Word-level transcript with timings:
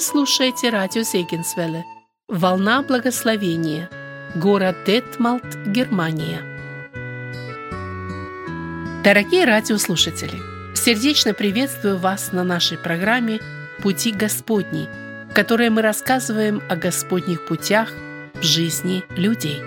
Вы 0.00 0.04
слушаете 0.04 0.70
радио 0.70 1.02
Зегенсвелле 1.02 1.84
«Волна 2.26 2.80
благословения», 2.80 3.90
город 4.34 4.74
Детмалт, 4.86 5.44
Германия. 5.66 6.40
Дорогие 9.04 9.44
радиослушатели, 9.44 10.40
сердечно 10.74 11.34
приветствую 11.34 11.98
вас 11.98 12.32
на 12.32 12.44
нашей 12.44 12.78
программе 12.78 13.40
«Пути 13.82 14.12
Господни», 14.12 14.88
в 15.30 15.34
которой 15.34 15.68
мы 15.68 15.82
рассказываем 15.82 16.62
о 16.70 16.76
Господних 16.76 17.44
путях 17.44 17.92
в 18.32 18.42
жизни 18.42 19.04
людей. 19.10 19.62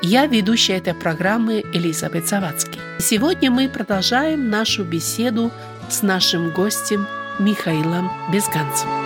Я 0.00 0.26
ведущая 0.26 0.76
этой 0.76 0.94
программы 0.94 1.64
Элизабет 1.72 2.28
Завадский. 2.28 2.80
Сегодня 3.00 3.50
мы 3.50 3.68
продолжаем 3.68 4.48
нашу 4.48 4.84
беседу 4.84 5.50
с 5.88 6.02
нашим 6.02 6.52
гостем 6.52 7.08
Михаилом 7.40 8.12
Безганцем. 8.32 8.99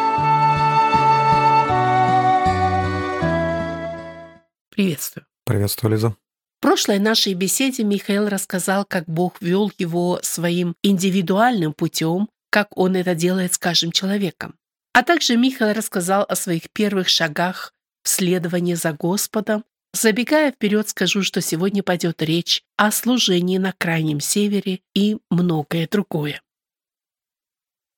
Приветствую. 4.74 5.24
Приветствую, 5.44 5.92
Лиза. 5.92 6.10
В 6.10 6.60
прошлой 6.60 6.98
нашей 6.98 7.34
беседе 7.34 7.84
Михаил 7.84 8.28
рассказал, 8.28 8.84
как 8.84 9.04
Бог 9.06 9.40
вел 9.40 9.70
его 9.78 10.18
своим 10.22 10.74
индивидуальным 10.82 11.72
путем, 11.72 12.28
как 12.50 12.76
он 12.76 12.96
это 12.96 13.14
делает 13.14 13.54
с 13.54 13.58
каждым 13.58 13.92
человеком. 13.92 14.56
А 14.92 15.02
также 15.02 15.36
Михаил 15.36 15.74
рассказал 15.74 16.24
о 16.28 16.34
своих 16.34 16.70
первых 16.72 17.08
шагах 17.08 17.72
в 18.02 18.08
следовании 18.08 18.74
за 18.74 18.92
Господом. 18.92 19.64
Забегая 19.92 20.50
вперед, 20.50 20.88
скажу, 20.88 21.22
что 21.22 21.40
сегодня 21.40 21.82
пойдет 21.82 22.20
речь 22.22 22.62
о 22.76 22.90
служении 22.90 23.58
на 23.58 23.72
Крайнем 23.72 24.18
Севере 24.18 24.80
и 24.94 25.18
многое 25.30 25.86
другое. 25.88 26.40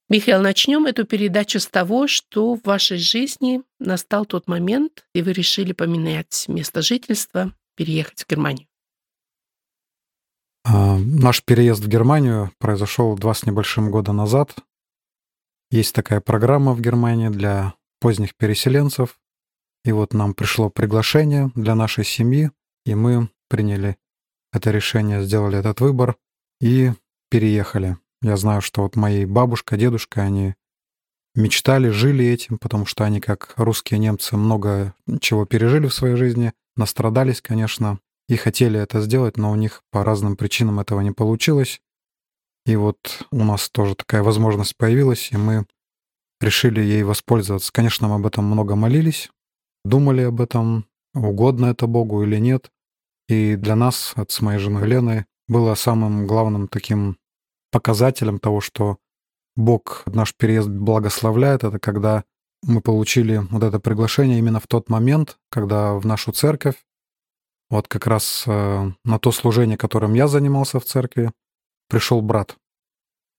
Михаил, 0.08 0.40
начнем 0.40 0.86
эту 0.86 1.04
передачу 1.04 1.58
с 1.58 1.66
того, 1.66 2.06
что 2.06 2.54
в 2.54 2.62
вашей 2.62 2.96
жизни 2.96 3.62
настал 3.80 4.24
тот 4.24 4.46
момент, 4.46 5.04
и 5.14 5.20
вы 5.20 5.32
решили 5.32 5.72
поменять 5.72 6.44
место 6.46 6.80
жительства, 6.80 7.52
переехать 7.74 8.22
в 8.22 8.28
Германию. 8.28 8.68
А, 10.64 10.96
наш 10.98 11.42
переезд 11.42 11.82
в 11.82 11.88
Германию 11.88 12.52
произошел 12.58 13.16
два 13.16 13.34
с 13.34 13.44
небольшим 13.44 13.90
года 13.90 14.12
назад. 14.12 14.54
Есть 15.72 15.92
такая 15.92 16.20
программа 16.20 16.72
в 16.72 16.80
Германии 16.80 17.28
для 17.28 17.74
поздних 18.00 18.36
переселенцев. 18.36 19.18
И 19.84 19.90
вот 19.90 20.14
нам 20.14 20.34
пришло 20.34 20.70
приглашение 20.70 21.50
для 21.56 21.74
нашей 21.74 22.04
семьи, 22.04 22.52
и 22.84 22.94
мы 22.94 23.28
приняли 23.48 23.96
это 24.52 24.70
решение, 24.70 25.24
сделали 25.24 25.58
этот 25.58 25.80
выбор 25.80 26.16
и 26.60 26.92
переехали. 27.28 27.96
Я 28.22 28.36
знаю, 28.36 28.62
что 28.62 28.82
вот 28.82 28.96
мои 28.96 29.24
бабушка, 29.24 29.76
дедушка, 29.76 30.22
они 30.22 30.54
мечтали, 31.34 31.90
жили 31.90 32.24
этим, 32.24 32.58
потому 32.58 32.86
что 32.86 33.04
они, 33.04 33.20
как 33.20 33.52
русские 33.56 33.98
немцы, 34.00 34.36
много 34.36 34.94
чего 35.20 35.44
пережили 35.44 35.86
в 35.86 35.94
своей 35.94 36.16
жизни, 36.16 36.52
настрадались, 36.76 37.42
конечно, 37.42 38.00
и 38.28 38.36
хотели 38.36 38.80
это 38.80 39.00
сделать, 39.00 39.36
но 39.36 39.52
у 39.52 39.54
них 39.54 39.82
по 39.90 40.02
разным 40.02 40.36
причинам 40.36 40.80
этого 40.80 41.00
не 41.00 41.12
получилось. 41.12 41.80
И 42.64 42.74
вот 42.74 43.26
у 43.30 43.44
нас 43.44 43.68
тоже 43.68 43.94
такая 43.94 44.22
возможность 44.22 44.76
появилась, 44.76 45.30
и 45.30 45.36
мы 45.36 45.66
решили 46.40 46.80
ей 46.80 47.04
воспользоваться. 47.04 47.72
Конечно, 47.72 48.08
мы 48.08 48.16
об 48.16 48.26
этом 48.26 48.44
много 48.44 48.74
молились, 48.74 49.30
думали 49.84 50.22
об 50.22 50.40
этом, 50.40 50.86
угодно 51.14 51.66
это 51.66 51.86
Богу 51.86 52.24
или 52.24 52.36
нет. 52.38 52.70
И 53.28 53.56
для 53.56 53.76
нас, 53.76 54.12
от 54.16 54.30
с 54.30 54.40
моей 54.40 54.58
женой 54.58 54.86
Леной, 54.86 55.26
было 55.48 55.74
самым 55.74 56.26
главным 56.26 56.66
таким 56.66 57.18
показателем 57.70 58.38
того, 58.38 58.60
что 58.60 58.98
Бог 59.56 60.02
наш 60.06 60.34
переезд 60.34 60.68
благословляет, 60.68 61.64
это 61.64 61.78
когда 61.78 62.24
мы 62.62 62.80
получили 62.80 63.38
вот 63.50 63.62
это 63.62 63.80
приглашение 63.80 64.38
именно 64.38 64.60
в 64.60 64.66
тот 64.66 64.88
момент, 64.88 65.38
когда 65.50 65.94
в 65.94 66.04
нашу 66.04 66.32
церковь, 66.32 66.76
вот 67.70 67.88
как 67.88 68.06
раз 68.06 68.44
э, 68.46 68.90
на 69.04 69.18
то 69.18 69.32
служение, 69.32 69.76
которым 69.76 70.14
я 70.14 70.28
занимался 70.28 70.78
в 70.78 70.84
церкви, 70.84 71.32
пришел 71.88 72.20
брат, 72.20 72.56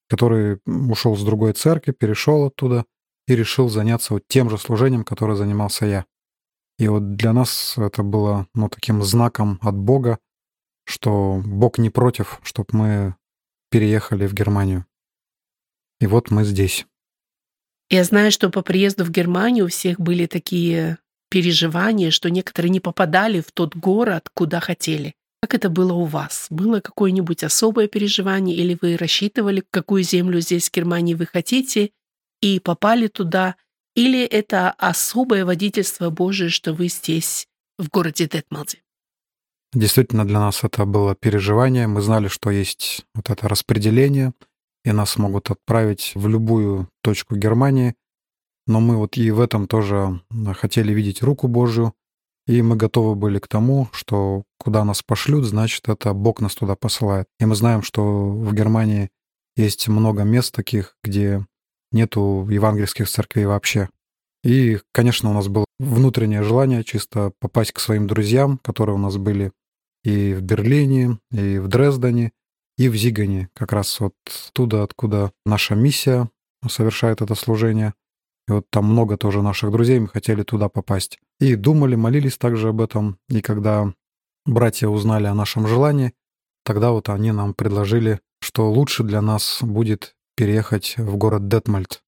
который 0.10 0.60
ушел 0.66 1.16
с 1.16 1.24
другой 1.24 1.54
церкви, 1.54 1.92
перешел 1.92 2.46
оттуда 2.46 2.86
и 3.28 3.36
решил 3.36 3.70
заняться 3.70 4.14
вот 4.14 4.24
тем 4.28 4.50
же 4.50 4.58
служением, 4.58 5.04
которое 5.04 5.36
занимался 5.36 5.86
я. 5.86 6.06
И 6.80 6.88
вот 6.88 7.16
для 7.16 7.34
нас 7.34 7.78
это 7.78 8.04
было 8.04 8.48
ну, 8.54 8.70
таким 8.70 9.02
знаком 9.04 9.60
от 9.62 9.76
Бога, 9.76 10.20
что 10.86 11.42
Бог 11.46 11.78
не 11.78 11.90
против, 11.90 12.40
чтобы 12.44 12.68
мы 12.72 13.16
переехали 13.70 14.28
в 14.28 14.34
Германию. 14.34 14.86
И 16.00 16.08
вот 16.08 16.32
мы 16.32 16.44
здесь. 16.44 16.86
Я 17.90 18.04
знаю, 18.04 18.32
что 18.32 18.50
по 18.50 18.62
приезду 18.62 19.06
в 19.06 19.12
Германию 19.12 19.66
у 19.66 19.70
всех 19.70 20.00
были 20.00 20.26
такие 20.26 20.98
переживания, 21.30 22.12
что 22.12 22.30
некоторые 22.30 22.70
не 22.70 22.80
попадали 22.80 23.42
в 23.42 23.52
тот 23.52 23.76
город, 23.76 24.30
куда 24.34 24.60
хотели. 24.60 25.14
Как 25.42 25.54
это 25.54 25.70
было 25.70 25.94
у 25.94 26.06
вас? 26.06 26.48
Было 26.50 26.80
какое-нибудь 26.80 27.44
особое 27.44 27.88
переживание, 27.88 28.56
или 28.56 28.78
вы 28.82 28.98
рассчитывали, 28.98 29.64
какую 29.70 30.04
землю 30.04 30.42
здесь, 30.42 30.70
в 30.70 30.74
Германии, 30.74 31.14
вы 31.14 31.26
хотите, 31.26 31.92
и 32.42 32.60
попали 32.60 33.08
туда, 33.08 33.56
или 33.96 34.24
это 34.24 34.72
особое 34.72 35.46
водительство 35.46 36.10
Божие, 36.10 36.50
что 36.50 36.74
вы 36.74 36.88
здесь, 36.88 37.48
в 37.78 37.90
городе 37.90 38.28
Детмалде? 38.28 38.80
Действительно, 39.74 40.26
для 40.26 40.40
нас 40.40 40.64
это 40.64 40.86
было 40.86 41.16
переживание. 41.16 41.88
Мы 41.88 42.02
знали, 42.02 42.28
что 42.28 42.50
есть 42.50 43.06
вот 43.14 43.30
это 43.30 43.48
распределение, 43.50 44.34
и 44.86 44.92
нас 44.92 45.18
могут 45.18 45.52
отправить 45.52 46.14
в 46.16 46.28
любую 46.28 46.90
точку 47.02 47.36
Германии. 47.36 47.96
Но 48.66 48.80
мы 48.80 48.98
вот 48.98 49.18
и 49.18 49.32
в 49.32 49.40
этом 49.40 49.68
тоже 49.68 50.22
хотели 50.56 50.94
видеть 50.94 51.22
руку 51.22 51.48
Божью, 51.48 51.94
и 52.48 52.62
мы 52.62 52.78
готовы 52.78 53.16
были 53.16 53.40
к 53.40 53.48
тому, 53.48 53.90
что 53.92 54.44
куда 54.58 54.86
нас 54.86 55.04
пошлют, 55.04 55.46
значит, 55.46 55.90
это 55.90 56.14
Бог 56.14 56.40
нас 56.40 56.56
туда 56.56 56.76
посылает. 56.76 57.28
И 57.40 57.46
мы 57.46 57.56
знаем, 57.56 57.84
что 57.84 58.30
в 58.30 58.54
Германии 58.54 59.10
есть 59.58 59.88
много 59.90 60.24
мест 60.24 60.54
таких, 60.54 60.96
где 61.04 61.46
нету 61.92 62.48
евангельских 62.50 63.10
церквей 63.10 63.46
вообще. 63.46 63.90
И, 64.44 64.80
конечно, 64.94 65.30
у 65.30 65.34
нас 65.34 65.48
было 65.50 65.66
внутреннее 65.80 66.44
желание 66.44 66.84
чисто 66.84 67.32
попасть 67.40 67.72
к 67.72 67.80
своим 67.80 68.08
друзьям, 68.08 68.60
которые 68.64 68.96
у 68.96 69.00
нас 69.00 69.18
были 69.18 69.52
и 70.04 70.34
в 70.34 70.42
Берлине, 70.42 71.20
и 71.32 71.60
в 71.60 71.68
Дрездене, 71.68 72.32
и 72.78 72.90
в 72.90 72.96
Зигане, 72.96 73.50
как 73.54 73.74
раз 73.74 74.00
вот 74.00 74.14
туда, 74.54 74.84
откуда 74.84 75.32
наша 75.46 75.76
миссия 75.76 76.30
совершает 76.70 77.22
это 77.22 77.36
служение. 77.36 77.94
И 78.48 78.52
вот 78.52 78.66
там 78.70 78.86
много 78.86 79.18
тоже 79.18 79.42
наших 79.42 79.72
друзей, 79.72 80.00
мы 80.00 80.08
хотели 80.08 80.44
туда 80.44 80.70
попасть. 80.70 81.20
И 81.40 81.56
думали, 81.56 81.96
молились 81.96 82.38
также 82.38 82.70
об 82.70 82.82
этом. 82.82 83.18
И 83.30 83.42
когда 83.42 83.94
братья 84.46 84.88
узнали 84.88 85.26
о 85.26 85.34
нашем 85.34 85.68
желании, 85.68 86.14
тогда 86.64 86.92
вот 86.92 87.10
они 87.10 87.32
нам 87.32 87.54
предложили, 87.54 88.20
что 88.42 88.72
лучше 88.72 89.04
для 89.04 89.22
нас 89.22 89.60
будет 89.62 90.16
переехать 90.36 90.96
в 90.98 91.18
город 91.18 91.48
Детмальт. 91.48 92.02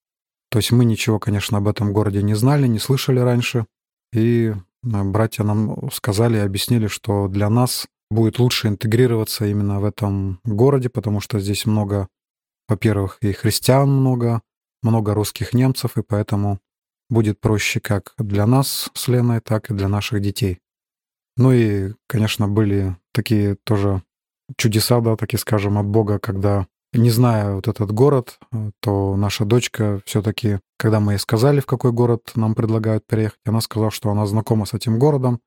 То 0.49 0.59
есть 0.59 0.71
мы 0.71 0.85
ничего, 0.85 1.19
конечно, 1.19 1.57
об 1.57 1.67
этом 1.67 1.93
городе 1.93 2.23
не 2.23 2.33
знали, 2.33 2.67
не 2.67 2.79
слышали 2.79 3.19
раньше. 3.19 3.65
И 4.13 4.53
Э, 4.83 5.03
братья 5.03 5.43
нам 5.43 5.89
сказали 5.91 6.37
и 6.37 6.41
объяснили, 6.41 6.87
что 6.87 7.27
для 7.27 7.49
нас 7.49 7.87
будет 8.09 8.39
лучше 8.39 8.67
интегрироваться 8.67 9.45
именно 9.45 9.79
в 9.79 9.85
этом 9.85 10.39
городе, 10.43 10.89
потому 10.89 11.19
что 11.19 11.39
здесь 11.39 11.65
много, 11.65 12.07
во-первых, 12.67 13.17
и 13.21 13.31
христиан 13.33 13.89
много, 13.89 14.41
много 14.81 15.13
русских 15.13 15.53
немцев, 15.53 15.97
и 15.97 16.01
поэтому 16.01 16.59
будет 17.09 17.39
проще 17.39 17.79
как 17.79 18.13
для 18.17 18.45
нас 18.45 18.89
с 18.93 19.07
Леной, 19.07 19.41
так 19.41 19.69
и 19.69 19.73
для 19.73 19.87
наших 19.87 20.21
детей. 20.21 20.59
Ну 21.37 21.51
и, 21.51 21.93
конечно, 22.07 22.47
были 22.47 22.97
такие 23.13 23.55
тоже 23.63 24.03
чудеса, 24.57 24.99
да, 25.01 25.15
такие 25.15 25.39
скажем, 25.39 25.77
от 25.77 25.85
Бога, 25.85 26.19
когда 26.19 26.67
не 26.93 27.09
зная 27.09 27.55
вот 27.55 27.67
этот 27.67 27.91
город, 27.91 28.39
то 28.81 29.15
наша 29.15 29.45
дочка 29.45 30.01
все-таки, 30.05 30.59
когда 30.77 30.99
мы 30.99 31.13
ей 31.13 31.19
сказали, 31.19 31.59
в 31.59 31.65
какой 31.65 31.91
город 31.91 32.31
нам 32.35 32.55
предлагают 32.55 33.05
переехать, 33.05 33.39
она 33.45 33.61
сказала, 33.61 33.91
что 33.91 34.09
она 34.09 34.25
знакома 34.25 34.65
с 34.65 34.73
этим 34.73 34.97
городом. 34.97 35.39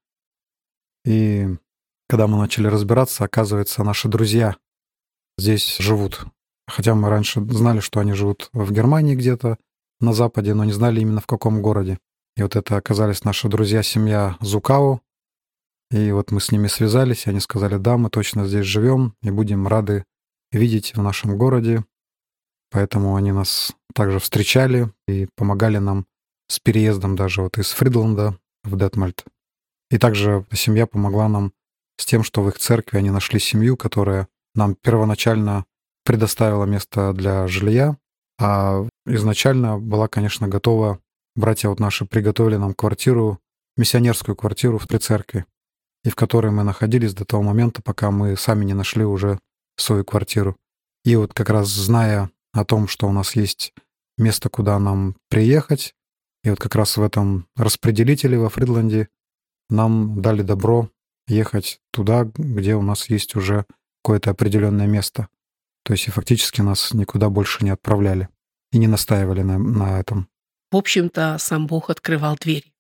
И 1.05 1.49
когда 2.09 2.27
мы 2.27 2.39
начали 2.39 2.69
разбираться, 2.69 3.25
оказывается, 3.25 3.83
наши 3.83 4.09
друзья 4.09 4.57
здесь 5.37 5.79
живут. 5.79 6.25
Хотя 6.69 6.95
мы 6.95 7.09
раньше 7.09 7.41
знали, 7.41 7.81
что 7.81 8.01
они 8.01 8.13
живут 8.13 8.49
в 8.53 8.73
Германии 8.73 9.17
где-то 9.17 9.59
на 10.01 10.13
Западе, 10.13 10.55
но 10.55 10.65
не 10.65 10.73
знали 10.73 11.01
именно 11.01 11.21
в 11.21 11.27
каком 11.27 11.61
городе. 11.61 11.99
И 12.37 12.43
вот 12.43 12.55
это 12.55 12.77
оказались 12.77 13.25
наши 13.25 13.49
друзья, 13.49 13.83
семья 13.83 14.37
Зукаву. 14.41 15.01
И 15.91 16.13
вот 16.13 16.31
мы 16.31 16.41
с 16.41 16.51
ними 16.51 16.69
связались, 16.69 17.27
и 17.27 17.31
они 17.31 17.41
сказали, 17.41 17.77
да, 17.77 17.97
мы 17.97 18.09
точно 18.11 18.47
здесь 18.47 18.65
живем 18.65 19.15
и 19.23 19.31
будем 19.31 19.67
рады 19.67 20.05
видеть 20.53 20.95
в 20.95 21.03
нашем 21.03 21.37
городе. 21.37 21.85
Поэтому 22.71 23.17
они 23.17 23.33
нас 23.33 23.73
также 23.95 24.19
встречали 24.19 24.91
и 25.07 25.29
помогали 25.37 25.79
нам 25.79 26.07
с 26.49 26.59
переездом 26.59 27.17
даже 27.17 27.43
вот 27.43 27.59
из 27.59 27.71
Фридланда 27.73 28.39
в 28.65 28.77
Детмальт. 28.77 29.25
И 29.91 29.99
также 29.99 30.47
семья 30.53 30.87
помогла 30.87 31.29
нам 31.29 31.53
с 31.99 32.07
тем, 32.07 32.23
что 32.23 32.43
в 32.43 32.49
их 32.49 32.59
церкви 32.59 32.99
они 32.99 33.11
нашли 33.11 33.39
семью, 33.39 33.77
которая 33.77 34.29
нам 34.55 34.75
первоначально 34.75 35.67
предоставила 36.05 36.65
место 36.65 37.13
для 37.13 37.47
жилья, 37.47 37.97
а 38.39 38.87
изначально 39.07 39.79
была, 39.79 40.09
конечно, 40.09 40.49
готова, 40.49 40.99
братья 41.37 41.69
вот 41.69 41.79
наши 41.79 42.07
приготовили 42.07 42.57
нам 42.57 42.75
квартиру, 42.75 43.39
миссионерскую 43.77 44.35
квартиру 44.35 44.79
в 44.79 44.87
три 44.87 44.99
церкви, 44.99 45.45
и 46.05 46.11
в 46.11 46.17
которой 46.17 46.51
мы 46.51 46.65
находились 46.65 47.15
до 47.15 47.25
того 47.25 47.43
момента, 47.43 47.83
пока 47.83 48.11
мы 48.11 48.37
сами 48.37 48.65
не 48.65 48.75
нашли 48.75 49.05
уже 49.05 49.39
свою 49.77 50.05
квартиру. 50.05 50.57
И 51.05 51.17
вот 51.17 51.35
как 51.35 51.51
раз 51.51 51.69
зная 51.69 52.31
о 52.53 52.65
том, 52.65 52.89
что 52.89 53.09
у 53.09 53.13
нас 53.13 53.35
есть 53.35 53.73
место, 54.19 54.49
куда 54.49 54.79
нам 54.79 55.17
приехать, 55.29 55.95
и 56.45 56.51
вот 56.51 56.59
как 56.59 56.75
раз 56.75 56.97
в 56.97 57.03
этом 57.03 57.47
распределителе 57.57 58.39
во 58.39 58.49
Фридланде 58.49 59.09
нам 59.71 60.21
дали 60.21 60.43
добро 60.43 60.91
ехать 61.27 61.81
туда, 61.93 62.25
где 62.35 62.75
у 62.75 62.83
нас 62.83 63.09
есть 63.09 63.37
уже 63.37 63.65
какое-то 64.03 64.31
определенное 64.31 64.87
место. 64.87 65.29
То 65.85 65.95
есть 65.95 66.09
и 66.09 66.11
фактически 66.11 66.61
нас 66.61 66.93
никуда 66.93 67.31
больше 67.31 67.65
не 67.65 67.71
отправляли 67.71 68.29
и 68.73 68.79
не 68.79 68.87
настаивали 68.87 69.43
на, 69.43 69.59
на 69.59 69.99
этом. 70.01 70.29
В 70.71 70.77
общем-то, 70.77 71.37
сам 71.39 71.67
Бог 71.67 71.91
открывал 71.91 72.37
двери. 72.37 72.73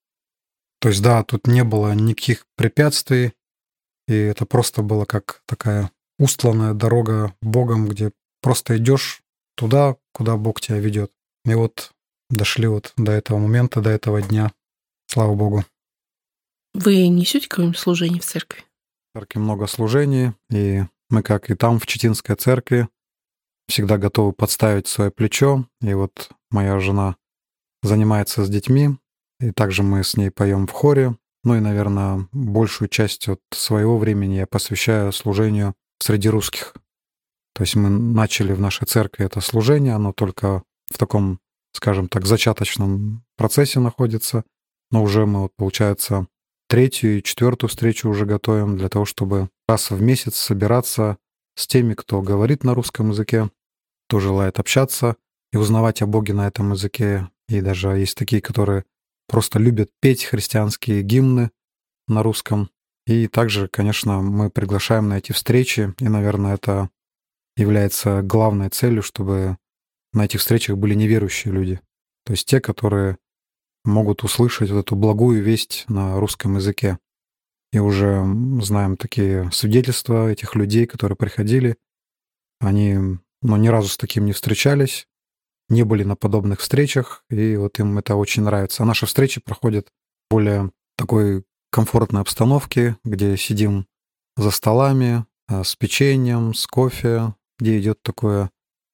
То 0.80 0.88
есть, 0.88 1.02
да, 1.02 1.22
тут 1.22 1.46
не 1.46 1.62
было 1.62 1.94
никаких 1.94 2.46
препятствий, 2.56 3.34
и 4.08 4.14
это 4.14 4.46
просто 4.46 4.82
было 4.82 5.04
как 5.04 5.42
такая 5.46 5.92
устланная 6.22 6.72
дорога 6.72 7.34
Богом, 7.42 7.88
где 7.88 8.12
просто 8.40 8.76
идешь 8.76 9.22
туда, 9.56 9.96
куда 10.12 10.36
Бог 10.36 10.60
тебя 10.60 10.78
ведет. 10.78 11.10
И 11.44 11.54
вот 11.54 11.90
дошли 12.30 12.68
вот 12.68 12.92
до 12.96 13.10
этого 13.10 13.38
момента, 13.38 13.80
до 13.80 13.90
этого 13.90 14.22
дня. 14.22 14.52
Слава 15.08 15.34
Богу. 15.34 15.64
Вы 16.74 17.08
несете 17.08 17.48
какое-нибудь 17.48 17.78
служение 17.78 18.20
в 18.20 18.24
церкви? 18.24 18.62
В 19.12 19.18
церкви 19.18 19.40
много 19.40 19.66
служений, 19.66 20.32
и 20.48 20.84
мы, 21.10 21.24
как 21.24 21.50
и 21.50 21.56
там, 21.56 21.80
в 21.80 21.86
Читинской 21.86 22.36
церкви, 22.36 22.88
всегда 23.66 23.98
готовы 23.98 24.32
подставить 24.32 24.86
свое 24.86 25.10
плечо. 25.10 25.66
И 25.80 25.92
вот 25.92 26.30
моя 26.52 26.78
жена 26.78 27.16
занимается 27.82 28.44
с 28.44 28.48
детьми, 28.48 28.96
и 29.40 29.50
также 29.50 29.82
мы 29.82 30.04
с 30.04 30.16
ней 30.16 30.30
поем 30.30 30.68
в 30.68 30.70
хоре. 30.70 31.16
Ну 31.42 31.56
и, 31.56 31.60
наверное, 31.60 32.28
большую 32.30 32.88
часть 32.88 33.28
от 33.28 33.40
своего 33.50 33.98
времени 33.98 34.34
я 34.34 34.46
посвящаю 34.46 35.10
служению 35.10 35.74
среди 36.02 36.28
русских. 36.28 36.74
То 37.54 37.62
есть 37.62 37.76
мы 37.76 37.88
начали 37.88 38.52
в 38.52 38.60
нашей 38.60 38.86
церкви 38.86 39.24
это 39.24 39.40
служение, 39.40 39.94
оно 39.94 40.12
только 40.12 40.62
в 40.90 40.98
таком, 40.98 41.38
скажем 41.72 42.08
так, 42.08 42.26
зачаточном 42.26 43.24
процессе 43.36 43.78
находится, 43.78 44.44
но 44.90 45.02
уже 45.02 45.26
мы, 45.26 45.42
вот, 45.42 45.52
получается, 45.56 46.26
третью 46.68 47.18
и 47.18 47.22
четвертую 47.22 47.70
встречу 47.70 48.08
уже 48.08 48.26
готовим 48.26 48.76
для 48.76 48.88
того, 48.88 49.04
чтобы 49.04 49.48
раз 49.68 49.90
в 49.90 50.00
месяц 50.00 50.36
собираться 50.36 51.18
с 51.54 51.66
теми, 51.66 51.94
кто 51.94 52.22
говорит 52.22 52.64
на 52.64 52.74
русском 52.74 53.10
языке, 53.10 53.50
кто 54.08 54.20
желает 54.20 54.58
общаться 54.58 55.16
и 55.52 55.56
узнавать 55.56 56.02
о 56.02 56.06
Боге 56.06 56.32
на 56.32 56.48
этом 56.48 56.72
языке. 56.72 57.28
И 57.48 57.60
даже 57.60 57.88
есть 57.88 58.16
такие, 58.16 58.40
которые 58.40 58.84
просто 59.28 59.58
любят 59.58 59.90
петь 60.00 60.24
христианские 60.24 61.02
гимны 61.02 61.50
на 62.08 62.22
русском. 62.22 62.70
И 63.06 63.26
также, 63.26 63.68
конечно, 63.68 64.20
мы 64.22 64.50
приглашаем 64.50 65.08
на 65.08 65.18
эти 65.18 65.32
встречи, 65.32 65.92
и, 65.98 66.08
наверное, 66.08 66.54
это 66.54 66.90
является 67.56 68.22
главной 68.22 68.68
целью, 68.68 69.02
чтобы 69.02 69.58
на 70.12 70.24
этих 70.24 70.40
встречах 70.40 70.76
были 70.76 70.94
неверующие 70.94 71.52
люди. 71.52 71.80
То 72.24 72.32
есть 72.32 72.46
те, 72.46 72.60
которые 72.60 73.18
могут 73.84 74.22
услышать 74.22 74.70
вот 74.70 74.80
эту 74.80 74.94
благую 74.94 75.42
весть 75.42 75.84
на 75.88 76.18
русском 76.20 76.56
языке. 76.56 76.98
И 77.72 77.78
уже 77.78 78.22
знаем 78.60 78.96
такие 78.96 79.50
свидетельства 79.50 80.30
этих 80.30 80.54
людей, 80.54 80.86
которые 80.86 81.16
приходили. 81.16 81.76
Они 82.60 82.94
ну, 82.94 83.56
ни 83.56 83.68
разу 83.68 83.88
с 83.88 83.96
таким 83.96 84.26
не 84.26 84.32
встречались, 84.32 85.08
не 85.68 85.82
были 85.82 86.04
на 86.04 86.14
подобных 86.14 86.60
встречах, 86.60 87.24
и 87.30 87.56
вот 87.56 87.78
им 87.80 87.98
это 87.98 88.14
очень 88.14 88.42
нравится. 88.42 88.82
А 88.82 88.86
наши 88.86 89.06
встречи 89.06 89.40
проходят 89.40 89.88
более 90.30 90.70
такой 90.96 91.44
комфортной 91.72 92.20
обстановке, 92.20 92.96
где 93.02 93.36
сидим 93.36 93.86
за 94.36 94.50
столами 94.50 95.24
э, 95.48 95.64
с 95.64 95.74
печеньем, 95.74 96.54
с 96.54 96.66
кофе, 96.66 97.34
где 97.58 97.80
идет 97.80 98.02
такое 98.02 98.50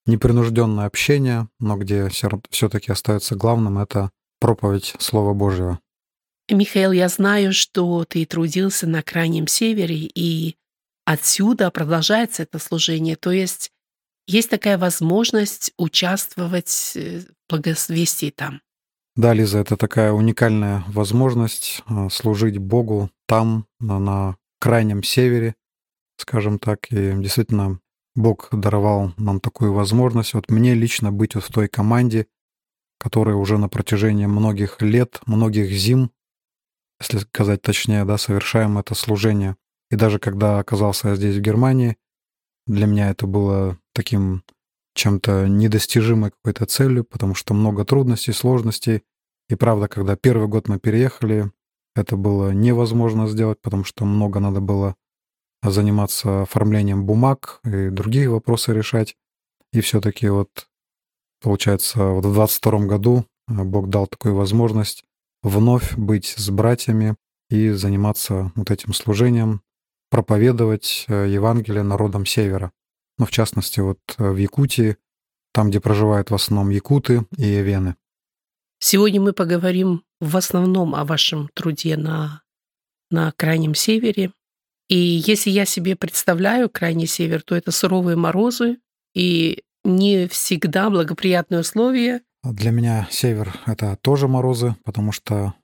непринужденное 0.07 0.87
общение, 0.87 1.49
но 1.61 1.77
где 1.77 2.09
все-таки 2.09 2.91
остается 2.91 3.35
главным 3.35 3.79
это 3.79 4.11
проповедь 4.41 4.95
Слова 4.99 5.35
Божьего. 5.35 5.81
Михаил, 6.51 6.93
я 6.93 7.09
знаю, 7.09 7.53
что 7.53 8.07
ты 8.07 8.25
трудился 8.25 8.87
на 8.87 9.03
Крайнем 9.03 9.47
Севере, 9.47 10.11
и 10.15 10.57
отсюда 11.05 11.71
продолжается 11.71 12.45
это 12.45 12.59
служение. 12.59 13.17
То 13.17 13.33
есть 13.33 13.71
есть 14.27 14.49
такая 14.49 14.79
возможность 14.79 15.73
участвовать 15.77 16.93
э, 16.95 17.21
в 17.21 17.51
благовестии 17.51 18.31
там. 18.31 18.63
Да, 19.19 19.35
Лиза, 19.35 19.59
это 19.59 19.76
такая 19.76 20.12
уникальная 20.12 20.85
возможность 20.87 21.82
э, 21.88 22.09
служить 22.09 22.59
Богу 22.59 23.11
там, 23.26 23.67
на 23.81 24.37
Крайнем 24.61 25.03
Севере, 25.03 25.56
скажем 26.19 26.61
так. 26.61 26.87
И 26.93 27.15
действительно, 27.15 27.81
Бог 28.15 28.49
даровал 28.53 29.15
нам 29.17 29.41
такую 29.41 29.73
возможность. 29.73 30.35
Вот 30.35 30.53
мне 30.53 30.75
лично 30.75 31.11
быть 31.11 31.35
вот 31.35 31.43
в 31.43 31.50
той 31.50 31.67
команде, 31.67 32.29
которая 33.00 33.35
уже 33.35 33.59
на 33.59 33.69
протяжении 33.69 34.26
многих 34.26 34.81
лет, 34.82 35.20
многих 35.26 35.69
зим, 35.69 36.12
если 37.00 37.19
сказать 37.19 37.61
точнее, 37.61 38.05
да, 38.05 38.19
совершаем 38.19 38.79
это 38.79 38.94
служение. 38.94 39.56
И 39.91 39.97
даже 39.97 40.20
когда 40.20 40.61
оказался 40.61 41.17
здесь, 41.17 41.35
в 41.35 41.41
Германии, 41.41 41.97
для 42.69 42.87
меня 42.87 43.11
это 43.11 43.26
было 43.26 43.79
таким 43.94 44.44
чем-то 44.99 45.47
недостижимой 45.49 46.33
какой-то 46.33 46.67
целью, 46.67 47.05
потому 47.05 47.35
что 47.35 47.55
много 47.55 47.85
трудностей, 47.85 48.33
сложностей. 48.33 49.03
И 49.49 49.55
правда, 49.55 49.89
когда 49.89 50.17
первый 50.17 50.49
год 50.49 50.69
мы 50.69 50.79
переехали, 50.79 51.50
это 51.95 52.17
было 52.17 52.50
невозможно 52.50 53.27
сделать, 53.29 53.61
потому 53.62 53.85
что 53.85 54.05
много 54.05 54.41
надо 54.41 54.61
было 54.61 54.97
заниматься 55.62 56.43
оформлением 56.43 57.06
бумаг 57.06 57.61
и 57.65 57.89
другие 57.89 58.29
вопросы 58.29 58.72
решать. 58.72 59.17
И 59.72 59.81
все-таки 59.81 60.29
вот, 60.29 60.69
получается, 61.43 62.05
вот 62.05 62.25
в 62.25 62.32
22 62.32 62.87
году 62.87 63.25
э, 63.49 63.65
Бог 63.65 63.89
дал 63.89 64.06
такую 64.06 64.34
возможность 64.34 65.05
вновь 65.43 65.96
быть 65.96 66.34
с 66.37 66.51
братьями 66.51 67.17
и 67.51 67.70
заниматься 67.70 68.53
вот 68.55 68.70
этим 68.70 68.93
служением, 68.93 69.63
проповедовать 70.11 71.05
э, 71.08 71.29
Евангелие 71.29 71.82
народам 71.82 72.27
Севера. 72.27 72.72
Ну, 73.19 73.27
в 73.27 73.31
частности, 73.31 73.81
вот 73.81 73.98
э, 74.19 74.31
в 74.31 74.37
Якутии, 74.37 74.96
там, 75.53 75.70
где 75.70 75.81
проживают 75.81 76.31
в 76.31 76.34
основном 76.34 76.70
якуты 76.70 77.27
и 77.37 77.60
вены. 77.63 77.96
Сегодня 78.81 79.20
мы 79.20 79.32
поговорим 79.32 80.05
в 80.20 80.37
основном 80.37 80.94
о 80.94 81.05
вашем 81.05 81.48
труде 81.55 81.96
на, 81.96 82.43
на 83.10 83.32
Крайнем 83.32 83.75
Севере. 83.75 84.32
И 84.89 84.96
если 84.96 85.51
я 85.51 85.65
себе 85.65 85.96
представляю 85.96 86.70
Крайний 86.70 87.06
Север, 87.06 87.43
то 87.43 87.55
это 87.55 87.72
суровые 87.72 88.17
морозы 88.17 88.79
и 89.15 89.65
не 89.84 90.29
всегда 90.29 90.91
благоприятные 90.91 91.60
условия. 91.60 92.22
Для 92.44 92.70
меня 92.70 93.08
север— 93.10 93.53
это 93.67 93.98
тоже 94.01 94.29
морозы, 94.29 94.77
потому 94.84 95.13
что 95.13 95.55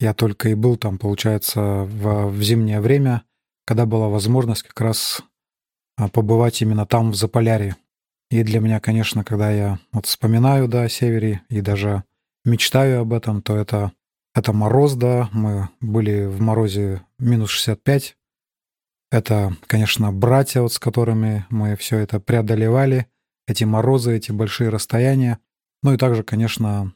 я 0.00 0.14
только 0.14 0.50
и 0.50 0.54
был 0.54 0.76
там, 0.76 0.96
получается, 0.96 1.60
в, 1.60 2.28
в 2.28 2.42
зимнее 2.42 2.80
время, 2.80 3.24
когда 3.66 3.84
была 3.84 4.08
возможность 4.08 4.62
как 4.62 4.80
раз 4.80 5.22
побывать 6.06 6.62
именно 6.62 6.86
там, 6.86 7.10
в 7.10 7.16
Заполярье. 7.16 7.76
И 8.30 8.42
для 8.42 8.60
меня, 8.60 8.78
конечно, 8.78 9.24
когда 9.24 9.50
я 9.50 9.78
вот 9.92 10.06
вспоминаю, 10.06 10.68
да, 10.68 10.82
о 10.82 10.88
севере 10.88 11.42
и 11.48 11.60
даже 11.60 12.04
мечтаю 12.44 13.00
об 13.00 13.12
этом, 13.12 13.42
то 13.42 13.56
это, 13.56 13.92
это 14.34 14.52
мороз, 14.52 14.94
да, 14.94 15.28
мы 15.32 15.70
были 15.80 16.26
в 16.26 16.40
морозе 16.40 17.02
минус 17.18 17.50
65. 17.50 18.16
Это, 19.10 19.56
конечно, 19.66 20.12
братья, 20.12 20.60
вот 20.60 20.72
с 20.72 20.78
которыми 20.78 21.46
мы 21.48 21.76
все 21.76 21.98
это 21.98 22.20
преодолевали, 22.20 23.06
эти 23.46 23.64
морозы, 23.64 24.16
эти 24.16 24.30
большие 24.30 24.68
расстояния. 24.68 25.38
Ну 25.82 25.94
и 25.94 25.96
также, 25.96 26.22
конечно, 26.22 26.92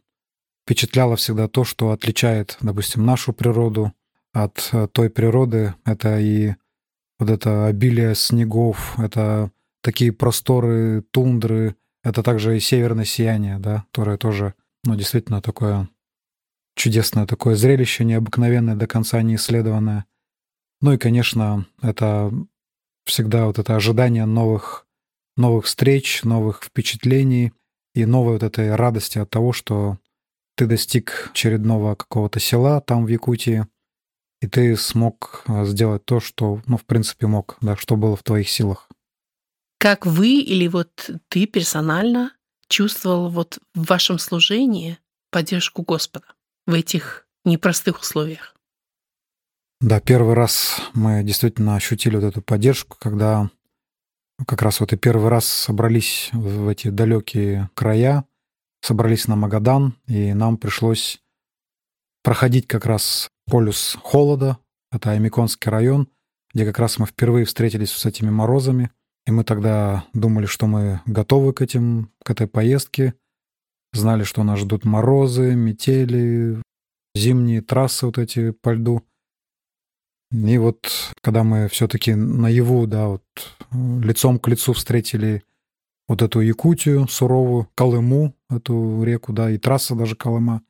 впечатляло 0.65 1.17
всегда 1.17 1.49
то, 1.49 1.65
что 1.65 1.91
отличает, 1.91 2.59
допустим, 2.61 3.07
нашу 3.07 3.33
природу 3.33 3.93
от 4.35 4.69
э, 4.73 4.87
той 4.93 5.09
природы. 5.09 5.75
Это 5.87 6.19
и 6.19 6.55
вот 7.23 7.31
это 7.31 7.67
обилие 7.67 8.14
снегов, 8.14 8.99
это 8.99 9.50
такие 9.83 10.12
просторы 10.12 11.02
тундры, 11.11 11.76
это 12.05 12.23
также 12.23 12.57
и 12.57 12.61
северное 12.61 13.05
сияние, 13.05 13.59
да, 13.59 13.85
которое 13.91 14.17
тоже, 14.17 14.55
ну, 14.85 14.95
действительно 14.95 15.41
такое 15.41 15.88
чудесное 16.75 17.26
такое 17.26 17.55
зрелище, 17.55 18.05
необыкновенное, 18.05 18.76
до 18.76 18.87
конца 18.87 19.23
не 19.23 19.37
исследованное. 19.37 20.07
Ну 20.81 20.93
и, 20.93 20.99
конечно, 20.99 21.67
это 21.81 22.33
всегда 23.05 23.47
вот 23.47 23.59
это 23.59 23.76
ожидание 23.76 24.25
новых, 24.25 24.87
новых 25.37 25.67
встреч, 25.67 26.23
новых 26.25 26.64
впечатлений 26.64 27.52
и 27.95 28.05
новой 28.05 28.35
вот 28.35 28.43
этой 28.43 28.75
радости 28.75 29.19
от 29.19 29.31
того, 29.31 29.52
что 29.52 29.99
ты 30.57 30.67
достиг 30.67 31.31
очередного 31.33 31.95
какого-то 31.95 32.41
села 32.41 32.81
там 32.81 33.05
в 33.05 33.09
Якутии, 33.09 33.67
и 34.43 34.49
ты 34.49 34.77
смог 34.77 35.45
э, 35.47 35.65
сделать 35.67 36.05
то, 36.05 36.19
что, 36.19 36.61
ну, 36.67 36.77
в 36.77 36.85
принципе, 36.85 37.29
мог, 37.29 37.57
да, 37.61 37.77
что 37.77 37.97
было 37.97 38.17
в 38.17 38.25
твоих 38.25 38.51
силах. 38.51 38.89
Как 39.79 40.05
вы 40.05 40.41
или 40.41 40.67
вот 40.67 41.11
ты 41.29 41.47
персонально 41.47 42.33
чувствовал 42.69 43.31
вот 43.31 43.61
в 43.75 43.85
вашем 43.85 44.19
служении 44.19 44.99
поддержку 45.31 45.83
Господа 45.83 46.27
в 46.67 46.75
этих 46.75 47.27
непростых 47.45 48.01
условиях? 48.01 48.57
Да, 49.81 50.01
первый 50.01 50.35
раз 50.35 50.81
мы 50.93 51.23
действительно 51.23 51.77
ощутили 51.77 52.17
вот 52.17 52.25
эту 52.25 52.43
поддержку, 52.43 52.97
когда 52.99 53.49
как 54.45 54.63
раз 54.63 54.81
вот 54.81 54.93
и 54.93 54.97
первый 54.97 55.29
раз 55.29 55.47
собрались 55.47 56.31
в 56.33 56.67
эти 56.69 56.89
далекие 56.89 57.71
края, 57.75 58.25
собрались 58.81 59.29
на 59.29 59.37
Магадан, 59.37 59.95
и 60.09 60.35
нам 60.35 60.57
пришлось 60.57 61.21
проходить 62.23 62.67
как 62.67 62.87
раз 62.87 63.29
полюс 63.47 63.97
холода, 64.02 64.59
это 64.91 65.11
Аймиконский 65.11 65.71
район, 65.71 66.09
где 66.55 66.64
как 66.64 66.79
раз 66.79 66.99
мы 66.99 67.07
впервые 67.07 67.45
встретились 67.45 67.91
с 67.91 68.07
этими 68.07 68.31
морозами, 68.31 68.91
и 69.26 69.31
мы 69.31 69.45
тогда 69.45 70.05
думали, 70.12 70.47
что 70.47 70.67
мы 70.67 71.00
готовы 71.07 71.52
к 71.52 71.62
этим, 71.62 72.11
к 72.25 72.31
этой 72.31 72.47
поездке, 72.47 73.14
знали, 73.93 74.25
что 74.25 74.43
нас 74.43 74.59
ждут 74.59 74.85
морозы, 74.85 75.55
метели, 75.55 76.61
зимние 77.14 77.62
трассы 77.62 78.07
вот 78.07 78.19
эти 78.19 78.50
по 78.50 78.71
льду. 78.71 79.02
И 80.33 80.59
вот 80.59 80.91
когда 81.21 81.45
мы 81.45 81.69
все-таки 81.69 82.14
наяву, 82.14 82.87
да, 82.87 83.09
вот 83.09 83.25
лицом 83.71 84.38
к 84.38 84.49
лицу 84.49 84.73
встретили 84.73 85.43
вот 86.09 86.23
эту 86.23 86.41
Якутию 86.41 87.07
суровую, 87.09 87.69
Колыму, 87.75 88.35
эту 88.50 89.02
реку, 89.05 89.33
да, 89.33 89.50
и 89.50 89.59
трасса 89.59 89.95
даже 89.95 90.17
Колыма 90.17 90.62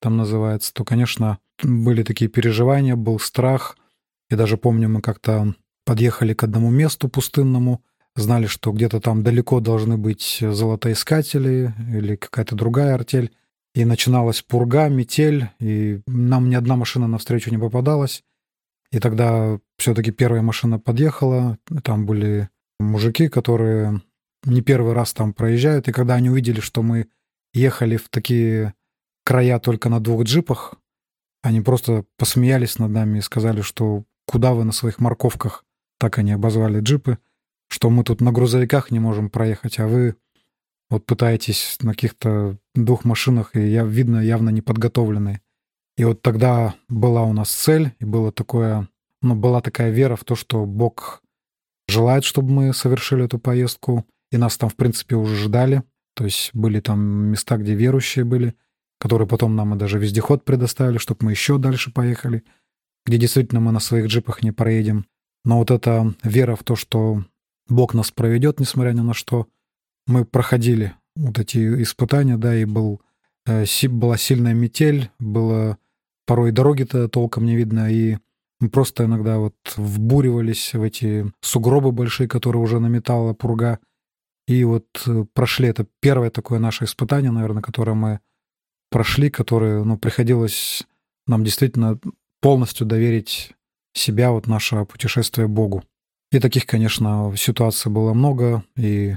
там 0.00 0.16
называется, 0.16 0.72
то, 0.72 0.84
конечно, 0.84 1.38
были 1.62 2.02
такие 2.02 2.30
переживания, 2.30 2.96
был 2.96 3.18
страх. 3.18 3.76
И 4.30 4.34
даже 4.34 4.56
помню, 4.56 4.88
мы 4.88 5.00
как-то 5.00 5.54
подъехали 5.84 6.34
к 6.34 6.44
одному 6.44 6.70
месту 6.70 7.08
пустынному, 7.08 7.82
знали, 8.14 8.46
что 8.46 8.72
где-то 8.72 9.00
там 9.00 9.22
далеко 9.22 9.60
должны 9.60 9.96
быть 9.96 10.38
золотоискатели 10.40 11.74
или 11.92 12.16
какая-то 12.16 12.54
другая 12.54 12.94
артель. 12.94 13.32
И 13.74 13.84
начиналась 13.84 14.42
пурга, 14.42 14.88
метель, 14.88 15.50
и 15.60 16.00
нам 16.06 16.50
ни 16.50 16.54
одна 16.54 16.76
машина 16.76 17.06
навстречу 17.06 17.50
не 17.50 17.58
попадалась. 17.58 18.22
И 18.90 18.98
тогда 18.98 19.58
все-таки 19.76 20.10
первая 20.10 20.42
машина 20.42 20.78
подъехала, 20.78 21.58
там 21.84 22.06
были 22.06 22.48
мужики, 22.80 23.28
которые 23.28 24.00
не 24.44 24.62
первый 24.62 24.94
раз 24.94 25.12
там 25.12 25.32
проезжают, 25.32 25.88
и 25.88 25.92
когда 25.92 26.14
они 26.14 26.30
увидели, 26.30 26.60
что 26.60 26.82
мы 26.82 27.08
ехали 27.52 27.96
в 27.96 28.08
такие 28.08 28.74
края 29.28 29.58
только 29.58 29.90
на 29.90 30.00
двух 30.00 30.22
джипах, 30.22 30.72
они 31.42 31.60
просто 31.60 32.06
посмеялись 32.16 32.78
над 32.78 32.92
нами 32.92 33.18
и 33.18 33.20
сказали, 33.20 33.60
что 33.60 34.04
куда 34.26 34.54
вы 34.54 34.64
на 34.64 34.72
своих 34.72 35.00
морковках, 35.00 35.66
так 35.98 36.16
они 36.16 36.32
обозвали 36.32 36.80
джипы, 36.80 37.18
что 37.68 37.90
мы 37.90 38.04
тут 38.04 38.22
на 38.22 38.32
грузовиках 38.32 38.90
не 38.90 39.00
можем 39.00 39.28
проехать, 39.28 39.80
а 39.80 39.86
вы 39.86 40.16
вот 40.88 41.04
пытаетесь 41.04 41.76
на 41.82 41.92
каких-то 41.92 42.56
двух 42.74 43.04
машинах, 43.04 43.54
и 43.54 43.68
я, 43.68 43.84
видно, 43.84 44.24
явно 44.24 44.48
не 44.48 44.62
подготовленные. 44.62 45.42
И 45.98 46.04
вот 46.04 46.22
тогда 46.22 46.74
была 46.88 47.24
у 47.24 47.34
нас 47.34 47.50
цель, 47.50 47.92
и 47.98 48.06
было 48.06 48.32
такое, 48.32 48.88
ну, 49.20 49.34
была 49.34 49.60
такая 49.60 49.90
вера 49.90 50.16
в 50.16 50.24
то, 50.24 50.36
что 50.36 50.64
Бог 50.64 51.22
желает, 51.86 52.24
чтобы 52.24 52.50
мы 52.50 52.72
совершили 52.72 53.26
эту 53.26 53.38
поездку, 53.38 54.06
и 54.32 54.38
нас 54.38 54.56
там, 54.56 54.70
в 54.70 54.74
принципе, 54.74 55.16
уже 55.16 55.36
ждали. 55.36 55.82
То 56.14 56.24
есть 56.24 56.48
были 56.54 56.80
там 56.80 56.98
места, 57.26 57.58
где 57.58 57.74
верующие 57.74 58.24
были, 58.24 58.54
которые 58.98 59.28
потом 59.28 59.56
нам 59.56 59.74
и 59.74 59.78
даже 59.78 59.98
вездеход 59.98 60.44
предоставили, 60.44 60.98
чтобы 60.98 61.26
мы 61.26 61.30
еще 61.32 61.58
дальше 61.58 61.92
поехали, 61.92 62.44
где 63.06 63.16
действительно 63.16 63.60
мы 63.60 63.72
на 63.72 63.80
своих 63.80 64.06
джипах 64.06 64.42
не 64.42 64.52
проедем. 64.52 65.06
Но 65.44 65.58
вот 65.58 65.70
эта 65.70 66.14
вера 66.22 66.56
в 66.56 66.64
то, 66.64 66.76
что 66.76 67.24
Бог 67.68 67.94
нас 67.94 68.10
проведет, 68.10 68.60
несмотря 68.60 68.92
ни 68.92 69.00
на 69.00 69.14
что, 69.14 69.46
мы 70.06 70.24
проходили 70.24 70.94
вот 71.16 71.38
эти 71.38 71.82
испытания, 71.82 72.36
да, 72.36 72.56
и 72.56 72.64
был, 72.64 73.00
э, 73.46 73.64
была 73.88 74.16
сильная 74.16 74.54
метель, 74.54 75.10
было 75.18 75.78
порой 76.26 76.52
дороги-то 76.52 77.08
толком 77.08 77.46
не 77.46 77.56
видно, 77.56 77.90
и 77.90 78.18
мы 78.60 78.70
просто 78.70 79.04
иногда 79.04 79.38
вот 79.38 79.54
вбуривались 79.76 80.74
в 80.74 80.82
эти 80.82 81.30
сугробы 81.40 81.92
большие, 81.92 82.28
которые 82.28 82.60
уже 82.60 82.80
наметала 82.80 83.32
пурга, 83.32 83.78
и 84.46 84.64
вот 84.64 84.86
э, 85.06 85.24
прошли. 85.32 85.68
Это 85.68 85.86
первое 86.00 86.30
такое 86.30 86.58
наше 86.58 86.84
испытание, 86.84 87.30
наверное, 87.30 87.62
которое 87.62 87.94
мы 87.94 88.20
прошли, 88.90 89.30
которое, 89.30 89.84
ну, 89.84 89.98
приходилось 89.98 90.86
нам 91.26 91.44
действительно 91.44 91.98
полностью 92.40 92.86
доверить 92.86 93.52
себя, 93.94 94.30
вот 94.30 94.46
наше 94.46 94.84
путешествие 94.84 95.48
Богу. 95.48 95.84
И 96.30 96.40
таких, 96.40 96.66
конечно, 96.66 97.32
ситуаций 97.36 97.90
было 97.90 98.14
много, 98.14 98.64
и 98.76 99.16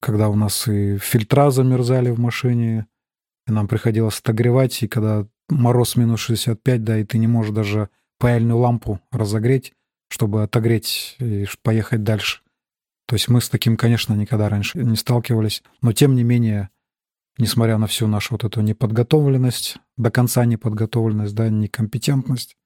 когда 0.00 0.28
у 0.28 0.34
нас 0.34 0.66
и 0.68 0.98
фильтра 0.98 1.50
замерзали 1.50 2.10
в 2.10 2.18
машине, 2.18 2.86
и 3.46 3.52
нам 3.52 3.68
приходилось 3.68 4.20
отогревать, 4.20 4.82
и 4.82 4.88
когда 4.88 5.26
мороз 5.48 5.96
минус 5.96 6.20
65, 6.20 6.84
да, 6.84 6.98
и 6.98 7.04
ты 7.04 7.18
не 7.18 7.26
можешь 7.26 7.52
даже 7.52 7.88
паяльную 8.18 8.58
лампу 8.58 9.00
разогреть, 9.10 9.74
чтобы 10.08 10.42
отогреть 10.42 11.16
и 11.18 11.46
поехать 11.62 12.04
дальше. 12.04 12.42
То 13.06 13.16
есть 13.16 13.28
мы 13.28 13.40
с 13.40 13.48
таким, 13.48 13.76
конечно, 13.76 14.14
никогда 14.14 14.48
раньше 14.48 14.78
не 14.78 14.96
сталкивались, 14.96 15.62
но 15.80 15.92
тем 15.92 16.14
не 16.14 16.22
менее, 16.22 16.70
несмотря 17.38 17.78
на 17.78 17.86
всю 17.86 18.06
нашу 18.06 18.34
вот 18.34 18.44
эту 18.44 18.60
неподготовленность, 18.60 19.76
до 19.96 20.10
конца 20.10 20.44
неподготовленность, 20.44 21.34
да, 21.34 21.48
некомпетентность, 21.48 22.56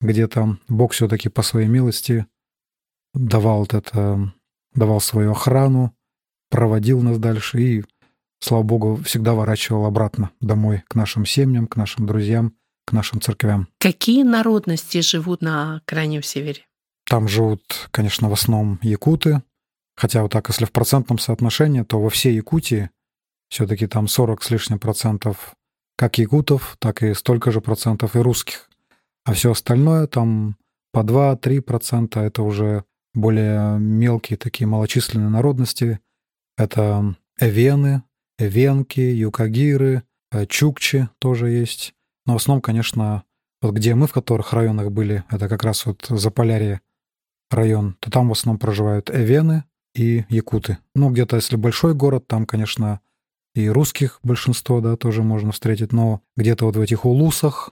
где-то 0.00 0.58
Бог 0.68 0.92
все-таки 0.92 1.28
по 1.28 1.42
своей 1.42 1.68
милости 1.68 2.26
давал 3.14 3.60
вот 3.60 3.74
это, 3.74 4.32
давал 4.74 5.00
свою 5.00 5.32
охрану, 5.32 5.94
проводил 6.50 7.00
нас 7.02 7.18
дальше 7.18 7.62
и 7.62 7.84
слава 8.40 8.62
богу, 8.62 8.96
всегда 9.04 9.34
ворачивал 9.34 9.86
обратно 9.86 10.30
домой, 10.40 10.82
к 10.88 10.94
нашим 10.94 11.24
семьям, 11.24 11.66
к 11.66 11.76
нашим 11.76 12.06
друзьям, 12.06 12.54
к 12.84 12.92
нашим 12.92 13.20
церквям. 13.20 13.68
Какие 13.78 14.24
народности 14.24 15.00
живут 15.00 15.42
на 15.42 15.82
Крайнем 15.84 16.22
Севере? 16.22 16.66
Там 17.06 17.28
живут, 17.28 17.88
конечно, 17.90 18.28
в 18.28 18.32
основном 18.32 18.78
якуты, 18.82 19.42
хотя 19.96 20.22
вот 20.22 20.32
так, 20.32 20.48
если 20.48 20.64
в 20.64 20.72
процентном 20.72 21.18
соотношении, 21.18 21.82
то 21.82 22.00
во 22.00 22.10
всей 22.10 22.34
Якутии 22.34 22.90
все-таки 23.52 23.86
там 23.86 24.08
40 24.08 24.42
с 24.42 24.50
лишним 24.50 24.78
процентов 24.78 25.54
как 25.98 26.16
якутов, 26.16 26.76
так 26.78 27.02
и 27.02 27.12
столько 27.12 27.50
же 27.50 27.60
процентов 27.60 28.16
и 28.16 28.20
русских. 28.20 28.70
А 29.26 29.34
все 29.34 29.52
остальное 29.52 30.06
там 30.06 30.56
по 30.90 31.00
2-3 31.00 31.60
процента 31.60 32.20
это 32.20 32.42
уже 32.42 32.84
более 33.12 33.78
мелкие 33.78 34.38
такие 34.38 34.66
малочисленные 34.66 35.28
народности. 35.28 36.00
Это 36.56 37.14
эвены, 37.38 38.04
Венки, 38.38 39.00
Юкагиры, 39.00 40.02
э, 40.32 40.46
Чукчи 40.46 41.10
тоже 41.18 41.50
есть. 41.50 41.92
Но 42.24 42.32
в 42.32 42.36
основном, 42.36 42.62
конечно, 42.62 43.24
вот 43.60 43.74
где 43.74 43.94
мы, 43.94 44.06
в 44.06 44.12
которых 44.12 44.54
районах 44.54 44.90
были, 44.90 45.24
это 45.30 45.50
как 45.50 45.62
раз 45.62 45.84
вот 45.84 46.06
Заполярье 46.08 46.80
район, 47.50 47.96
то 48.00 48.10
там 48.10 48.30
в 48.30 48.32
основном 48.32 48.58
проживают 48.58 49.10
эвены 49.10 49.64
и 49.94 50.24
якуты. 50.30 50.78
Ну, 50.94 51.10
где-то, 51.10 51.36
если 51.36 51.56
большой 51.56 51.92
город, 51.92 52.26
там, 52.26 52.46
конечно, 52.46 53.00
и 53.54 53.68
русских 53.68 54.18
большинство, 54.22 54.80
да, 54.80 54.96
тоже 54.96 55.22
можно 55.22 55.52
встретить, 55.52 55.92
но 55.92 56.22
где-то 56.36 56.66
вот 56.66 56.76
в 56.76 56.80
этих 56.80 57.04
улусах, 57.04 57.70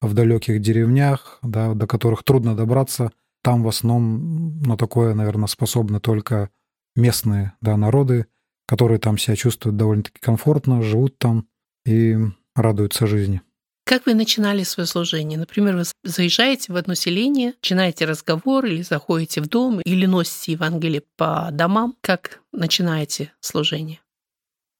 в 0.00 0.14
далеких 0.14 0.60
деревнях, 0.60 1.38
да, 1.42 1.74
до 1.74 1.86
которых 1.86 2.22
трудно 2.22 2.56
добраться, 2.56 3.12
там 3.42 3.62
в 3.62 3.68
основном, 3.68 4.62
ну, 4.62 4.76
такое, 4.76 5.14
наверное, 5.14 5.46
способны 5.46 6.00
только 6.00 6.50
местные, 6.96 7.52
да, 7.60 7.76
народы, 7.76 8.26
которые 8.66 8.98
там 8.98 9.18
себя 9.18 9.36
чувствуют 9.36 9.76
довольно-таки 9.76 10.18
комфортно, 10.20 10.82
живут 10.82 11.18
там 11.18 11.46
и 11.86 12.16
радуются 12.54 13.06
жизни. 13.06 13.40
Как 13.84 14.04
вы 14.04 14.12
начинали 14.12 14.64
свое 14.64 14.86
служение? 14.86 15.38
Например, 15.38 15.74
вы 15.76 15.84
заезжаете 16.04 16.74
в 16.74 16.76
одно 16.76 16.94
селение, 16.94 17.54
начинаете 17.62 18.04
разговор 18.04 18.66
или 18.66 18.82
заходите 18.82 19.40
в 19.40 19.46
дом, 19.46 19.80
или 19.80 20.04
носите 20.04 20.52
Евангелие 20.52 21.02
по 21.16 21.48
домам. 21.52 21.96
Как 22.02 22.42
начинаете 22.52 23.32
служение? 23.40 24.00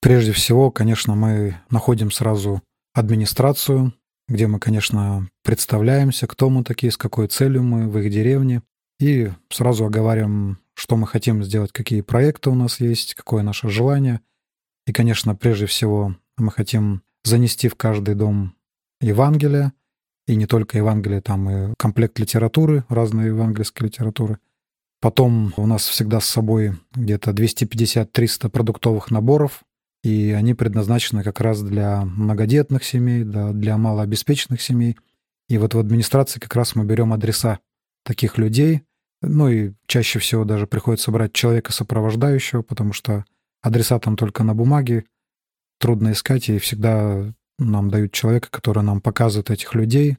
Прежде 0.00 0.32
всего, 0.32 0.70
конечно, 0.70 1.14
мы 1.14 1.56
находим 1.70 2.10
сразу 2.10 2.62
администрацию, 2.94 3.92
где 4.28 4.46
мы, 4.46 4.60
конечно, 4.60 5.28
представляемся, 5.42 6.26
кто 6.26 6.50
мы 6.50 6.64
такие, 6.64 6.92
с 6.92 6.96
какой 6.96 7.28
целью 7.28 7.62
мы 7.62 7.88
в 7.88 7.98
их 7.98 8.10
деревне, 8.10 8.62
и 9.00 9.30
сразу 9.50 9.84
оговариваем 9.84 10.58
что 10.78 10.96
мы 10.96 11.08
хотим 11.08 11.42
сделать, 11.42 11.72
какие 11.72 12.02
проекты 12.02 12.50
у 12.50 12.54
нас 12.54 12.78
есть, 12.78 13.16
какое 13.16 13.42
наше 13.42 13.68
желание. 13.68 14.20
И, 14.86 14.92
конечно, 14.92 15.34
прежде 15.34 15.66
всего 15.66 16.14
мы 16.36 16.52
хотим 16.52 17.02
занести 17.24 17.66
в 17.66 17.74
каждый 17.74 18.14
дом 18.14 18.54
Евангелие, 19.00 19.72
и 20.28 20.36
не 20.36 20.46
только 20.46 20.78
Евангелие, 20.78 21.20
там 21.20 21.50
и 21.50 21.74
комплект 21.76 22.20
литературы, 22.20 22.84
разные 22.88 23.28
евангельские 23.28 23.88
литературы. 23.88 24.38
Потом 25.00 25.52
у 25.56 25.66
нас 25.66 25.84
всегда 25.88 26.20
с 26.20 26.26
собой 26.26 26.76
где-то 26.94 27.32
250-300 27.32 28.48
продуктовых 28.48 29.10
наборов, 29.10 29.64
и 30.02 30.30
они 30.32 30.54
предназначены 30.54 31.22
как 31.22 31.40
раз 31.40 31.62
для 31.62 32.04
многодетных 32.04 32.84
семей, 32.84 33.24
да, 33.24 33.52
для 33.52 33.76
малообеспеченных 33.76 34.60
семей. 34.62 34.96
И 35.48 35.58
вот 35.58 35.74
в 35.74 35.78
администрации 35.78 36.40
как 36.40 36.54
раз 36.54 36.74
мы 36.74 36.84
берем 36.84 37.12
адреса 37.12 37.58
таких 38.04 38.38
людей, 38.38 38.82
ну 39.22 39.48
и 39.48 39.72
чаще 39.86 40.18
всего 40.18 40.44
даже 40.44 40.66
приходится 40.66 41.10
брать 41.10 41.32
человека 41.32 41.72
сопровождающего, 41.72 42.62
потому 42.62 42.92
что 42.92 43.24
адреса 43.60 43.98
там 43.98 44.16
только 44.16 44.44
на 44.44 44.54
бумаге, 44.54 45.04
трудно 45.80 46.12
искать, 46.12 46.48
и 46.48 46.58
всегда 46.58 47.32
нам 47.58 47.90
дают 47.90 48.12
человека, 48.12 48.48
который 48.50 48.82
нам 48.84 49.00
показывает 49.00 49.50
этих 49.50 49.74
людей, 49.74 50.14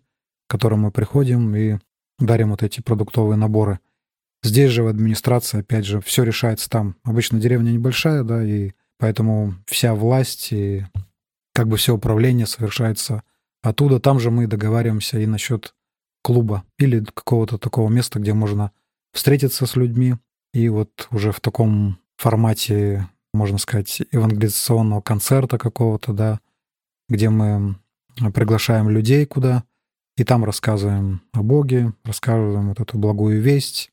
к 0.47 0.51
которым 0.51 0.81
мы 0.81 0.91
приходим 0.91 1.55
и 1.55 1.77
дарим 2.19 2.51
вот 2.51 2.63
эти 2.63 2.81
продуктовые 2.81 3.37
наборы. 3.37 3.79
Здесь 4.43 4.71
же 4.71 4.83
в 4.83 4.87
администрации, 4.87 5.59
опять 5.59 5.85
же, 5.85 6.01
все 6.01 6.23
решается 6.23 6.69
там. 6.69 6.95
Обычно 7.03 7.39
деревня 7.39 7.71
небольшая, 7.71 8.23
да, 8.23 8.43
и 8.43 8.71
поэтому 8.99 9.55
вся 9.65 9.95
власть 9.95 10.51
и 10.51 10.85
как 11.53 11.67
бы 11.67 11.77
все 11.77 11.95
управление 11.95 12.45
совершается 12.45 13.23
оттуда. 13.63 13.99
Там 13.99 14.19
же 14.19 14.29
мы 14.29 14.45
договариваемся 14.45 15.19
и 15.19 15.25
насчет 15.25 15.73
клуба 16.21 16.63
или 16.77 17.03
какого-то 17.03 17.57
такого 17.57 17.89
места, 17.89 18.19
где 18.19 18.33
можно 18.33 18.71
встретиться 19.13 19.65
с 19.65 19.75
людьми. 19.75 20.15
И 20.53 20.69
вот 20.69 21.07
уже 21.11 21.31
в 21.31 21.39
таком 21.39 21.97
формате, 22.17 23.09
можно 23.33 23.57
сказать, 23.57 24.01
евангелизационного 24.11 25.01
концерта 25.01 25.57
какого-то, 25.57 26.13
да, 26.13 26.39
где 27.07 27.29
мы 27.29 27.75
приглашаем 28.33 28.89
людей 28.89 29.25
куда, 29.25 29.63
и 30.17 30.23
там 30.25 30.43
рассказываем 30.43 31.21
о 31.31 31.43
Боге, 31.43 31.93
рассказываем 32.03 32.69
вот 32.69 32.79
эту 32.81 32.97
благую 32.97 33.41
весть 33.41 33.91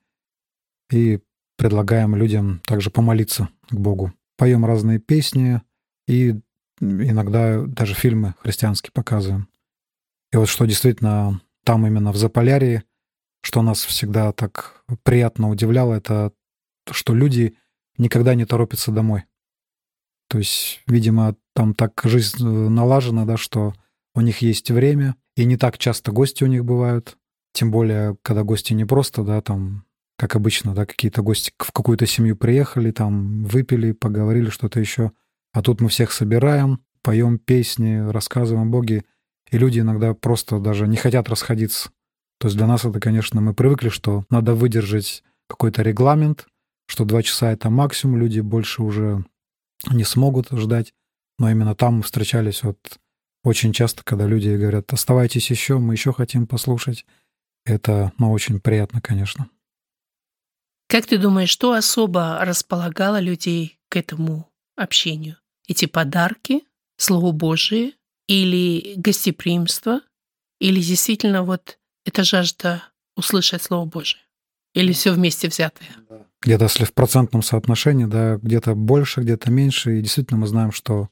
и 0.90 1.20
предлагаем 1.56 2.16
людям 2.16 2.60
также 2.66 2.90
помолиться 2.90 3.48
к 3.70 3.74
Богу. 3.74 4.12
Поем 4.36 4.64
разные 4.64 4.98
песни 4.98 5.62
и 6.06 6.40
иногда 6.80 7.62
даже 7.62 7.94
фильмы 7.94 8.34
христианские 8.42 8.92
показываем. 8.92 9.48
И 10.32 10.36
вот 10.36 10.48
что 10.48 10.66
действительно 10.66 11.40
там 11.64 11.86
именно 11.86 12.12
в 12.12 12.16
Заполярье, 12.16 12.84
что 13.42 13.62
нас 13.62 13.84
всегда 13.84 14.32
так 14.32 14.84
приятно 15.02 15.48
удивляло, 15.48 15.94
это 15.94 16.32
что 16.90 17.14
люди 17.14 17.56
никогда 17.96 18.34
не 18.34 18.44
торопятся 18.44 18.92
домой. 18.92 19.24
То 20.28 20.38
есть, 20.38 20.82
видимо, 20.86 21.36
там 21.54 21.74
так 21.74 22.00
жизнь 22.04 22.44
налажена, 22.44 23.24
да, 23.24 23.36
что 23.36 23.74
у 24.14 24.20
них 24.20 24.38
есть 24.42 24.70
время, 24.70 25.16
и 25.36 25.44
не 25.44 25.56
так 25.56 25.78
часто 25.78 26.12
гости 26.12 26.44
у 26.44 26.48
них 26.48 26.64
бывают. 26.64 27.16
Тем 27.52 27.70
более, 27.70 28.16
когда 28.22 28.42
гости 28.42 28.74
не 28.74 28.84
просто, 28.84 29.22
да, 29.22 29.40
там, 29.40 29.85
как 30.16 30.36
обычно, 30.36 30.74
да, 30.74 30.86
какие-то 30.86 31.22
гости 31.22 31.52
в 31.58 31.72
какую-то 31.72 32.06
семью 32.06 32.36
приехали, 32.36 32.90
там, 32.90 33.44
выпили, 33.44 33.92
поговорили, 33.92 34.50
что-то 34.50 34.80
еще. 34.80 35.12
А 35.52 35.62
тут 35.62 35.80
мы 35.80 35.88
всех 35.88 36.12
собираем, 36.12 36.80
поем 37.02 37.38
песни, 37.38 38.10
рассказываем 38.10 38.68
о 38.68 38.70
Боге, 38.70 39.04
и 39.50 39.58
люди 39.58 39.80
иногда 39.80 40.14
просто 40.14 40.58
даже 40.58 40.88
не 40.88 40.96
хотят 40.96 41.28
расходиться. 41.28 41.90
То 42.38 42.48
есть 42.48 42.56
для 42.56 42.66
нас 42.66 42.84
это, 42.84 43.00
конечно, 43.00 43.40
мы 43.40 43.54
привыкли, 43.54 43.88
что 43.88 44.24
надо 44.30 44.54
выдержать 44.54 45.22
какой-то 45.48 45.82
регламент, 45.82 46.46
что 46.86 47.04
два 47.04 47.22
часа— 47.22 47.50
это 47.52 47.70
максимум, 47.70 48.18
люди 48.18 48.40
больше 48.40 48.82
уже 48.82 49.24
не 49.90 50.04
смогут 50.04 50.48
ждать. 50.50 50.92
Но 51.38 51.50
именно 51.50 51.74
там 51.74 51.96
мы 51.96 52.02
встречались 52.02 52.62
вот 52.62 52.78
очень 53.44 53.72
часто, 53.72 54.02
когда 54.02 54.26
люди 54.26 54.48
говорят, 54.56 54.92
оставайтесь 54.92 55.50
еще, 55.50 55.78
мы 55.78 55.94
еще 55.94 56.12
хотим 56.12 56.46
послушать. 56.46 57.04
Это 57.64 58.12
ну, 58.18 58.32
очень 58.32 58.60
приятно, 58.60 59.00
конечно. 59.00 59.48
Как 60.88 61.06
ты 61.06 61.18
думаешь, 61.18 61.50
что 61.50 61.72
особо 61.72 62.38
располагало 62.44 63.20
людей 63.20 63.78
к 63.88 63.96
этому 63.96 64.48
общению? 64.76 65.36
Эти 65.66 65.86
подарки, 65.86 66.62
Слово 66.96 67.32
Божие 67.32 67.92
или 68.28 68.94
гостеприимство, 68.96 70.00
или 70.60 70.80
действительно 70.80 71.42
вот 71.42 71.78
эта 72.04 72.22
жажда 72.22 72.84
услышать 73.16 73.62
Слово 73.62 73.86
Божие? 73.86 74.22
Или 74.74 74.92
все 74.92 75.12
вместе 75.12 75.48
взятое? 75.48 75.88
Где-то 76.42 76.64
если 76.64 76.84
в 76.84 76.92
процентном 76.92 77.42
соотношении, 77.42 78.04
да, 78.04 78.36
где-то 78.36 78.74
больше, 78.74 79.22
где-то 79.22 79.50
меньше. 79.50 79.98
И 79.98 80.02
действительно 80.02 80.40
мы 80.40 80.46
знаем, 80.46 80.70
что 80.70 81.08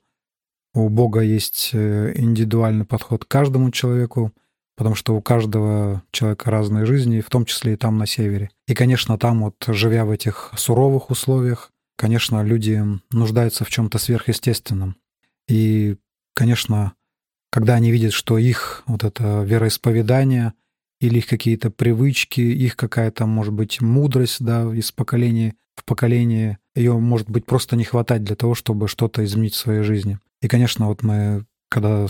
у 0.74 0.88
Бога 0.88 1.20
есть 1.20 1.70
э, 1.72 2.12
индивидуальный 2.14 2.84
подход 2.84 3.24
к 3.24 3.28
каждому 3.28 3.70
человеку, 3.70 4.32
потому 4.76 4.94
что 4.94 5.14
у 5.14 5.22
каждого 5.22 6.02
человека 6.10 6.50
разные 6.50 6.86
жизни, 6.86 7.20
в 7.20 7.30
том 7.30 7.44
числе 7.44 7.74
и 7.74 7.76
там 7.76 7.98
на 7.98 8.06
севере. 8.06 8.50
И, 8.66 8.74
конечно, 8.74 9.18
там 9.18 9.42
вот, 9.42 9.56
живя 9.68 10.04
в 10.04 10.10
этих 10.10 10.52
суровых 10.56 11.10
условиях, 11.10 11.70
конечно, 11.96 12.42
люди 12.42 12.82
нуждаются 13.10 13.64
в 13.64 13.70
чем-то 13.70 13.98
сверхъестественном. 13.98 14.96
И, 15.48 15.96
конечно, 16.34 16.94
когда 17.50 17.74
они 17.74 17.90
видят, 17.90 18.12
что 18.12 18.38
их 18.38 18.82
вот 18.86 19.04
это 19.04 19.42
вероисповедание— 19.42 20.54
или 21.04 21.18
их 21.18 21.26
какие-то 21.26 21.70
привычки, 21.70 22.40
их 22.40 22.76
какая-то, 22.76 23.26
может 23.26 23.52
быть, 23.52 23.80
мудрость, 23.80 24.42
да, 24.42 24.62
из 24.74 24.92
поколения 24.92 25.54
в 25.76 25.84
поколение, 25.84 26.58
ее, 26.74 26.92
может 26.98 27.28
быть, 27.28 27.46
просто 27.46 27.76
не 27.76 27.84
хватать 27.84 28.22
для 28.22 28.36
того, 28.36 28.54
чтобы 28.54 28.86
что-то 28.86 29.24
изменить 29.24 29.54
в 29.54 29.58
своей 29.58 29.82
жизни. 29.82 30.18
И, 30.40 30.46
конечно, 30.46 30.86
вот 30.86 31.02
мы, 31.02 31.46
когда 31.68 32.06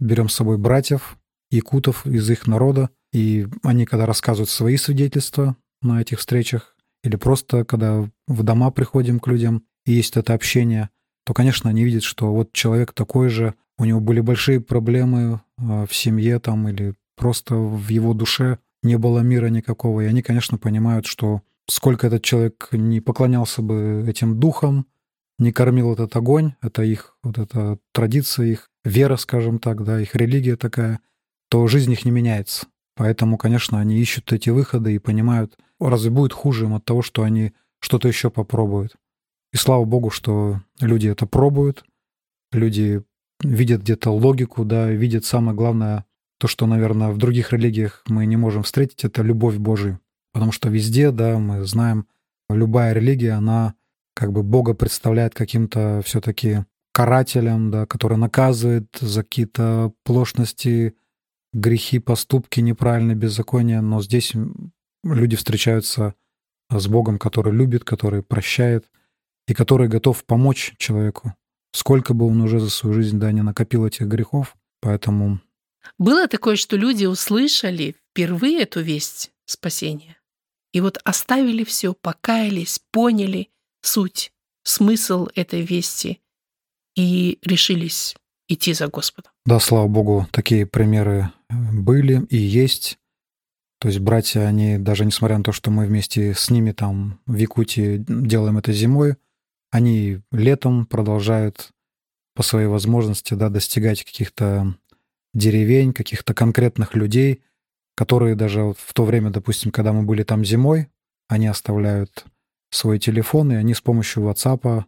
берем 0.00 0.28
с 0.28 0.34
собой 0.34 0.56
братьев, 0.56 1.18
якутов 1.56 2.06
из 2.06 2.28
их 2.30 2.46
народа, 2.46 2.90
и 3.12 3.46
они, 3.62 3.84
когда 3.84 4.06
рассказывают 4.06 4.50
свои 4.50 4.76
свидетельства 4.76 5.56
на 5.82 6.00
этих 6.00 6.18
встречах, 6.18 6.76
или 7.04 7.16
просто 7.16 7.64
когда 7.64 8.08
в 8.26 8.42
дома 8.42 8.70
приходим 8.70 9.20
к 9.20 9.26
людям, 9.26 9.64
и 9.84 9.92
есть 9.92 10.16
это 10.16 10.34
общение, 10.34 10.90
то, 11.24 11.34
конечно, 11.34 11.70
они 11.70 11.84
видят, 11.84 12.02
что 12.02 12.32
вот 12.32 12.52
человек 12.52 12.92
такой 12.92 13.28
же, 13.28 13.54
у 13.78 13.84
него 13.84 14.00
были 14.00 14.20
большие 14.20 14.60
проблемы 14.60 15.40
а, 15.58 15.86
в 15.86 15.94
семье 15.94 16.38
там 16.38 16.68
или 16.68 16.94
просто 17.16 17.54
в 17.54 17.88
его 17.88 18.14
душе 18.14 18.58
не 18.82 18.98
было 18.98 19.20
мира 19.20 19.46
никакого. 19.46 20.00
И 20.00 20.06
они, 20.06 20.22
конечно, 20.22 20.58
понимают, 20.58 21.06
что 21.06 21.42
сколько 21.68 22.06
этот 22.06 22.22
человек 22.22 22.68
не 22.72 23.00
поклонялся 23.00 23.62
бы 23.62 24.04
этим 24.08 24.38
духам, 24.38 24.86
не 25.38 25.52
кормил 25.52 25.92
этот 25.92 26.14
огонь, 26.16 26.54
это 26.60 26.82
их 26.82 27.16
вот 27.22 27.38
эта 27.38 27.78
традиция, 27.92 28.46
их 28.46 28.70
вера, 28.84 29.16
скажем 29.16 29.58
так, 29.58 29.84
да, 29.84 30.00
их 30.00 30.14
религия 30.14 30.56
такая, 30.56 31.00
то 31.52 31.66
жизнь 31.66 31.92
их 31.92 32.06
не 32.06 32.10
меняется. 32.10 32.66
Поэтому, 32.96 33.36
конечно, 33.36 33.78
они 33.78 33.98
ищут 33.98 34.32
эти 34.32 34.48
выходы 34.48 34.94
и 34.94 34.98
понимают, 34.98 35.58
разве 35.78 36.10
будет 36.10 36.32
хуже 36.32 36.64
им 36.64 36.72
от 36.72 36.86
того, 36.86 37.02
что 37.02 37.24
они 37.24 37.52
что-то 37.78 38.08
еще 38.08 38.30
попробуют. 38.30 38.96
И 39.52 39.58
слава 39.58 39.84
богу, 39.84 40.08
что 40.08 40.62
люди 40.80 41.08
это 41.08 41.26
пробуют, 41.26 41.84
люди 42.52 43.02
видят 43.42 43.82
где-то 43.82 44.12
логику, 44.12 44.64
да, 44.64 44.90
видят 44.90 45.26
самое 45.26 45.54
главное 45.54 46.06
то, 46.38 46.48
что, 46.48 46.66
наверное, 46.66 47.10
в 47.10 47.18
других 47.18 47.52
религиях 47.52 48.02
мы 48.08 48.24
не 48.24 48.38
можем 48.38 48.62
встретить, 48.62 49.04
это 49.04 49.20
любовь 49.20 49.56
Божию. 49.56 50.00
Потому 50.32 50.52
что 50.52 50.70
везде, 50.70 51.10
да, 51.10 51.38
мы 51.38 51.66
знаем, 51.66 52.06
любая 52.48 52.94
религия, 52.94 53.32
она 53.32 53.74
как 54.14 54.32
бы 54.32 54.42
Бога 54.42 54.72
представляет 54.72 55.34
каким-то 55.34 56.00
все-таки 56.02 56.64
карателем, 56.94 57.70
да, 57.70 57.84
который 57.84 58.16
наказывает 58.16 58.86
за 58.98 59.22
какие-то 59.22 59.92
плошности, 60.02 60.94
грехи, 61.52 61.98
поступки, 61.98 62.60
неправильные, 62.60 63.16
беззакония. 63.16 63.80
Но 63.80 64.02
здесь 64.02 64.32
люди 65.04 65.36
встречаются 65.36 66.14
с 66.70 66.86
Богом, 66.88 67.18
который 67.18 67.52
любит, 67.52 67.84
который 67.84 68.22
прощает 68.22 68.90
и 69.46 69.54
который 69.54 69.88
готов 69.88 70.24
помочь 70.24 70.74
человеку, 70.78 71.34
сколько 71.72 72.14
бы 72.14 72.26
он 72.26 72.40
уже 72.40 72.60
за 72.60 72.70
свою 72.70 72.94
жизнь 72.94 73.18
да, 73.18 73.32
не 73.32 73.42
накопил 73.42 73.86
этих 73.86 74.06
грехов. 74.06 74.56
Поэтому 74.80 75.40
было 75.98 76.28
такое, 76.28 76.56
что 76.56 76.76
люди 76.76 77.06
услышали 77.06 77.96
впервые 78.10 78.62
эту 78.62 78.80
весть 78.80 79.32
спасения. 79.44 80.16
И 80.72 80.80
вот 80.80 80.98
оставили 81.04 81.64
все, 81.64 81.92
покаялись, 81.92 82.80
поняли 82.90 83.50
суть, 83.82 84.32
смысл 84.62 85.28
этой 85.34 85.62
вести 85.62 86.20
и 86.94 87.38
решились 87.42 88.16
идти 88.48 88.72
за 88.72 88.88
Господом. 88.88 89.31
Да, 89.44 89.58
слава 89.58 89.88
Богу, 89.88 90.28
такие 90.30 90.66
примеры 90.66 91.32
э, 91.48 91.54
были 91.72 92.24
и 92.26 92.36
есть. 92.36 92.98
То 93.80 93.88
есть 93.88 93.98
братья, 93.98 94.42
они 94.42 94.78
даже 94.78 95.04
несмотря 95.04 95.38
на 95.38 95.42
то, 95.42 95.50
что 95.50 95.72
мы 95.72 95.86
вместе 95.86 96.34
с 96.34 96.50
ними 96.50 96.70
там 96.70 97.18
в 97.26 97.34
Якутии 97.36 97.96
делаем 98.06 98.58
это 98.58 98.72
зимой, 98.72 99.16
они 99.72 100.20
летом 100.30 100.86
продолжают 100.86 101.70
по 102.36 102.44
своей 102.44 102.68
возможности 102.68 103.34
да, 103.34 103.48
достигать 103.48 104.04
каких-то 104.04 104.76
деревень, 105.34 105.92
каких-то 105.92 106.34
конкретных 106.34 106.94
людей, 106.94 107.42
которые 107.96 108.36
даже 108.36 108.74
в 108.78 108.94
то 108.94 109.04
время, 109.04 109.30
допустим, 109.30 109.72
когда 109.72 109.92
мы 109.92 110.04
были 110.04 110.22
там 110.22 110.44
зимой, 110.44 110.88
они 111.28 111.48
оставляют 111.48 112.24
свой 112.70 113.00
телефон, 113.00 113.50
и 113.52 113.56
они 113.56 113.74
с 113.74 113.80
помощью 113.80 114.22
WhatsApp 114.22 114.84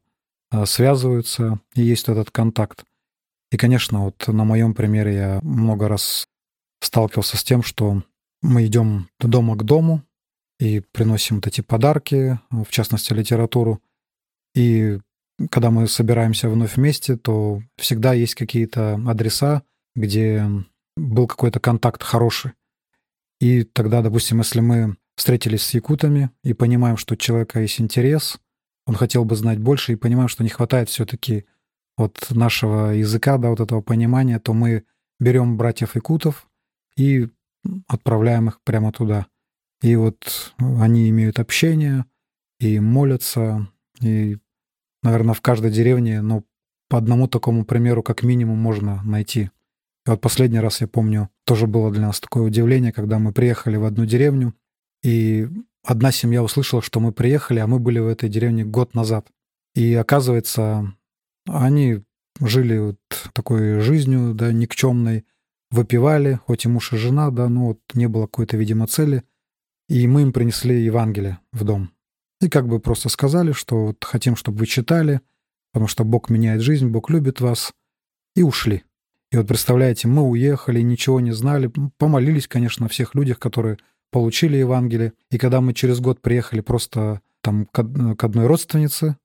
а, 0.51 0.67
связываются, 0.67 1.59
и 1.75 1.83
есть 1.83 2.09
этот 2.09 2.31
контакт. 2.31 2.85
И, 3.55 3.57
конечно, 3.57 4.07
вот 4.07 4.27
на 4.27 4.43
моем 4.43 4.75
примере 4.75 5.15
я 5.15 5.41
много 5.45 5.87
раз 5.87 6.27
сталкивался 6.81 7.37
с 7.37 7.45
тем, 7.45 7.63
что 7.63 8.03
мы 8.43 8.67
идем 8.67 9.09
дома 9.21 9.55
к 9.55 9.63
дому 9.63 10.03
и 10.59 10.81
приносим 10.81 11.37
вот 11.37 11.47
эти 11.47 11.61
подарки, 11.61 12.41
в 12.51 12.67
частности, 12.71 13.13
литературу. 13.13 13.81
И 14.57 14.99
когда 15.53 15.71
мы 15.71 15.87
собираемся 15.87 16.49
вновь 16.49 16.75
вместе, 16.75 17.17
то 17.17 17.63
всегда 17.77 18.13
есть 18.13 18.35
какие-то 18.35 19.01
адреса, 19.07 19.63
где 19.95 20.51
был 20.97 21.29
какой-то 21.29 21.61
контакт 21.61 22.03
хороший. 22.03 22.55
И 23.39 23.63
тогда, 23.63 24.03
допустим, 24.03 24.39
если 24.39 24.59
мы 24.59 24.97
встретились 25.15 25.63
с 25.63 25.75
якутами 25.75 26.31
и 26.43 26.55
понимаем, 26.55 26.97
что 26.97 27.15
у 27.15 27.17
человека 27.17 27.61
есть 27.61 27.81
интерес, 27.81 28.37
он 28.85 28.97
хотел 28.97 29.25
бы 29.25 29.37
знать 29.37 29.61
больше, 29.61 29.93
и 29.93 29.97
понимаем, 29.97 30.27
что 30.27 30.43
не 30.43 30.51
хватает 30.51 30.89
все-таки 30.89 31.45
вот 31.97 32.27
нашего 32.31 32.91
языка, 32.91 33.39
да, 33.39 33.51
вот 33.51 33.61
этого 33.61 33.81
понимания, 33.81 34.39
то 34.39 34.53
мы 34.53 34.85
берем 35.21 35.57
братьев 35.57 35.95
якутов 35.95 36.49
и 36.97 37.29
отправляем 37.87 38.49
их 38.49 38.61
прямо 38.63 38.93
туда. 38.93 39.27
И 39.83 39.97
вот 39.97 40.55
они 40.59 41.09
имеют 41.11 41.39
общение 41.39 42.05
и 42.59 42.81
молятся, 42.81 43.69
и, 44.01 44.39
наверное, 45.03 45.35
в 45.35 45.41
каждой 45.41 45.71
деревне, 45.71 46.23
ну, 46.23 46.45
по 46.89 46.99
одному 46.99 47.29
такому 47.29 47.65
примеру 47.65 48.03
как 48.03 48.23
минимум 48.23 48.59
можно 48.59 49.03
найти. 49.05 49.51
И 50.07 50.11
вот 50.11 50.21
последний 50.21 50.61
раз, 50.61 50.81
я 50.81 50.89
помню, 50.89 51.31
тоже 51.45 51.67
было 51.67 51.91
для 51.91 52.03
нас 52.03 52.21
такое 52.21 52.45
удивление, 52.45 52.93
когда 52.93 53.19
мы 53.19 53.33
приехали 53.33 53.77
в 53.77 53.85
одну 53.85 54.05
деревню, 54.05 54.55
и 55.03 55.49
одна 55.85 56.13
семья 56.13 56.43
услышала, 56.43 56.83
что 56.83 57.01
мы 57.01 57.13
приехали, 57.13 57.59
а 57.59 57.67
мы 57.67 57.79
были 57.79 57.99
в 57.99 58.07
этой 58.07 58.29
деревне 58.29 58.65
год 58.65 58.95
назад. 58.95 59.29
И 59.75 59.95
оказывается, 59.95 60.95
они 61.47 62.03
жили 62.41 62.79
вот 62.79 62.99
такой 63.33 63.81
жизнью, 63.81 64.35
да, 64.35 64.53
никчемной, 64.53 65.25
выпивали, 65.71 66.41
хоть 66.47 66.65
и 66.65 66.69
муж 66.69 66.93
и 66.93 66.97
жена, 66.97 67.31
да, 67.31 67.49
но 67.49 67.67
вот 67.67 67.81
не 67.95 68.09
было 68.09 68.27
какой-то, 68.27 68.57
видимо, 68.57 68.87
цели. 68.87 69.23
И 69.89 70.07
мы 70.07 70.23
им 70.23 70.33
принесли 70.33 70.83
Евангелие 70.83 71.39
в 71.53 71.65
дом. 71.65 71.91
И 72.41 72.49
как 72.49 72.67
бы 72.67 72.81
просто 72.81 73.09
сказали, 73.09 73.53
что 73.53 73.87
вот 73.87 74.05
хотим, 74.05 74.37
чтобы 74.37 74.59
вы 74.59 74.67
читали, 74.67 75.21
потому 75.73 75.89
что 75.89 76.05
Бог 76.05 76.31
меняет 76.31 76.63
жизнь, 76.63 76.89
Бог 76.89 77.11
любит 77.11 77.41
вас, 77.41 77.73
и 78.35 78.43
ушли. 78.43 78.85
И 79.31 79.37
вот 79.37 79.49
представляете, 79.49 80.09
мы 80.09 80.23
уехали, 80.23 80.81
ничего 80.81 81.21
не 81.21 81.33
знали, 81.33 81.71
помолились, 81.99 82.47
конечно, 82.47 82.87
о 82.87 82.89
всех 82.89 83.15
людях, 83.15 83.39
которые 83.39 83.79
получили 84.11 84.57
Евангелие. 84.57 85.13
И 85.31 85.39
когда 85.39 85.61
мы 85.61 85.75
через 85.75 86.01
год 86.01 86.21
приехали 86.21 86.61
просто 86.61 87.21
там 87.41 87.67
к 87.67 88.25
одной 88.25 88.47
родственнице, 88.47 89.17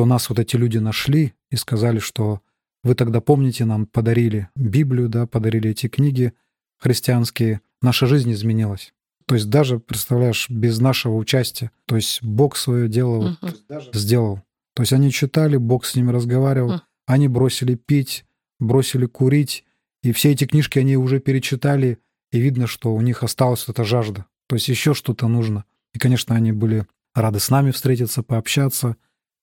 то 0.00 0.06
нас 0.06 0.30
вот 0.30 0.38
эти 0.38 0.56
люди 0.56 0.78
нашли 0.78 1.34
и 1.50 1.56
сказали, 1.56 1.98
что 1.98 2.40
вы 2.82 2.94
тогда 2.94 3.20
помните, 3.20 3.66
нам 3.66 3.84
подарили 3.84 4.48
Библию, 4.56 5.10
да, 5.10 5.26
подарили 5.26 5.72
эти 5.72 5.88
книги 5.88 6.32
христианские. 6.78 7.60
Наша 7.82 8.06
жизнь 8.06 8.32
изменилась. 8.32 8.94
То 9.26 9.34
есть 9.34 9.50
даже, 9.50 9.78
представляешь, 9.78 10.48
без 10.48 10.80
нашего 10.80 11.16
участия. 11.16 11.70
То 11.84 11.96
есть 11.96 12.22
Бог 12.22 12.56
свое 12.56 12.88
дело 12.88 13.36
вот 13.42 13.52
uh-huh. 13.68 13.90
сделал. 13.92 14.40
То 14.74 14.84
есть 14.84 14.94
они 14.94 15.12
читали, 15.12 15.58
Бог 15.58 15.84
с 15.84 15.94
ними 15.94 16.10
разговаривал, 16.12 16.80
они 17.04 17.28
бросили 17.28 17.74
пить, 17.74 18.24
бросили 18.58 19.04
курить, 19.04 19.66
и 20.02 20.12
все 20.12 20.32
эти 20.32 20.46
книжки 20.46 20.78
они 20.78 20.96
уже 20.96 21.20
перечитали, 21.20 21.98
и 22.32 22.40
видно, 22.40 22.66
что 22.66 22.94
у 22.94 23.02
них 23.02 23.22
осталась 23.22 23.68
эта 23.68 23.84
жажда. 23.84 24.24
То 24.48 24.56
есть 24.56 24.68
еще 24.68 24.94
что-то 24.94 25.28
нужно. 25.28 25.66
И, 25.92 25.98
конечно, 25.98 26.34
они 26.34 26.52
были 26.52 26.86
рады 27.14 27.38
с 27.38 27.50
нами 27.50 27.70
встретиться, 27.70 28.22
пообщаться. 28.22 28.96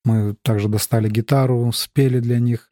Мы 0.07 0.35
также 0.41 0.69
достали 0.69 1.09
гитару, 1.09 1.69
спели 1.73 2.21
для 2.21 2.39
них 2.39 2.71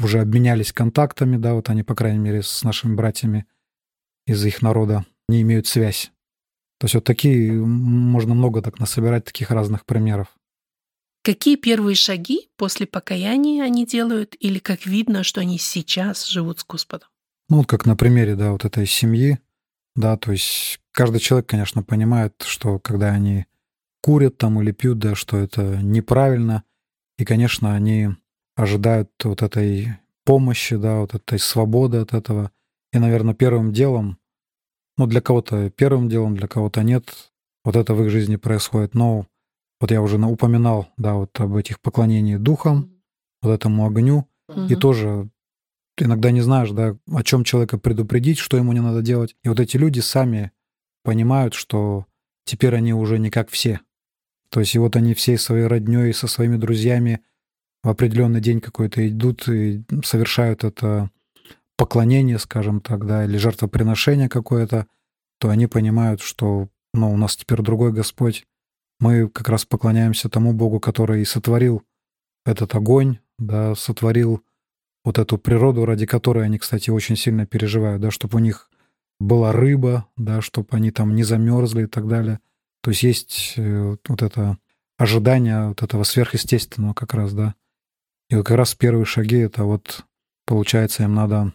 уже 0.00 0.20
обменялись 0.20 0.72
контактами, 0.72 1.36
да, 1.36 1.54
вот 1.54 1.68
они, 1.68 1.82
по 1.82 1.96
крайней 1.96 2.20
мере, 2.20 2.44
с 2.44 2.62
нашими 2.62 2.94
братьями 2.94 3.46
из 4.24 4.44
их 4.44 4.62
народа 4.62 5.04
не 5.28 5.42
имеют 5.42 5.66
связь. 5.66 6.12
То 6.78 6.84
есть 6.84 6.94
вот 6.94 7.02
такие, 7.02 7.52
можно 7.52 8.34
много 8.34 8.62
так 8.62 8.78
насобирать 8.78 9.24
таких 9.24 9.50
разных 9.50 9.84
примеров. 9.84 10.28
Какие 11.24 11.56
первые 11.56 11.96
шаги 11.96 12.48
после 12.56 12.86
покаяния 12.86 13.64
они 13.64 13.84
делают, 13.84 14.36
или 14.38 14.60
как 14.60 14.86
видно, 14.86 15.24
что 15.24 15.40
они 15.40 15.58
сейчас 15.58 16.24
живут 16.28 16.60
с 16.60 16.64
Господом? 16.64 17.08
Ну, 17.48 17.56
вот 17.56 17.66
как 17.66 17.84
на 17.84 17.96
примере, 17.96 18.36
да, 18.36 18.52
вот 18.52 18.64
этой 18.64 18.86
семьи, 18.86 19.40
да, 19.96 20.16
то 20.16 20.30
есть 20.30 20.78
каждый 20.92 21.18
человек, 21.18 21.48
конечно, 21.48 21.82
понимает, 21.82 22.44
что 22.46 22.78
когда 22.78 23.08
они 23.08 23.46
курят 24.02 24.38
там 24.38 24.60
или 24.60 24.72
пьют, 24.72 24.98
да, 24.98 25.14
что 25.14 25.36
это 25.36 25.78
неправильно, 25.82 26.64
и, 27.18 27.24
конечно, 27.24 27.74
они 27.74 28.10
ожидают 28.56 29.10
вот 29.24 29.42
этой 29.42 29.98
помощи, 30.24 30.76
да, 30.76 31.00
вот 31.00 31.14
этой 31.14 31.38
свободы 31.38 31.98
от 31.98 32.14
этого. 32.14 32.50
И, 32.92 32.98
наверное, 32.98 33.34
первым 33.34 33.72
делом, 33.72 34.18
ну, 34.96 35.06
для 35.06 35.20
кого-то 35.20 35.70
первым 35.70 36.08
делом, 36.08 36.36
для 36.36 36.48
кого-то 36.48 36.82
нет, 36.82 37.32
вот 37.64 37.76
это 37.76 37.94
в 37.94 38.04
их 38.04 38.10
жизни 38.10 38.36
происходит. 38.36 38.94
Но 38.94 39.26
вот 39.80 39.90
я 39.90 40.02
уже 40.02 40.18
упоминал, 40.18 40.88
да, 40.96 41.14
вот 41.14 41.38
об 41.40 41.56
этих 41.56 41.80
поклонении 41.80 42.36
духам, 42.36 42.90
вот 43.42 43.52
этому 43.52 43.86
огню. 43.86 44.26
Угу. 44.48 44.66
И 44.66 44.74
тоже 44.76 45.30
иногда 45.96 46.30
не 46.30 46.40
знаешь, 46.40 46.70
да, 46.70 46.96
о 47.10 47.22
чем 47.22 47.44
человека 47.44 47.78
предупредить, 47.78 48.38
что 48.38 48.56
ему 48.56 48.72
не 48.72 48.80
надо 48.80 49.02
делать. 49.02 49.36
И 49.42 49.48
вот 49.48 49.60
эти 49.60 49.76
люди 49.76 50.00
сами 50.00 50.52
понимают, 51.02 51.54
что 51.54 52.06
теперь 52.44 52.74
они 52.74 52.92
уже 52.92 53.18
не 53.18 53.30
как 53.30 53.48
все. 53.50 53.80
То 54.50 54.60
есть 54.60 54.74
и 54.74 54.78
вот 54.78 54.96
они 54.96 55.14
всей 55.14 55.38
своей 55.38 55.66
родней, 55.66 56.12
со 56.12 56.26
своими 56.26 56.56
друзьями 56.56 57.20
в 57.82 57.88
определенный 57.88 58.40
день 58.40 58.60
какой-то 58.60 59.08
идут 59.08 59.48
и 59.48 59.82
совершают 60.04 60.64
это 60.64 61.10
поклонение, 61.76 62.38
скажем 62.38 62.80
так, 62.80 63.06
да, 63.06 63.24
или 63.24 63.38
жертвоприношение 63.38 64.28
какое-то, 64.28 64.86
то 65.38 65.48
они 65.48 65.66
понимают, 65.66 66.20
что 66.20 66.68
ну, 66.92 67.12
у 67.12 67.16
нас 67.16 67.36
теперь 67.36 67.62
другой 67.62 67.92
Господь. 67.92 68.46
Мы 68.98 69.28
как 69.28 69.48
раз 69.48 69.64
поклоняемся 69.64 70.28
тому 70.28 70.52
Богу, 70.52 70.78
который 70.78 71.22
и 71.22 71.24
сотворил 71.24 71.82
этот 72.44 72.74
огонь, 72.74 73.18
да, 73.38 73.74
сотворил 73.74 74.42
вот 75.04 75.18
эту 75.18 75.38
природу, 75.38 75.86
ради 75.86 76.04
которой 76.04 76.44
они, 76.44 76.58
кстати, 76.58 76.90
очень 76.90 77.16
сильно 77.16 77.46
переживают, 77.46 78.02
да, 78.02 78.10
чтобы 78.10 78.36
у 78.36 78.40
них 78.40 78.68
была 79.18 79.52
рыба, 79.52 80.06
да, 80.16 80.42
чтобы 80.42 80.68
они 80.72 80.90
там 80.90 81.14
не 81.14 81.22
замерзли 81.22 81.84
и 81.84 81.86
так 81.86 82.08
далее. 82.08 82.40
То 82.82 82.90
есть 82.90 83.02
есть 83.02 83.54
э, 83.56 83.96
вот 84.08 84.22
это 84.22 84.58
ожидание 84.98 85.68
вот 85.68 85.82
этого 85.82 86.04
сверхъестественного 86.04 86.94
как 86.94 87.14
раз, 87.14 87.32
да. 87.32 87.54
И 88.28 88.34
как 88.34 88.50
раз 88.50 88.74
первые 88.74 89.04
шаги— 89.04 89.38
это 89.38 89.64
вот, 89.64 90.04
получается, 90.46 91.02
им 91.04 91.14
надо 91.14 91.52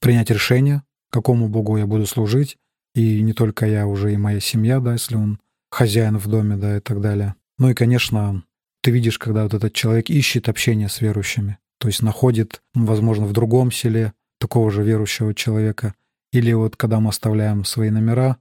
принять 0.00 0.30
решение, 0.30 0.82
какому 1.10 1.48
Богу 1.48 1.76
я 1.76 1.86
буду 1.86 2.06
служить, 2.06 2.56
и 2.94 3.22
не 3.22 3.32
только 3.32 3.66
я, 3.66 3.86
уже 3.86 4.12
и 4.12 4.16
моя 4.16 4.40
семья, 4.40 4.80
да, 4.80 4.94
если 4.94 5.16
он 5.16 5.38
хозяин 5.70 6.18
в 6.18 6.26
доме, 6.26 6.56
да, 6.56 6.78
и 6.78 6.80
так 6.80 7.00
далее. 7.00 7.34
Ну 7.58 7.70
и, 7.70 7.74
конечно, 7.74 8.42
ты 8.82 8.90
видишь, 8.90 9.18
когда 9.18 9.44
вот 9.44 9.54
этот 9.54 9.72
человек 9.74 10.10
ищет 10.10 10.48
общение 10.48 10.88
с 10.88 11.00
верующими, 11.00 11.58
то 11.78 11.88
есть 11.88 12.02
находит, 12.02 12.62
возможно, 12.74 13.26
в 13.26 13.32
другом 13.32 13.70
селе 13.70 14.12
такого 14.38 14.70
же 14.70 14.82
верующего 14.82 15.34
человека, 15.34 15.94
или 16.32 16.52
вот 16.52 16.76
когда 16.76 17.00
мы 17.00 17.10
оставляем 17.10 17.64
свои 17.64 17.90
номера 17.90 18.38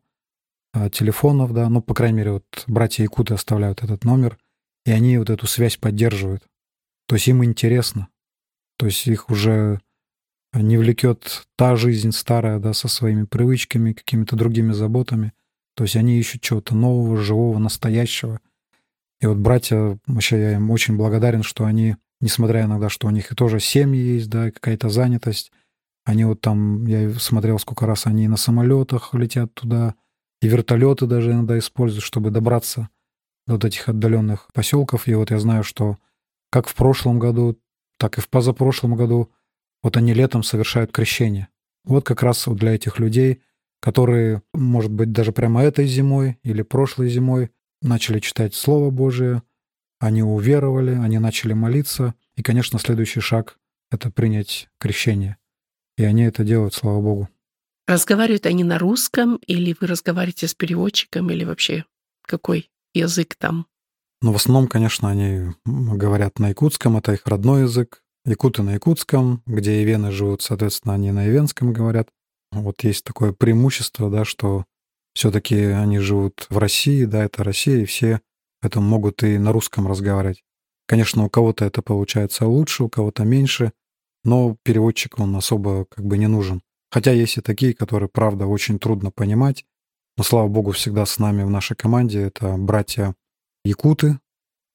телефонов, 0.92 1.54
да, 1.54 1.70
ну, 1.70 1.82
по 1.82 1.94
крайней 1.94 2.18
мере, 2.18 2.32
вот 2.34 2.64
братья 2.68 3.04
Якуты 3.04 3.34
оставляют 3.34 3.84
этот 3.84 4.04
номер, 4.04 4.38
и 4.86 4.92
они 4.92 5.18
вот 5.18 5.30
эту 5.30 5.48
связь 5.48 5.78
поддерживают. 5.78 6.44
То 7.08 7.16
есть 7.16 7.28
им 7.28 7.44
интересно. 7.44 8.08
То 8.78 8.86
есть 8.86 9.08
их 9.08 9.30
уже 9.30 9.82
не 10.54 10.78
влекет 10.78 11.48
та 11.56 11.76
жизнь 11.76 12.12
старая, 12.12 12.60
да, 12.60 12.74
со 12.74 12.88
своими 12.88 13.24
привычками, 13.24 13.94
какими-то 13.94 14.36
другими 14.36 14.72
заботами. 14.72 15.34
То 15.76 15.84
есть 15.84 15.96
они 15.96 16.18
ищут 16.18 16.42
чего-то 16.42 16.76
нового, 16.76 17.18
живого, 17.18 17.60
настоящего. 17.60 18.40
И 19.20 19.26
вот 19.26 19.38
братья, 19.38 20.00
вообще 20.06 20.40
я 20.40 20.52
им 20.54 20.70
очень 20.72 20.96
благодарен, 20.96 21.44
что 21.44 21.66
они, 21.66 21.98
несмотря 22.22 22.64
иногда, 22.64 22.90
что 22.90 23.08
у 23.08 23.12
них 23.12 23.32
и 23.32 23.36
тоже 23.36 23.60
семьи 23.60 24.00
есть, 24.00 24.30
да, 24.30 24.52
какая-то 24.52 24.90
занятость, 24.90 25.52
они 26.06 26.24
вот 26.24 26.40
там, 26.40 26.86
я 26.86 27.12
смотрел, 27.16 27.60
сколько 27.60 27.86
раз 27.86 28.06
они 28.06 28.28
на 28.28 28.38
самолетах 28.38 29.14
летят 29.14 29.54
туда, 29.54 29.96
и 30.42 30.48
вертолеты 30.48 31.06
даже 31.06 31.32
иногда 31.32 31.58
используют, 31.58 32.04
чтобы 32.04 32.32
добраться 32.32 32.90
до 33.46 33.54
вот 33.54 33.66
этих 33.66 33.90
отдаленных 33.90 34.48
поселков. 34.54 35.08
И 35.08 35.14
вот 35.14 35.32
я 35.32 35.40
знаю, 35.40 35.64
что 35.64 35.98
как 36.50 36.68
в 36.68 36.76
прошлом 36.76 37.20
году, 37.20 37.60
так 37.98 38.18
и 38.18 38.22
в 38.22 38.30
позапрошлом 38.30 38.96
году, 38.96 39.32
вот 39.84 39.98
они 39.98 40.14
летом 40.14 40.44
совершают 40.44 40.92
крещение. 40.92 41.48
Вот 41.84 42.06
как 42.06 42.24
раз 42.24 42.46
вот 42.48 42.58
для 42.58 42.76
этих 42.76 43.00
людей, 43.00 43.42
которые, 43.80 44.42
может 44.54 44.92
быть, 44.92 45.12
даже 45.12 45.32
прямо 45.32 45.64
этой 45.64 45.88
зимой 45.88 46.38
или 46.44 46.62
прошлой 46.62 47.10
зимой 47.10 47.52
начали 47.82 48.20
читать 48.20 48.54
Слово 48.54 48.90
Божие, 48.90 49.44
они 50.00 50.24
уверовали, 50.24 50.92
они 50.92 51.18
начали 51.20 51.54
молиться, 51.54 52.14
и, 52.36 52.44
конечно, 52.44 52.80
следующий 52.80 53.20
шаг— 53.20 53.58
это 53.92 54.12
принять 54.12 54.70
крещение. 54.80 55.38
И 55.98 56.04
они 56.04 56.24
это 56.24 56.44
делают, 56.44 56.74
слава 56.74 57.02
Богу. 57.02 57.30
Разговаривают 57.88 58.46
они 58.46 58.66
на 58.66 58.78
русском, 58.78 59.38
или 59.48 59.76
вы 59.80 59.88
разговариваете 59.88 60.48
с 60.48 60.54
переводчиком, 60.54 61.30
или 61.30 61.46
вообще 61.46 61.86
какой 62.22 62.70
язык 62.94 63.36
там? 63.38 63.66
Но 64.22 64.34
в 64.34 64.36
основном, 64.36 64.68
конечно, 64.68 65.10
они 65.10 65.54
говорят 65.66 66.40
на 66.40 66.50
якутском, 66.50 66.98
это 66.98 67.14
их 67.14 67.26
родной 67.26 67.62
язык. 67.62 68.04
Якуты 68.26 68.62
на 68.62 68.74
якутском, 68.74 69.42
где 69.46 69.82
ивены 69.82 70.12
живут, 70.12 70.42
соответственно, 70.42 70.96
они 70.96 71.12
на 71.12 71.28
ивенском 71.28 71.72
говорят. 71.72 72.10
Вот 72.52 72.84
есть 72.84 73.06
такое 73.06 73.32
преимущество, 73.32 74.10
да, 74.10 74.26
что 74.26 74.66
все-таки 75.14 75.56
они 75.56 76.00
живут 76.00 76.46
в 76.50 76.58
России, 76.58 77.06
да, 77.06 77.24
это 77.24 77.44
Россия, 77.44 77.84
и 77.84 77.86
все 77.86 78.22
поэтому 78.62 78.88
могут 78.88 79.24
и 79.24 79.38
на 79.38 79.54
русском 79.54 79.88
разговаривать. 79.88 80.44
Конечно, 80.88 81.24
у 81.24 81.30
кого-то 81.30 81.64
это 81.64 81.82
получается 81.82 82.48
лучше, 82.48 82.84
у 82.84 82.90
кого-то 82.90 83.24
меньше, 83.24 83.72
но 84.24 84.58
переводчик 84.64 85.20
он 85.20 85.36
особо 85.36 85.86
как 85.86 86.06
бы 86.06 86.18
не 86.18 86.28
нужен. 86.28 86.62
Хотя 86.90 87.12
есть 87.12 87.38
и 87.38 87.42
такие, 87.42 87.74
которые, 87.74 88.10
правда, 88.10 88.46
очень 88.46 88.80
трудно 88.80 89.12
понимать, 89.12 89.66
но, 90.18 90.24
слава 90.24 90.48
богу, 90.48 90.72
всегда 90.72 91.06
с 91.06 91.20
нами 91.20 91.44
в 91.44 91.50
нашей 91.50 91.76
команде 91.76 92.22
это 92.22 92.56
братья 92.58 93.16
якуты, 93.64 94.20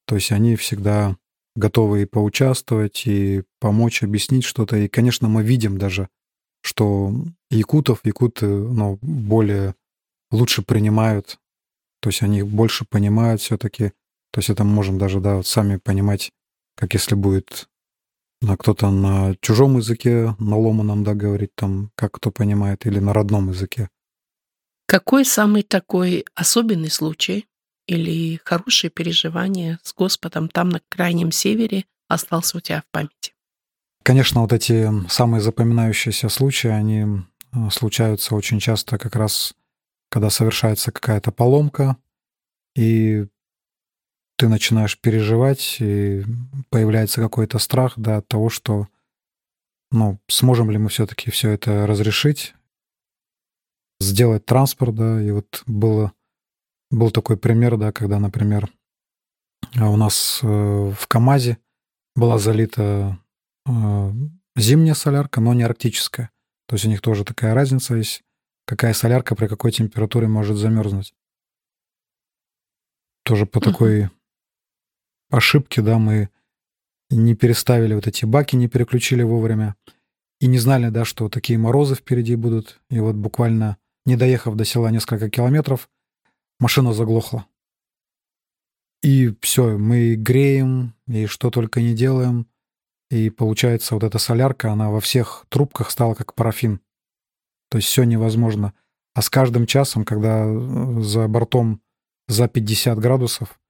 то 0.07 0.15
есть 0.15 0.31
они 0.31 0.57
всегда 0.57 1.17
готовы 1.57 2.03
и 2.03 2.07
поучаствовать, 2.07 3.07
и 3.07 3.43
помочь, 3.61 4.03
объяснить 4.03 4.45
что-то. 4.45 4.77
И, 4.77 4.89
конечно, 4.89 5.29
мы 5.29 5.43
видим 5.43 5.79
даже, 5.79 6.09
что 6.63 7.13
якутов, 7.51 8.01
якуты 8.05 8.47
ну, 8.47 8.99
более 9.03 9.75
лучше 10.31 10.63
принимают, 10.63 11.39
то 12.01 12.09
есть 12.09 12.23
они 12.23 12.43
больше 12.43 12.85
понимают 12.85 13.41
все-таки. 13.41 13.93
То 14.33 14.39
есть 14.39 14.49
это 14.49 14.65
можем 14.65 14.99
даже 14.99 15.21
да, 15.21 15.37
вот 15.37 15.47
сами 15.47 15.77
понимать, 15.77 16.33
как 16.77 16.95
если 16.95 17.15
будет 17.15 17.69
на 18.43 18.57
кто-то 18.57 18.91
на 18.91 19.35
чужом 19.41 19.79
языке, 19.79 20.35
на 20.39 20.59
ломаном, 20.59 21.05
да, 21.05 21.15
говорить 21.15 21.55
там, 21.55 21.91
как 21.95 22.13
кто 22.13 22.31
понимает, 22.31 22.85
или 22.87 22.99
на 22.99 23.13
родном 23.13 23.49
языке. 23.51 23.89
Какой 24.87 25.25
самый 25.25 25.63
такой 25.63 26.25
особенный 26.35 26.91
случай 26.91 27.47
или 27.87 28.41
хорошее 28.45 28.91
переживание 28.91 29.79
с 29.83 29.95
Господом 29.95 30.49
там 30.49 30.69
на 30.69 30.81
крайнем 30.89 31.33
севере 31.33 31.85
остался 32.09 32.59
у 32.59 32.61
тебя 32.61 32.83
в 32.83 32.91
памяти? 32.93 33.33
Конечно, 34.03 34.41
вот 34.41 34.53
эти 34.53 34.91
самые 35.09 35.41
запоминающиеся 35.41 36.29
случаи, 36.29 36.69
они 36.69 37.07
э, 37.53 37.71
случаются 37.71 38.35
очень 38.35 38.59
часто 38.59 38.99
как 38.99 39.15
раз, 39.15 39.55
когда 40.11 40.29
совершается 40.29 40.91
какая-то 40.91 41.31
поломка, 41.31 41.97
и 42.75 43.27
ты 44.43 44.49
начинаешь 44.49 44.99
переживать, 44.99 45.77
и 45.79 46.25
появляется 46.69 47.21
какой-то 47.21 47.61
страх 47.61 47.93
да, 47.97 48.17
от 48.17 48.27
того, 48.27 48.49
что 48.49 48.89
ну, 49.93 50.19
сможем 50.27 50.69
ли 50.69 50.79
мы 50.79 50.89
все-таки 50.89 51.31
все 51.31 51.51
это 51.51 51.87
разрешить, 51.87 52.53
сделать 54.01 54.45
транспорт, 54.45 54.97
да, 54.97 55.23
и 55.23 55.31
вот 55.31 55.63
было, 55.67 56.13
был 56.91 57.13
такой 57.13 57.37
пример, 57.37 57.77
да, 57.77 57.93
когда, 57.93 58.19
например, 58.19 58.69
у 59.77 59.97
нас 59.97 60.41
э, 60.43 60.47
в 60.49 61.07
КАМАЗе 61.07 61.59
была 62.17 62.39
залита 62.39 63.17
э, 63.69 64.13
зимняя 64.57 64.95
солярка, 64.95 65.41
но 65.41 65.55
не 65.55 65.63
арктическая. 65.63 66.33
То 66.67 66.75
есть 66.75 66.85
у 66.85 66.89
них 66.89 67.01
тоже 67.01 67.25
такая 67.25 67.55
разница 67.55 67.95
есть, 67.95 68.25
какая 68.67 68.93
солярка 68.93 69.37
при 69.37 69.47
какой 69.47 69.71
температуре 69.71 70.27
может 70.27 70.57
замерзнуть. 70.57 71.15
Тоже 73.23 73.47
по 73.47 73.61
такой 73.61 74.11
ошибке, 75.33 75.83
да, 75.83 75.99
мы 75.99 76.29
не 77.11 77.35
переставили 77.35 77.95
вот 77.95 78.07
эти 78.07 78.25
баки, 78.25 78.57
не 78.57 78.69
переключили 78.69 79.23
вовремя. 79.23 79.75
И 80.41 80.47
не 80.47 80.59
знали, 80.59 80.89
да, 80.89 81.05
что 81.05 81.29
такие 81.29 81.59
морозы 81.59 81.95
впереди 81.95 82.35
будут. 82.35 82.81
И 82.91 82.99
вот 83.01 83.15
буквально 83.15 83.77
не 84.05 84.17
доехав 84.17 84.57
до 84.57 84.65
села 84.65 84.89
несколько 84.89 85.31
километров, 85.31 85.89
машина 86.59 86.93
заглохла. 86.93 87.47
И 89.03 89.35
все, 89.41 89.79
мы 89.79 90.15
греем, 90.15 90.95
и 91.07 91.27
что 91.27 91.51
только 91.51 91.81
не 91.81 91.95
делаем. 91.95 92.47
И 93.11 93.31
получается, 93.31 93.95
вот 93.95 94.05
эта 94.05 94.19
солярка, 94.19 94.73
она 94.73 94.91
во 94.91 95.01
всех 95.01 95.47
трубках 95.49 95.91
стала 95.91 96.15
как 96.15 96.35
парафин. 96.35 96.81
То 97.69 97.79
есть 97.79 97.89
все 97.89 98.05
невозможно. 98.05 98.75
А 99.15 99.23
с 99.23 99.31
каждым 99.31 99.67
часом, 99.67 100.05
когда 100.05 100.47
за 101.01 101.29
бортом 101.29 101.81
за 102.29 102.49
50 102.49 102.99
градусов, 102.99 103.61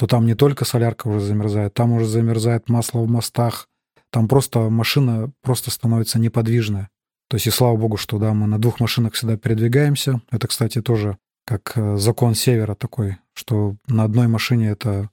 то 0.00 0.06
там 0.06 0.24
не 0.24 0.34
только 0.34 0.64
солярка 0.64 1.08
уже 1.08 1.20
замерзает, 1.20 1.74
там 1.74 1.92
уже 1.92 2.06
замерзает 2.06 2.70
масло 2.70 3.00
в 3.00 3.10
мостах, 3.10 3.68
там 4.10 4.28
просто 4.28 4.70
машина 4.70 5.30
просто 5.42 5.70
становится 5.70 6.18
неподвижная. 6.18 6.88
То 7.28 7.34
есть 7.34 7.46
и 7.46 7.50
слава 7.50 7.76
богу, 7.76 7.98
что 7.98 8.16
да, 8.18 8.32
мы 8.32 8.46
на 8.46 8.58
двух 8.58 8.80
машинах 8.80 9.12
всегда 9.12 9.36
передвигаемся. 9.36 10.22
Это, 10.30 10.48
кстати, 10.48 10.80
тоже 10.80 11.18
как 11.44 11.72
э, 11.76 11.98
закон 11.98 12.34
севера 12.34 12.74
такой, 12.74 13.18
что 13.34 13.76
на 13.88 14.04
одной 14.04 14.26
машине 14.26 14.70
это 14.70 15.10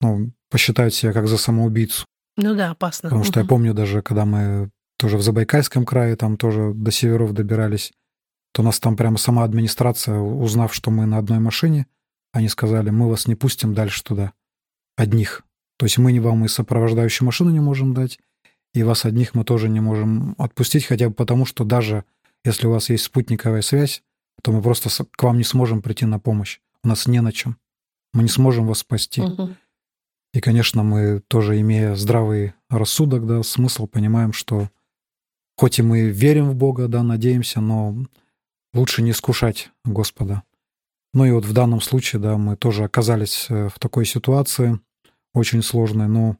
ну, 0.00 0.30
посчитают 0.50 0.94
себя 0.94 1.12
как 1.12 1.28
за 1.28 1.36
самоубийцу. 1.36 2.06
Ну 2.38 2.54
да, 2.54 2.70
опасно. 2.70 3.10
Потому 3.10 3.22
что 3.22 3.40
я 3.40 3.44
помню 3.44 3.74
даже, 3.74 4.00
когда 4.00 4.24
мы 4.24 4.70
тоже 4.98 5.18
в 5.18 5.22
Забайкальском 5.22 5.84
крае, 5.84 6.16
там 6.16 6.38
тоже 6.38 6.72
до 6.72 6.90
северов 6.90 7.34
добирались, 7.34 7.92
то 8.54 8.62
нас 8.62 8.80
там 8.80 8.96
прямо 8.96 9.18
сама 9.18 9.44
администрация, 9.44 10.16
узнав, 10.18 10.72
что 10.72 10.90
мы 10.90 11.04
на 11.04 11.18
одной 11.18 11.38
машине, 11.38 11.86
они 12.36 12.48
сказали, 12.48 12.90
мы 12.90 13.08
вас 13.08 13.26
не 13.26 13.34
пустим 13.34 13.72
дальше 13.72 14.04
туда, 14.04 14.34
одних. 14.94 15.42
То 15.78 15.86
есть 15.86 15.96
мы 15.96 16.12
не 16.12 16.20
вам 16.20 16.44
и 16.44 16.48
сопровождающую 16.48 17.24
машину 17.24 17.50
не 17.50 17.60
можем 17.60 17.94
дать, 17.94 18.18
и 18.74 18.82
вас 18.82 19.06
одних 19.06 19.34
мы 19.34 19.42
тоже 19.42 19.70
не 19.70 19.80
можем 19.80 20.34
отпустить, 20.36 20.84
хотя 20.84 21.08
бы 21.08 21.14
потому, 21.14 21.46
что 21.46 21.64
даже 21.64 22.04
если 22.44 22.66
у 22.66 22.72
вас 22.72 22.90
есть 22.90 23.04
спутниковая 23.04 23.62
связь, 23.62 24.02
то 24.42 24.52
мы 24.52 24.60
просто 24.60 24.90
к 25.04 25.22
вам 25.22 25.38
не 25.38 25.44
сможем 25.44 25.80
прийти 25.80 26.04
на 26.04 26.18
помощь. 26.18 26.60
У 26.84 26.88
нас 26.88 27.06
не 27.06 27.22
на 27.22 27.32
чем. 27.32 27.56
Мы 28.12 28.22
не 28.22 28.28
сможем 28.28 28.66
вас 28.66 28.80
спасти. 28.80 29.22
Угу. 29.22 29.54
И, 30.34 30.40
конечно, 30.40 30.82
мы 30.82 31.22
тоже, 31.28 31.58
имея 31.60 31.94
здравый 31.94 32.52
рассудок, 32.68 33.26
да, 33.26 33.42
смысл, 33.42 33.86
понимаем, 33.86 34.34
что 34.34 34.68
хоть 35.56 35.78
и 35.78 35.82
мы 35.82 36.10
верим 36.10 36.50
в 36.50 36.54
Бога, 36.54 36.86
да, 36.86 37.02
надеемся, 37.02 37.62
но 37.62 37.96
лучше 38.74 39.00
не 39.00 39.12
искушать 39.12 39.70
Господа. 39.86 40.42
Ну 41.16 41.24
и 41.24 41.30
вот 41.30 41.46
в 41.46 41.52
данном 41.54 41.80
случае, 41.80 42.20
да, 42.20 42.36
мы 42.36 42.56
тоже 42.56 42.84
оказались 42.84 43.46
э, 43.48 43.70
в 43.70 43.78
такой 43.78 44.04
ситуации 44.04 44.78
очень 45.32 45.62
сложной, 45.62 46.08
но 46.08 46.36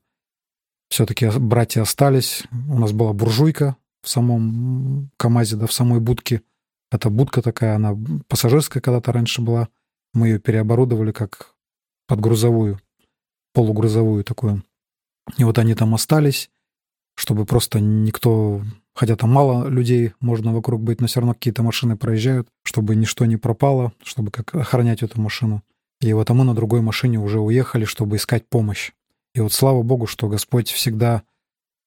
все-таки 0.90 1.30
братья 1.38 1.80
остались. 1.80 2.42
У 2.68 2.78
нас 2.78 2.92
была 2.92 3.14
буржуйка 3.14 3.76
в 4.02 4.10
самом 4.10 5.10
КАМАЗе, 5.16 5.56
да, 5.56 5.66
в 5.66 5.72
самой 5.72 6.00
будке. 6.00 6.42
Это 6.90 7.08
будка 7.08 7.40
такая, 7.40 7.76
она 7.76 7.96
пассажирская 8.28 8.82
когда-то 8.82 9.12
раньше 9.12 9.40
была. 9.40 9.70
Мы 10.12 10.28
ее 10.28 10.38
переоборудовали 10.38 11.10
как 11.10 11.54
под 12.06 12.20
грузовую, 12.20 12.78
полугрузовую 13.54 14.24
такую. 14.24 14.62
И 15.38 15.44
вот 15.44 15.56
они 15.56 15.74
там 15.74 15.94
остались, 15.94 16.50
чтобы 17.14 17.46
просто 17.46 17.80
никто, 17.80 18.60
хотя 18.96 19.14
там 19.14 19.30
мало 19.30 19.68
людей 19.68 20.14
можно 20.20 20.54
вокруг 20.54 20.82
быть, 20.82 21.00
но 21.00 21.06
все 21.06 21.20
равно 21.20 21.34
какие-то 21.34 21.62
машины 21.62 21.96
проезжают, 21.96 22.48
чтобы 22.64 22.96
ничто 22.96 23.26
не 23.26 23.36
пропало, 23.36 23.92
чтобы 24.02 24.30
как 24.30 24.54
охранять 24.54 25.02
эту 25.02 25.20
машину. 25.20 25.62
И 26.00 26.12
вот 26.14 26.30
а 26.30 26.34
мы 26.34 26.44
на 26.44 26.54
другой 26.54 26.80
машине 26.80 27.18
уже 27.18 27.38
уехали, 27.38 27.84
чтобы 27.84 28.16
искать 28.16 28.48
помощь. 28.48 28.92
И 29.34 29.40
вот 29.40 29.52
слава 29.52 29.82
богу, 29.82 30.06
что 30.06 30.28
Господь 30.28 30.70
всегда 30.70 31.22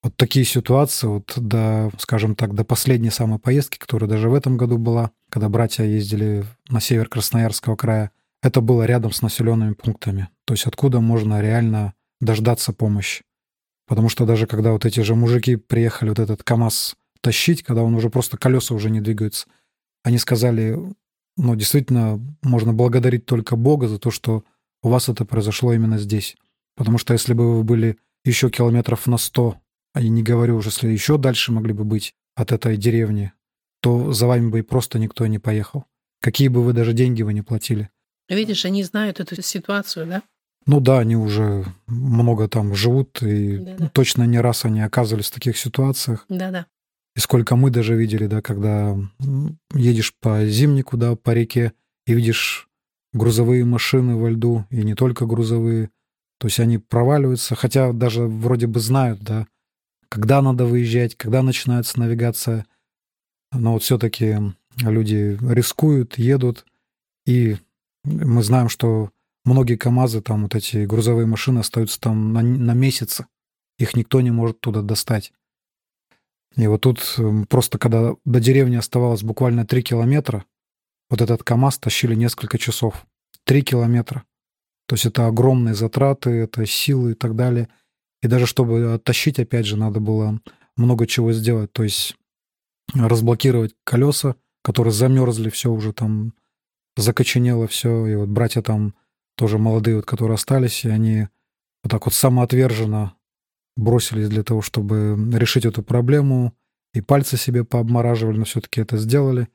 вот 0.03 0.15
такие 0.15 0.45
ситуации, 0.45 1.07
вот 1.07 1.33
до, 1.35 1.91
скажем 1.97 2.35
так, 2.35 2.53
до 2.53 2.63
последней 2.63 3.09
самой 3.09 3.39
поездки, 3.39 3.79
которая 3.79 4.09
даже 4.09 4.29
в 4.29 4.35
этом 4.35 4.55
году 4.55 4.77
была, 4.77 5.11
когда 5.29 5.49
братья 5.49 5.83
ездили 5.83 6.45
на 6.69 6.79
север 6.79 7.09
Красноярского 7.09 7.75
края, 7.75 8.11
это 8.43 8.61
было 8.61 8.83
рядом 8.83 9.11
с 9.11 9.21
населенными 9.23 9.73
пунктами. 9.73 10.29
То 10.45 10.53
есть 10.53 10.67
откуда 10.67 11.01
можно 11.01 11.41
реально 11.41 11.93
дождаться 12.21 12.71
помощи. 12.71 13.23
Потому 13.89 14.07
что 14.07 14.27
даже 14.27 14.45
когда 14.45 14.71
вот 14.71 14.85
эти 14.85 14.99
же 14.99 15.15
мужики 15.15 15.55
приехали 15.55 16.09
вот 16.09 16.19
этот 16.19 16.43
КАМАЗ 16.43 16.95
тащить, 17.21 17.63
когда 17.63 17.81
он 17.81 17.95
уже 17.95 18.11
просто 18.11 18.37
колеса 18.37 18.75
уже 18.75 18.91
не 18.91 19.01
двигаются, 19.01 19.47
они 20.03 20.19
сказали, 20.19 20.77
ну, 21.35 21.55
действительно, 21.55 22.23
можно 22.43 22.71
благодарить 22.71 23.25
только 23.25 23.55
Бога 23.55 23.87
за 23.87 23.97
то, 23.97 24.11
что 24.11 24.43
у 24.83 24.89
вас 24.89 25.09
это 25.09 25.25
произошло 25.25 25.73
именно 25.73 25.97
здесь. 25.97 26.37
Потому 26.75 26.99
что 26.99 27.13
если 27.13 27.33
бы 27.33 27.57
вы 27.57 27.63
были 27.63 27.97
еще 28.23 28.51
километров 28.51 29.07
на 29.07 29.17
сто, 29.17 29.59
а 29.93 30.01
я 30.01 30.09
не 30.09 30.21
говорю 30.21 30.57
уже, 30.57 30.69
если 30.69 30.87
еще 30.87 31.17
дальше 31.17 31.51
могли 31.51 31.73
бы 31.73 31.83
быть 31.83 32.13
от 32.35 32.51
этой 32.51 32.77
деревни, 32.77 33.33
то 33.81 34.13
за 34.13 34.27
вами 34.27 34.49
бы 34.49 34.59
и 34.59 34.61
просто 34.61 34.99
никто 34.99 35.25
не 35.25 35.39
поехал. 35.39 35.85
Какие 36.21 36.49
бы 36.49 36.63
вы 36.63 36.73
даже 36.73 36.93
деньги 36.93 37.23
вы 37.23 37.33
не 37.33 37.41
платили. 37.41 37.89
Видишь, 38.29 38.65
они 38.65 38.83
знают 38.83 39.19
эту 39.19 39.41
ситуацию, 39.41 40.05
да? 40.05 40.23
Ну 40.65 40.79
да, 40.79 40.99
они 40.99 41.15
уже 41.15 41.65
много 41.87 42.47
там 42.47 42.75
живут, 42.75 43.21
и 43.23 43.57
Да-да. 43.57 43.89
точно 43.89 44.23
не 44.23 44.39
раз 44.39 44.65
они 44.65 44.81
оказывались 44.81 45.27
в 45.27 45.33
таких 45.33 45.57
ситуациях. 45.57 46.25
Да-да. 46.29 46.67
И 47.15 47.19
сколько 47.19 47.55
мы 47.55 47.71
даже 47.71 47.95
видели, 47.95 48.27
да, 48.27 48.41
когда 48.41 48.95
едешь 49.73 50.13
по 50.21 50.45
зимнику, 50.45 50.95
да, 50.97 51.15
по 51.15 51.31
реке, 51.31 51.73
и 52.05 52.13
видишь 52.13 52.67
грузовые 53.13 53.65
машины 53.65 54.15
во 54.15 54.29
льду, 54.29 54.65
и 54.69 54.83
не 54.83 54.93
только 54.95 55.25
грузовые, 55.25 55.89
то 56.39 56.47
есть 56.47 56.59
они 56.59 56.77
проваливаются, 56.77 57.55
хотя 57.55 57.91
даже 57.91 58.23
вроде 58.23 58.67
бы 58.67 58.79
знают, 58.79 59.21
да, 59.21 59.47
когда 60.07 60.41
надо 60.41 60.65
выезжать, 60.65 61.15
когда 61.15 61.41
начинается 61.41 61.99
навигация. 61.99 62.65
Но 63.51 63.73
вот 63.73 63.83
все-таки 63.83 64.37
люди 64.77 65.37
рискуют, 65.41 66.17
едут, 66.17 66.65
и 67.25 67.57
мы 68.03 68.43
знаем, 68.43 68.69
что 68.69 69.11
многие 69.49 69.75
КАМАЗы, 69.75 70.21
там 70.21 70.43
вот 70.43 70.55
эти 70.55 70.85
грузовые 70.85 71.25
машины 71.25 71.59
остаются 71.59 71.99
там 71.99 72.33
на, 72.33 72.41
на 72.41 72.73
месяцы. 72.73 73.25
Их 73.77 73.95
никто 73.95 74.21
не 74.21 74.31
может 74.31 74.59
туда 74.59 74.81
достать. 74.81 75.33
И 76.55 76.67
вот 76.67 76.81
тут 76.81 77.17
просто, 77.49 77.77
когда 77.77 78.15
до 78.25 78.39
деревни 78.39 78.75
оставалось 78.75 79.23
буквально 79.23 79.65
3 79.65 79.81
километра, 79.81 80.45
вот 81.09 81.21
этот 81.21 81.43
КАМАЗ 81.43 81.79
тащили 81.79 82.15
несколько 82.15 82.57
часов. 82.57 83.05
3 83.45 83.61
километра. 83.63 84.23
То 84.87 84.95
есть 84.95 85.05
это 85.05 85.27
огромные 85.27 85.75
затраты, 85.75 86.29
это 86.31 86.65
силы 86.65 87.11
и 87.11 87.15
так 87.15 87.35
далее. 87.35 87.69
И 88.21 88.27
даже 88.27 88.45
чтобы 88.45 88.93
оттащить, 88.93 89.39
опять 89.39 89.65
же, 89.65 89.77
надо 89.77 89.99
было 89.99 90.39
много 90.75 91.07
чего 91.07 91.31
сделать. 91.31 91.71
То 91.71 91.83
есть 91.83 92.15
разблокировать 92.93 93.75
колеса, 93.83 94.35
которые 94.63 94.93
замерзли, 94.93 95.49
все 95.49 95.71
уже 95.71 95.93
там 95.93 96.33
закоченело 96.97 97.67
все. 97.67 98.05
И 98.07 98.15
вот 98.15 98.29
братья 98.29 98.61
там 98.61 98.93
тоже 99.39 99.57
молодые, 99.57 99.95
вот, 99.95 100.05
которые 100.05 100.35
остались, 100.35 100.83
и 100.83 100.89
они 100.89 101.29
вот 101.81 101.91
так 101.91 102.05
вот 102.05 102.13
самоотверженно 102.13 103.15
бросились 103.77 104.27
для 104.27 104.43
того, 104.43 104.61
чтобы 104.61 105.17
решить 105.33 105.63
эту 105.63 105.81
проблему, 105.81 106.53
и 106.93 106.99
пальцы 106.99 107.37
себе 107.37 107.63
пообмораживали, 107.63 108.37
но 108.37 108.43
все-таки 108.43 108.81
это 108.81 108.97
сделали. 108.97 109.47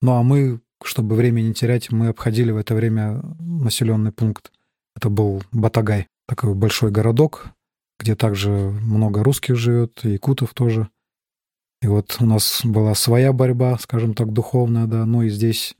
Ну 0.00 0.12
а 0.12 0.22
мы, 0.22 0.62
чтобы 0.82 1.16
время 1.16 1.42
не 1.42 1.52
терять, 1.52 1.92
мы 1.92 2.08
обходили 2.08 2.50
в 2.50 2.56
это 2.56 2.74
время 2.74 3.20
населенный 3.38 4.10
пункт. 4.10 4.52
Это 4.96 5.10
был 5.10 5.42
Батагай, 5.52 6.08
такой 6.26 6.54
большой 6.54 6.90
городок, 6.90 7.48
где 8.00 8.16
также 8.16 8.48
много 8.50 9.22
русских 9.22 9.56
живет, 9.56 10.02
и 10.04 10.12
якутов 10.12 10.54
тоже. 10.54 10.88
И 11.82 11.88
вот 11.88 12.16
у 12.20 12.24
нас 12.24 12.62
была 12.64 12.94
своя 12.94 13.34
борьба, 13.34 13.76
скажем 13.76 14.14
так, 14.14 14.32
духовная, 14.32 14.86
да, 14.86 15.04
ну 15.04 15.24
и 15.24 15.28
здесь, 15.28 15.76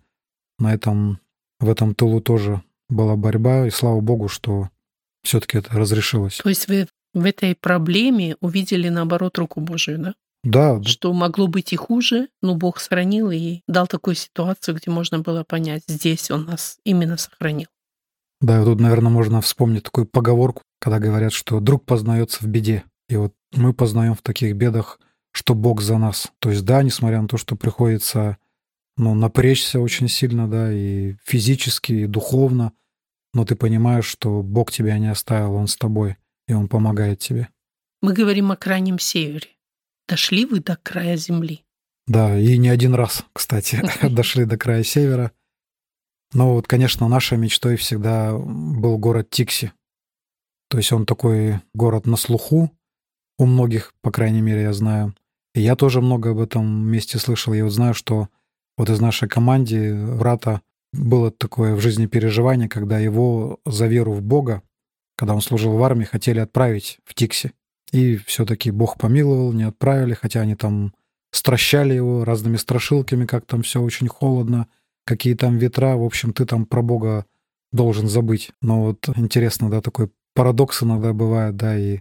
на 0.58 0.74
этом, 0.74 1.20
в 1.58 1.70
этом 1.70 1.94
тылу 1.94 2.20
тоже 2.20 2.62
была 2.88 3.16
борьба, 3.16 3.66
и 3.66 3.70
слава 3.70 4.01
богу, 4.01 4.29
что 4.29 4.70
все-таки 5.22 5.59
это 5.59 5.72
разрешилось. 5.75 6.38
То 6.42 6.49
есть 6.49 6.68
вы 6.68 6.87
в 7.14 7.25
этой 7.25 7.55
проблеме 7.55 8.37
увидели, 8.40 8.88
наоборот, 8.88 9.38
руку 9.38 9.61
Божию, 9.61 9.99
да? 9.99 10.14
Да. 10.44 10.83
Что 10.85 11.12
могло 11.12 11.49
быть 11.49 11.72
и 11.72 11.77
хуже, 11.77 12.29
но 12.40 12.55
Бог 12.55 12.79
сохранил 12.79 13.31
и 13.31 13.62
дал 13.66 13.88
такую 13.88 14.14
ситуацию, 14.14 14.77
где 14.77 14.90
можно 14.90 15.18
было 15.18 15.42
понять, 15.42 15.83
здесь 15.88 16.31
Он 16.31 16.44
нас 16.44 16.79
именно 16.85 17.16
сохранил. 17.16 17.66
Да, 18.40 18.61
и 18.61 18.64
тут, 18.64 18.81
наверное, 18.81 19.11
можно 19.11 19.40
вспомнить 19.40 19.83
такую 19.83 20.07
поговорку, 20.07 20.62
когда 20.79 20.99
говорят, 20.99 21.33
что 21.33 21.59
друг 21.59 21.85
познается 21.85 22.44
в 22.44 22.46
беде. 22.46 22.85
И 23.09 23.16
вот 23.16 23.35
мы 23.55 23.72
познаем 23.72 24.14
в 24.14 24.22
таких 24.22 24.55
бедах, 24.55 25.01
что 25.33 25.55
Бог 25.55 25.81
за 25.81 25.99
нас. 25.99 26.31
То 26.38 26.51
есть, 26.51 26.64
да, 26.64 26.83
несмотря 26.83 27.20
на 27.22 27.29
то, 27.29 27.38
что 27.38 27.57
приходится 27.57 28.37
ну, 28.96 29.14
напрячься 29.14 29.80
очень 29.80 30.09
сильно, 30.09 30.48
да, 30.48 30.72
и 30.72 31.16
физически, 31.24 31.92
и 31.92 32.06
духовно, 32.06 32.72
но 33.35 33.44
ты 33.44 33.54
понимаешь, 33.54 34.06
что 34.06 34.42
Бог 34.42 34.72
тебя 34.72 34.98
не 34.98 35.11
оставил, 35.11 35.54
Он 35.54 35.66
с 35.66 35.76
тобой, 35.76 36.16
и 36.48 36.54
Он 36.54 36.68
помогает 36.68 37.18
тебе. 37.18 37.48
Мы 38.00 38.12
говорим 38.12 38.52
о 38.52 38.56
крайнем 38.56 38.98
севере. 38.98 39.48
Дошли 40.09 40.46
вы 40.46 40.61
до 40.61 40.76
края 40.76 41.16
земли? 41.16 41.64
Да, 42.06 42.38
и 42.38 42.56
не 42.56 42.68
один 42.68 42.94
раз, 42.94 43.24
кстати, 43.32 43.82
дошли 44.09 44.44
до 44.44 44.56
края 44.56 44.85
севера. 44.85 45.32
Но 46.32 46.54
вот, 46.54 46.66
конечно, 46.66 47.09
нашей 47.09 47.38
мечтой 47.38 47.76
всегда 47.76 48.37
был 48.37 48.98
город 48.98 49.30
Тикси. 49.30 49.72
То 50.68 50.78
есть 50.78 50.92
он 50.92 51.06
такой 51.06 51.61
город 51.74 52.06
на 52.06 52.16
слуху, 52.16 52.72
у 53.38 53.46
многих, 53.46 53.92
по 54.00 54.11
крайней 54.11 54.40
мере, 54.40 54.62
я 54.62 54.72
знаю. 54.72 55.14
И 55.54 55.61
я 55.61 55.76
тоже 55.76 56.00
много 56.00 56.30
об 56.30 56.38
этом 56.38 56.66
месте 56.66 57.18
слышал. 57.18 57.52
Я 57.52 57.64
вот 57.64 57.72
знаю, 57.72 57.94
что 57.94 58.28
вот 58.76 58.90
из 58.90 59.00
нашей 59.00 59.28
команды 59.28 59.94
брата 59.94 60.62
было 60.92 61.30
такое 61.30 61.74
в 61.74 61.80
жизни 61.80 62.06
переживание, 62.06 62.68
когда 62.68 62.98
его 62.98 63.58
за 63.64 63.86
веру 63.86 64.12
в 64.12 64.22
Бога, 64.22 64.62
когда 65.16 65.34
он 65.34 65.40
служил 65.40 65.76
в 65.76 65.82
армии, 65.82 66.04
хотели 66.04 66.40
отправить 66.40 66.98
в 67.04 67.14
Тикси. 67.14 67.52
И 67.92 68.16
все-таки 68.16 68.70
Бог 68.70 68.98
помиловал, 68.98 69.52
не 69.52 69.64
отправили, 69.64 70.14
хотя 70.14 70.40
они 70.40 70.54
там 70.54 70.92
стращали 71.30 71.94
его 71.94 72.24
разными 72.24 72.56
страшилками, 72.56 73.26
как 73.26 73.46
там 73.46 73.62
все 73.62 73.80
очень 73.80 74.08
холодно, 74.08 74.68
какие 75.04 75.34
там 75.34 75.56
ветра. 75.56 75.96
В 75.96 76.04
общем, 76.04 76.32
ты 76.32 76.44
там 76.44 76.66
про 76.66 76.82
Бога 76.82 77.26
должен 77.72 78.08
забыть. 78.08 78.50
Но 78.60 78.82
вот 78.82 79.08
интересно, 79.16 79.70
да, 79.70 79.80
такой 79.80 80.10
парадокс 80.34 80.82
иногда 80.82 81.12
бывает, 81.12 81.56
да, 81.56 81.78
и 81.78 82.00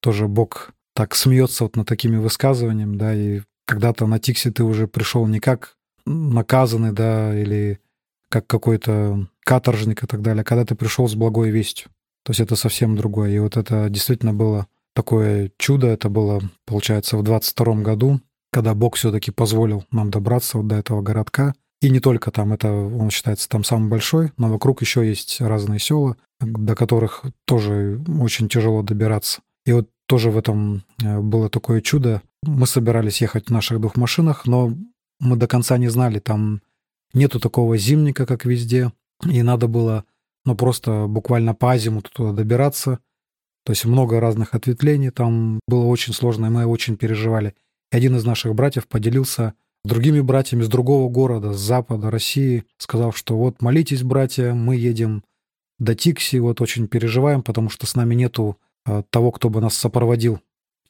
тоже 0.00 0.28
Бог 0.28 0.72
так 0.94 1.14
смеется 1.14 1.64
вот 1.64 1.76
над 1.76 1.88
такими 1.88 2.16
высказываниями, 2.16 2.96
да, 2.96 3.14
и 3.14 3.42
когда-то 3.66 4.06
на 4.06 4.18
Тиксе 4.18 4.50
ты 4.50 4.62
уже 4.62 4.86
пришел 4.86 5.26
не 5.26 5.40
как 5.40 5.76
наказанный, 6.06 6.92
да, 6.92 7.38
или 7.38 7.80
как 8.28 8.46
какой-то 8.46 9.26
каторжник 9.44 10.02
и 10.02 10.06
так 10.06 10.22
далее, 10.22 10.44
когда 10.44 10.64
ты 10.64 10.74
пришел 10.74 11.08
с 11.08 11.14
благой 11.14 11.50
вестью. 11.50 11.90
То 12.24 12.30
есть 12.30 12.40
это 12.40 12.56
совсем 12.56 12.96
другое. 12.96 13.30
И 13.30 13.38
вот 13.38 13.56
это 13.56 13.88
действительно 13.90 14.32
было 14.32 14.66
такое 14.94 15.50
чудо. 15.58 15.88
Это 15.88 16.08
было, 16.08 16.40
получается, 16.64 17.16
в 17.16 17.22
22 17.22 17.74
году, 17.82 18.20
когда 18.50 18.74
Бог 18.74 18.96
все-таки 18.96 19.30
позволил 19.30 19.84
нам 19.90 20.10
добраться 20.10 20.58
вот 20.58 20.66
до 20.66 20.76
этого 20.76 21.02
городка. 21.02 21.54
И 21.82 21.90
не 21.90 22.00
только 22.00 22.30
там, 22.30 22.52
это 22.54 22.72
он 22.72 23.10
считается 23.10 23.48
там 23.48 23.62
самый 23.62 23.90
большой, 23.90 24.32
но 24.38 24.48
вокруг 24.48 24.80
еще 24.80 25.06
есть 25.06 25.40
разные 25.40 25.78
села, 25.78 26.16
до 26.40 26.74
которых 26.74 27.24
тоже 27.44 28.02
очень 28.20 28.48
тяжело 28.48 28.82
добираться. 28.82 29.42
И 29.66 29.72
вот 29.72 29.90
тоже 30.06 30.30
в 30.30 30.38
этом 30.38 30.84
э, 31.02 31.20
было 31.20 31.50
такое 31.50 31.80
чудо. 31.82 32.22
Мы 32.42 32.66
собирались 32.66 33.20
ехать 33.20 33.46
в 33.46 33.50
наших 33.50 33.80
двух 33.80 33.96
машинах, 33.96 34.46
но 34.46 34.74
мы 35.24 35.36
до 35.36 35.46
конца 35.46 35.78
не 35.78 35.88
знали, 35.88 36.18
там 36.18 36.60
нету 37.12 37.40
такого 37.40 37.76
зимника, 37.76 38.26
как 38.26 38.44
везде, 38.44 38.92
и 39.26 39.42
надо 39.42 39.68
было 39.68 40.04
ну, 40.44 40.54
просто 40.54 41.06
буквально 41.08 41.54
по 41.54 41.72
азимуту 41.72 42.10
туда 42.12 42.32
добираться. 42.32 43.00
То 43.64 43.72
есть 43.72 43.86
много 43.86 44.20
разных 44.20 44.54
ответвлений, 44.54 45.10
там 45.10 45.60
было 45.66 45.86
очень 45.86 46.12
сложно, 46.12 46.46
и 46.46 46.50
мы 46.50 46.66
очень 46.66 46.96
переживали. 46.96 47.54
И 47.90 47.96
один 47.96 48.16
из 48.16 48.24
наших 48.24 48.54
братьев 48.54 48.86
поделился 48.86 49.54
с 49.84 49.88
другими 49.88 50.20
братьями 50.20 50.62
с 50.62 50.68
другого 50.68 51.10
города, 51.10 51.52
с 51.52 51.60
запада 51.60 52.10
России, 52.10 52.64
сказав, 52.76 53.16
что 53.16 53.36
вот 53.36 53.62
молитесь, 53.62 54.02
братья, 54.02 54.52
мы 54.52 54.76
едем 54.76 55.24
до 55.78 55.94
Тикси, 55.94 56.36
вот 56.36 56.60
очень 56.60 56.88
переживаем, 56.88 57.42
потому 57.42 57.70
что 57.70 57.86
с 57.86 57.94
нами 57.94 58.14
нету 58.14 58.58
а, 58.84 59.02
того, 59.10 59.32
кто 59.32 59.48
бы 59.48 59.60
нас 59.60 59.74
сопроводил. 59.74 60.40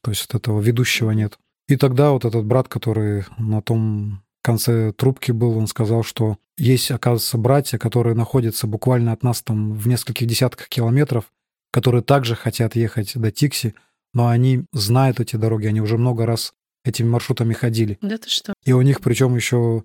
То 0.03 0.11
есть 0.11 0.27
вот 0.29 0.41
этого 0.41 0.61
ведущего 0.61 1.13
нет. 1.13 1.39
И 1.69 1.77
тогда 1.77 2.11
вот 2.11 2.25
этот 2.25 2.45
брат, 2.45 2.69
который 2.69 3.25
на 3.39 3.63
том 3.63 4.24
конце 4.45 4.93
трубки 4.93 5.33
был, 5.33 5.57
он 5.57 5.67
сказал, 5.67 6.05
что 6.05 6.37
есть, 6.57 6.91
оказывается, 6.91 7.39
братья, 7.39 7.79
которые 7.79 8.15
находятся 8.15 8.67
буквально 8.67 9.13
от 9.13 9.23
нас 9.23 9.43
там 9.43 9.73
в 9.73 9.89
нескольких 9.89 10.27
десятках 10.27 10.69
километров, 10.69 11.33
которые 11.73 12.03
также 12.03 12.37
хотят 12.37 12.77
ехать 12.77 13.13
до 13.17 13.33
Тикси, 13.33 13.75
но 14.13 14.29
они 14.29 14.67
знают 14.73 15.19
эти 15.19 15.37
дороги, 15.37 15.67
они 15.67 15.81
уже 15.81 15.99
много 15.99 16.27
раз 16.27 16.55
этими 16.85 17.09
маршрутами 17.09 17.55
ходили. 17.55 17.99
Да 18.03 18.19
ты 18.19 18.29
что? 18.29 18.53
И 18.65 18.73
у 18.73 18.83
них 18.83 19.01
причем 19.01 19.35
еще 19.35 19.85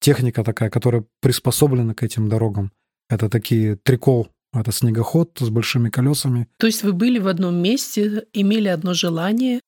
техника 0.00 0.42
такая, 0.42 0.70
которая 0.70 1.04
приспособлена 1.20 1.94
к 1.94 2.02
этим 2.02 2.28
дорогам. 2.28 2.72
Это 3.08 3.28
такие 3.28 3.76
трикол, 3.76 4.28
это 4.52 4.72
снегоход 4.72 5.36
с 5.38 5.48
большими 5.50 5.90
колесами. 5.90 6.48
То 6.58 6.66
есть 6.66 6.82
вы 6.82 6.94
были 6.94 7.18
в 7.18 7.28
одном 7.28 7.56
месте, 7.56 8.24
имели 8.32 8.68
одно 8.68 8.94
желание, 8.94 9.60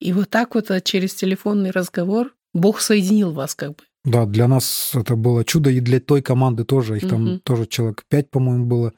и 0.00 0.12
вот 0.12 0.30
так 0.30 0.54
вот 0.54 0.70
а, 0.70 0.80
через 0.80 1.14
телефонный 1.14 1.72
разговор 1.72 2.32
Бог 2.52 2.80
соединил 2.80 3.32
вас 3.32 3.54
как 3.54 3.70
бы. 3.70 3.84
Да, 4.04 4.24
для 4.26 4.48
нас 4.48 4.92
это 4.94 5.14
было 5.14 5.44
чудо, 5.44 5.70
и 5.70 5.80
для 5.80 6.00
той 6.00 6.22
команды 6.22 6.64
тоже. 6.64 6.96
Их 6.96 7.08
там 7.08 7.24
угу. 7.24 7.38
тоже 7.40 7.66
человек 7.66 8.04
пять, 8.08 8.30
по-моему, 8.30 8.66
было. 8.66 8.92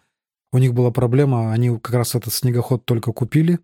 У 0.53 0.59
них 0.59 0.75
была 0.75 0.91
проблема, 0.91 1.53
они 1.53 1.71
как 1.79 1.95
раз 1.95 2.15
этот 2.15 2.33
снегоход 2.33 2.85
только 2.85 3.13
купили, 3.13 3.59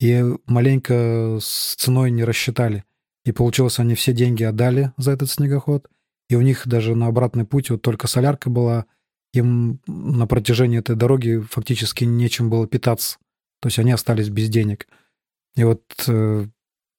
и 0.00 0.24
маленько 0.46 1.38
с 1.40 1.74
ценой 1.76 2.10
не 2.10 2.24
рассчитали. 2.24 2.84
И 3.24 3.32
получилось, 3.32 3.78
они 3.78 3.94
все 3.94 4.12
деньги 4.12 4.42
отдали 4.42 4.92
за 4.96 5.12
этот 5.12 5.30
снегоход, 5.30 5.88
и 6.28 6.36
у 6.36 6.40
них 6.40 6.66
даже 6.66 6.94
на 6.94 7.08
обратный 7.08 7.44
путь 7.44 7.70
вот 7.70 7.82
только 7.82 8.08
солярка 8.08 8.50
была, 8.50 8.86
им 9.34 9.80
на 9.86 10.26
протяжении 10.26 10.78
этой 10.78 10.96
дороги 10.96 11.44
фактически 11.50 12.04
нечем 12.04 12.48
было 12.50 12.66
питаться. 12.66 13.18
То 13.60 13.68
есть 13.68 13.78
они 13.78 13.92
остались 13.92 14.30
без 14.30 14.48
денег. 14.48 14.86
И 15.54 15.64
вот 15.64 15.82
э, 16.06 16.46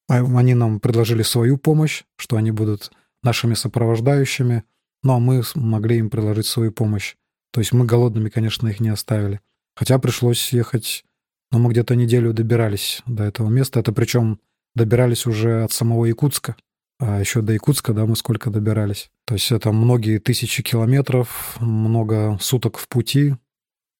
они 0.08 0.54
нам 0.54 0.80
предложили 0.80 1.22
свою 1.22 1.58
помощь, 1.58 2.04
что 2.18 2.38
они 2.38 2.52
будут 2.52 2.92
нашими 3.24 3.54
сопровождающими, 3.54 4.64
ну 5.04 5.14
а 5.14 5.20
мы 5.20 5.44
могли 5.56 5.98
им 5.98 6.10
предложить 6.10 6.46
свою 6.46 6.72
помощь. 6.72 7.16
То 7.52 7.62
есть 7.62 7.74
мы 7.74 7.86
голодными, 7.86 8.30
конечно, 8.30 8.68
их 8.68 8.80
не 8.80 8.90
оставили. 8.90 9.42
Хотя 9.76 10.00
пришлось 10.00 10.54
ехать, 10.54 11.04
но 11.52 11.60
мы 11.60 11.72
где-то 11.72 11.96
неделю 11.96 12.34
добирались 12.34 13.02
до 13.06 13.24
этого 13.24 13.50
места. 13.50 13.80
Это 13.80 13.94
причем 13.94 14.40
добирались 14.76 15.26
уже 15.26 15.64
от 15.64 15.72
самого 15.72 16.06
Якутска. 16.06 16.56
А 17.00 17.20
еще 17.20 17.42
до 17.42 17.54
Якутска, 17.54 17.94
да, 17.94 18.06
мы 18.06 18.16
сколько 18.16 18.50
добирались. 18.50 19.12
То 19.26 19.36
есть 19.36 19.52
это 19.52 19.72
многие 19.72 20.18
тысячи 20.18 20.64
километров, 20.64 21.58
много 21.60 22.38
суток 22.42 22.78
в 22.78 22.88
пути, 22.88 23.36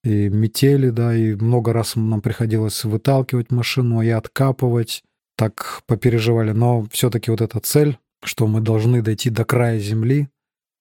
и 0.04 0.30
метели, 0.30 0.90
да, 0.90 1.16
и 1.16 1.36
много 1.36 1.74
раз 1.74 1.96
нам 1.96 2.22
приходилось 2.22 2.84
выталкивать 2.84 3.52
машину 3.52 4.02
и 4.02 4.10
откапывать, 4.10 5.04
так 5.38 5.84
попереживали. 5.86 6.52
Но 6.52 6.86
все-таки 6.92 7.32
вот 7.32 7.42
эта 7.42 7.60
цель, 7.62 7.98
что 8.24 8.48
мы 8.48 8.60
должны 8.60 9.02
дойти 9.02 9.30
до 9.30 9.46
края 9.46 9.80
Земли, 9.80 10.28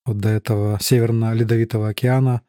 вот 0.05 0.19
до 0.19 0.31
этого 0.31 0.79
Северно-Ледовитого 0.81 1.91
океана, 1.91 2.43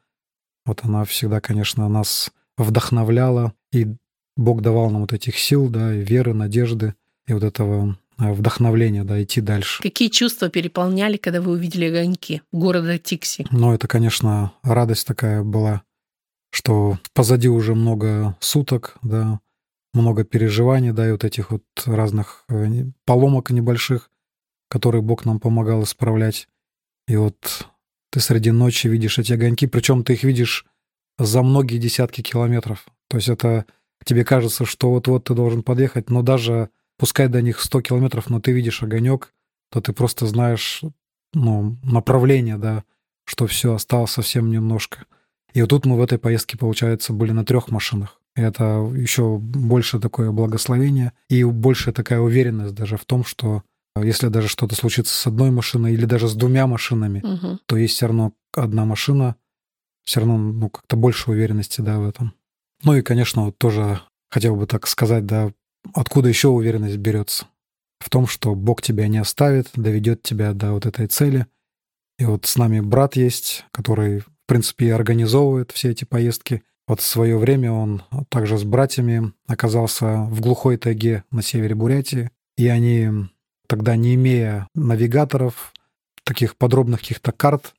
вот 0.66 0.84
она 0.84 1.06
всегда, 1.06 1.40
конечно, 1.42 1.88
нас 1.88 2.32
вдохновляла, 2.58 3.54
и 3.72 3.88
Бог 4.36 4.62
давал 4.62 4.90
нам 4.90 5.02
вот 5.02 5.14
этих 5.14 5.38
сил, 5.38 5.70
да, 5.70 5.94
и 5.94 6.00
веры, 6.02 6.34
надежды, 6.34 6.96
и 7.28 7.34
вот 7.34 7.44
этого 7.44 7.98
а, 8.18 8.34
вдохновления, 8.34 9.04
да, 9.04 9.22
идти 9.22 9.42
дальше. 9.42 9.82
Какие 9.82 10.10
чувства 10.10 10.50
переполняли, 10.50 11.18
когда 11.18 11.42
вы 11.42 11.52
увидели 11.52 11.86
огоньки 11.86 12.42
города 12.52 12.98
Тикси? 12.98 13.46
Ну, 13.52 13.74
это, 13.74 13.88
конечно, 13.88 14.54
радость 14.64 15.08
такая 15.08 15.44
была, 15.44 15.84
что 16.52 16.98
позади 17.14 17.48
уже 17.48 17.76
много 17.76 18.36
суток, 18.40 18.98
да, 19.02 19.40
много 19.98 20.24
переживаний, 20.24 20.92
да, 20.92 21.08
и 21.08 21.12
вот 21.12 21.24
этих 21.24 21.52
вот 21.52 21.64
разных 21.86 22.46
э, 22.50 22.86
поломок 23.06 23.50
небольших, 23.52 24.10
которые 24.70 25.02
Бог 25.02 25.26
нам 25.26 25.40
помогал 25.40 25.84
исправлять. 25.84 26.48
И 27.08 27.16
вот 27.16 27.68
ты 28.12 28.20
среди 28.20 28.52
ночи 28.52 28.88
видишь 28.88 29.20
эти 29.20 29.34
огоньки, 29.34 29.68
причем 29.68 30.04
ты 30.04 30.14
их 30.14 30.24
видишь 30.24 30.66
за 31.18 31.42
многие 31.42 31.78
десятки 31.78 32.22
километров. 32.22 32.86
То 33.10 33.18
есть 33.18 33.30
это 33.30 33.66
тебе 34.06 34.24
кажется, 34.24 34.66
что 34.66 34.92
вот-вот 34.92 35.26
ты 35.26 35.34
должен 35.34 35.64
подъехать, 35.64 36.10
но 36.10 36.22
даже 36.22 36.70
пускай 36.98 37.28
до 37.28 37.42
них 37.42 37.60
100 37.60 37.82
километров, 37.82 38.30
но 38.30 38.40
ты 38.40 38.52
видишь 38.52 38.84
огонек, 38.84 39.34
то 39.72 39.82
ты 39.82 39.94
просто 39.94 40.26
знаешь 40.26 40.82
ну, 41.34 41.78
направление, 41.84 42.58
да, 42.58 42.84
что 43.26 43.48
все, 43.48 43.74
осталось 43.74 44.12
совсем 44.12 44.50
немножко. 44.50 45.06
И 45.54 45.62
вот 45.62 45.70
тут 45.70 45.86
мы 45.86 45.98
в 45.98 46.02
этой 46.02 46.18
поездке, 46.18 46.58
получается, 46.58 47.14
были 47.14 47.32
на 47.32 47.46
трех 47.46 47.70
машинах. 47.70 48.22
Это 48.38 48.90
еще 48.96 49.40
больше 49.40 50.00
такое 50.00 50.32
благословение 50.32 51.12
и 51.28 51.44
больше 51.44 51.92
такая 51.92 52.20
уверенность 52.20 52.76
даже 52.76 52.96
в 52.96 53.04
том, 53.04 53.26
что 53.26 53.64
если 54.00 54.28
даже 54.28 54.48
что-то 54.48 54.76
случится 54.76 55.14
с 55.14 55.26
одной 55.26 55.50
машиной 55.50 55.94
или 55.94 56.06
даже 56.06 56.28
с 56.28 56.36
двумя 56.36 56.68
машинами, 56.68 57.22
угу. 57.22 57.60
то 57.66 57.78
есть 57.78 57.96
все 57.96 58.06
равно 58.06 58.34
одна 58.54 58.86
машина, 58.86 59.36
все 60.06 60.20
равно 60.20 60.38
ну, 60.38 60.70
как-то 60.70 60.96
больше 60.96 61.32
уверенности 61.32 61.82
да, 61.82 61.98
в 61.98 62.08
этом. 62.08 62.34
Ну 62.84 62.94
и, 62.94 63.02
конечно, 63.02 63.46
вот 63.46 63.58
тоже 63.58 64.02
хотел 64.30 64.56
бы 64.56 64.68
так 64.68 64.86
сказать, 64.86 65.26
да, 65.26 65.52
откуда 65.96 66.30
еще 66.30 66.50
уверенность 66.50 66.98
берется? 66.98 67.48
В 68.00 68.12
том, 68.12 68.28
что 68.28 68.54
Бог 68.54 68.84
тебя 68.84 69.08
не 69.08 69.18
оставит, 69.18 69.70
доведет 69.74 70.22
тебя 70.22 70.54
до 70.54 70.74
вот 70.74 70.86
этой 70.86 71.08
цели. 71.08 71.48
И 72.20 72.26
вот 72.26 72.46
с 72.46 72.56
нами 72.56 72.80
брат 72.82 73.16
есть, 73.16 73.66
который, 73.72 74.20
в 74.20 74.28
принципе, 74.46 74.94
организовывает 74.94 75.72
все 75.72 75.90
эти 75.90 76.06
поездки. 76.06 76.62
Вот 76.88 77.02
в 77.02 77.06
свое 77.06 77.38
время 77.38 77.72
он 77.72 78.04
также 78.30 78.58
с 78.58 78.64
братьями 78.64 79.34
оказался 79.46 80.22
в 80.24 80.40
глухой 80.40 80.78
тайге 80.78 81.24
на 81.32 81.42
севере 81.42 81.76
Бурятии, 81.76 82.32
и 82.56 82.68
они 82.68 83.10
тогда, 83.68 83.96
не 83.96 84.16
имея 84.16 84.68
навигаторов, 84.74 85.74
таких 86.24 86.56
подробных 86.56 87.02
каких-то 87.02 87.32
карт, 87.32 87.74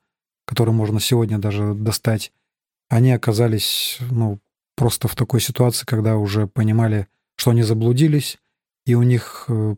которые 0.46 0.74
можно 0.74 1.00
сегодня 1.00 1.38
даже 1.38 1.74
достать, 1.74 2.32
они 2.88 3.12
оказались 3.12 3.98
ну, 4.10 4.38
просто 4.76 5.08
в 5.08 5.16
такой 5.16 5.40
ситуации, 5.40 5.84
когда 5.84 6.16
уже 6.16 6.46
понимали, 6.46 7.08
что 7.36 7.50
они 7.50 7.62
заблудились, 7.62 8.38
и 8.86 8.94
у 8.94 9.02
них 9.02 9.44
э, 9.48 9.76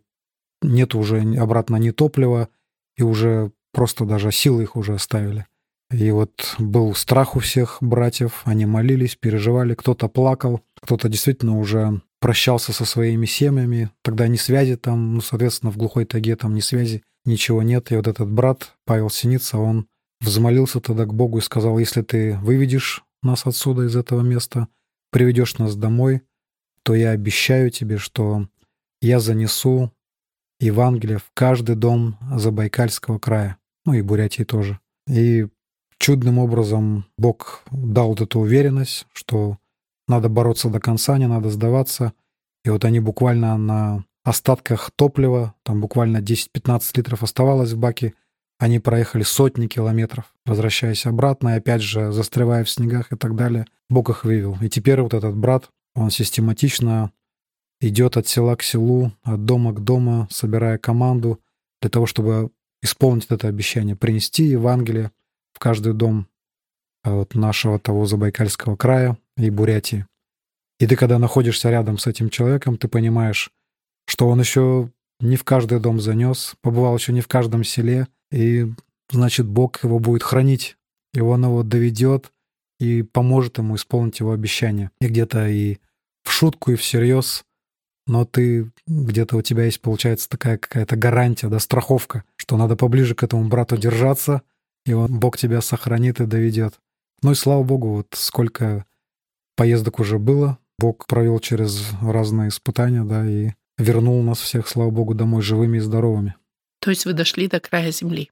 нет 0.63 0.95
уже 0.95 1.21
обратно 1.37 1.77
ни 1.77 1.91
топлива, 1.91 2.49
и 2.97 3.03
уже 3.03 3.51
просто 3.73 4.05
даже 4.05 4.31
силы 4.31 4.63
их 4.63 4.77
уже 4.77 4.95
оставили. 4.95 5.47
И 5.91 6.11
вот 6.13 6.55
был 6.59 6.95
страх 6.95 7.35
у 7.37 7.41
всех 7.41 7.79
братьев, 7.81 8.43
они 8.45 8.65
молились, 8.65 9.17
переживали, 9.17 9.75
кто-то 9.75 10.09
плакал, 10.09 10.61
кто-то 10.81 11.09
действительно 11.09 11.59
уже 11.59 12.01
прощался 12.21 12.73
со 12.73 12.85
своими 12.85 13.27
семьями, 13.27 13.91
тогда 14.03 14.29
ни 14.29 14.37
связи 14.37 14.77
там, 14.77 15.15
ну, 15.15 15.21
соответственно, 15.21 15.73
в 15.73 15.77
глухой 15.77 16.05
таге 16.05 16.37
там 16.37 16.55
ни 16.55 16.61
связи, 16.61 17.03
ничего 17.25 17.63
нет. 17.63 17.91
И 17.91 17.97
вот 17.97 18.07
этот 18.07 18.31
брат, 18.31 18.75
Павел 18.85 19.11
Синица, 19.11 19.59
он 19.59 19.87
взмолился 20.21 20.81
тогда 20.81 21.07
к 21.07 21.15
Богу 21.15 21.39
и 21.39 21.43
сказал, 21.43 21.79
если 21.79 22.03
ты 22.03 22.39
выведешь 22.39 23.03
нас 23.23 23.47
отсюда, 23.47 23.85
из 23.85 23.97
этого 23.97 24.21
места, 24.21 24.69
приведешь 25.11 25.59
нас 25.59 25.75
домой, 25.75 26.23
то 26.85 26.95
я 26.95 27.11
обещаю 27.11 27.71
тебе, 27.71 27.99
что 27.99 28.47
я 29.01 29.19
занесу 29.19 29.93
Евангелие 30.61 31.19
в 31.19 31.31
каждый 31.35 31.75
дом 31.75 32.17
Забайкальского 32.37 33.19
края, 33.19 33.57
ну 33.85 33.95
и 33.95 34.03
Бурятии 34.03 34.45
тоже. 34.45 34.79
И 35.09 35.49
чудным 36.01 36.39
образом 36.39 37.05
Бог 37.19 37.63
дал 37.71 38.09
вот 38.09 38.21
эту 38.23 38.41
уверенность, 38.41 39.07
что 39.13 39.59
надо 40.09 40.29
бороться 40.29 40.71
до 40.71 40.81
конца, 40.81 41.19
не 41.19 41.29
надо 41.29 41.51
сдаваться. 41.51 42.15
И 42.65 42.71
вот 42.71 42.85
они 42.85 43.01
буквально 43.01 43.57
на 43.57 44.05
остатках 44.25 44.91
топлива, 44.97 45.55
там 45.63 45.81
буквально 45.81 46.19
10-15 46.19 46.81
литров 46.97 47.23
оставалось 47.23 47.73
в 47.73 47.79
баке, 47.79 48.15
они 48.59 48.79
проехали 48.79 49.23
сотни 49.23 49.69
километров, 49.69 50.35
возвращаясь 50.45 51.07
обратно, 51.07 51.51
и 51.51 51.59
опять 51.59 51.83
же 51.83 52.13
застревая 52.13 52.65
в 52.65 52.71
снегах 52.71 53.13
и 53.13 53.17
так 53.17 53.37
далее. 53.37 53.67
Бог 53.89 54.11
их 54.11 54.25
вывел. 54.25 54.57
И 54.61 54.69
теперь 54.69 55.01
вот 55.01 55.15
этот 55.15 55.37
брат, 55.37 55.71
он 55.95 56.11
систематично 56.11 57.13
идет 57.81 58.17
от 58.17 58.27
села 58.27 58.57
к 58.57 58.63
селу, 58.63 59.13
от 59.23 59.45
дома 59.45 59.73
к 59.73 59.81
дому, 59.81 60.29
собирая 60.31 60.77
команду 60.77 61.41
для 61.81 61.91
того, 61.91 62.07
чтобы 62.07 62.51
исполнить 62.83 63.27
это 63.31 63.49
обещание, 63.49 63.97
принести 63.97 64.45
Евангелие 64.45 65.11
каждый 65.61 65.93
дом 65.93 66.27
вот 67.05 67.35
нашего 67.35 67.79
того 67.79 68.07
Забайкальского 68.07 68.77
края 68.77 69.17
и 69.37 69.51
Бурятии. 69.51 70.07
И 70.79 70.87
ты, 70.87 70.97
когда 70.97 71.19
находишься 71.19 71.71
рядом 71.71 71.99
с 71.99 72.07
этим 72.07 72.31
человеком, 72.31 72.77
ты 72.77 72.89
понимаешь, 72.89 73.51
что 74.07 74.29
он 74.29 74.41
еще 74.41 74.91
не 75.21 75.37
в 75.37 75.45
каждый 75.45 75.79
дом 75.79 76.01
занес, 76.01 76.55
побывал 76.63 76.97
еще 76.97 77.13
не 77.13 77.21
в 77.21 77.29
каждом 77.29 77.65
селе, 77.65 78.09
и 78.33 78.67
значит, 79.11 79.47
Бог 79.47 79.85
его 79.85 79.99
будет 79.99 80.23
хранить, 80.23 80.77
и 81.13 81.21
он 81.21 81.45
его 81.45 81.63
доведет 81.63 82.33
и 82.79 83.03
поможет 83.03 83.59
ему 83.59 83.77
исполнить 83.77 84.21
его 84.21 84.33
обещание. 84.33 84.91
И 85.01 85.09
где-то 85.09 85.49
и 85.49 85.79
в 86.25 86.31
шутку, 86.31 86.73
и 86.73 86.77
всерьез, 86.77 87.45
но 88.07 88.25
ты 88.25 88.71
где-то 88.87 89.37
у 89.37 89.43
тебя 89.43 89.65
есть, 89.65 89.81
получается, 89.81 90.29
такая 90.29 90.57
какая-то 90.59 90.97
гарантия, 90.97 91.49
да, 91.49 91.59
страховка, 91.59 92.25
что 92.37 92.57
надо 92.57 92.77
поближе 92.77 93.15
к 93.15 93.23
этому 93.23 93.49
брату 93.49 93.77
держаться, 93.77 94.43
и 94.91 94.93
он, 94.93 95.21
Бог 95.21 95.37
тебя 95.39 95.61
сохранит 95.61 96.21
и 96.21 96.27
доведет. 96.27 96.75
Ну 97.23 97.31
и 97.33 97.35
слава 97.35 97.63
Богу, 97.63 97.95
вот 97.95 98.09
сколько 98.13 98.85
поездок 99.57 100.01
уже 100.01 100.19
было, 100.19 100.59
Бог 100.79 101.07
провел 101.07 101.39
через 101.39 101.93
разные 102.03 102.49
испытания, 102.49 103.05
да, 103.05 103.25
и 103.29 103.51
вернул 103.79 104.23
нас 104.23 104.41
всех, 104.41 104.67
слава 104.67 104.91
Богу, 104.91 105.15
домой 105.15 105.43
живыми 105.43 105.79
и 105.79 105.81
здоровыми. 105.81 106.35
То 106.81 106.91
есть 106.91 107.05
вы 107.05 107.13
дошли 107.13 107.47
до 107.47 107.61
края 107.61 107.93
земли? 107.93 108.31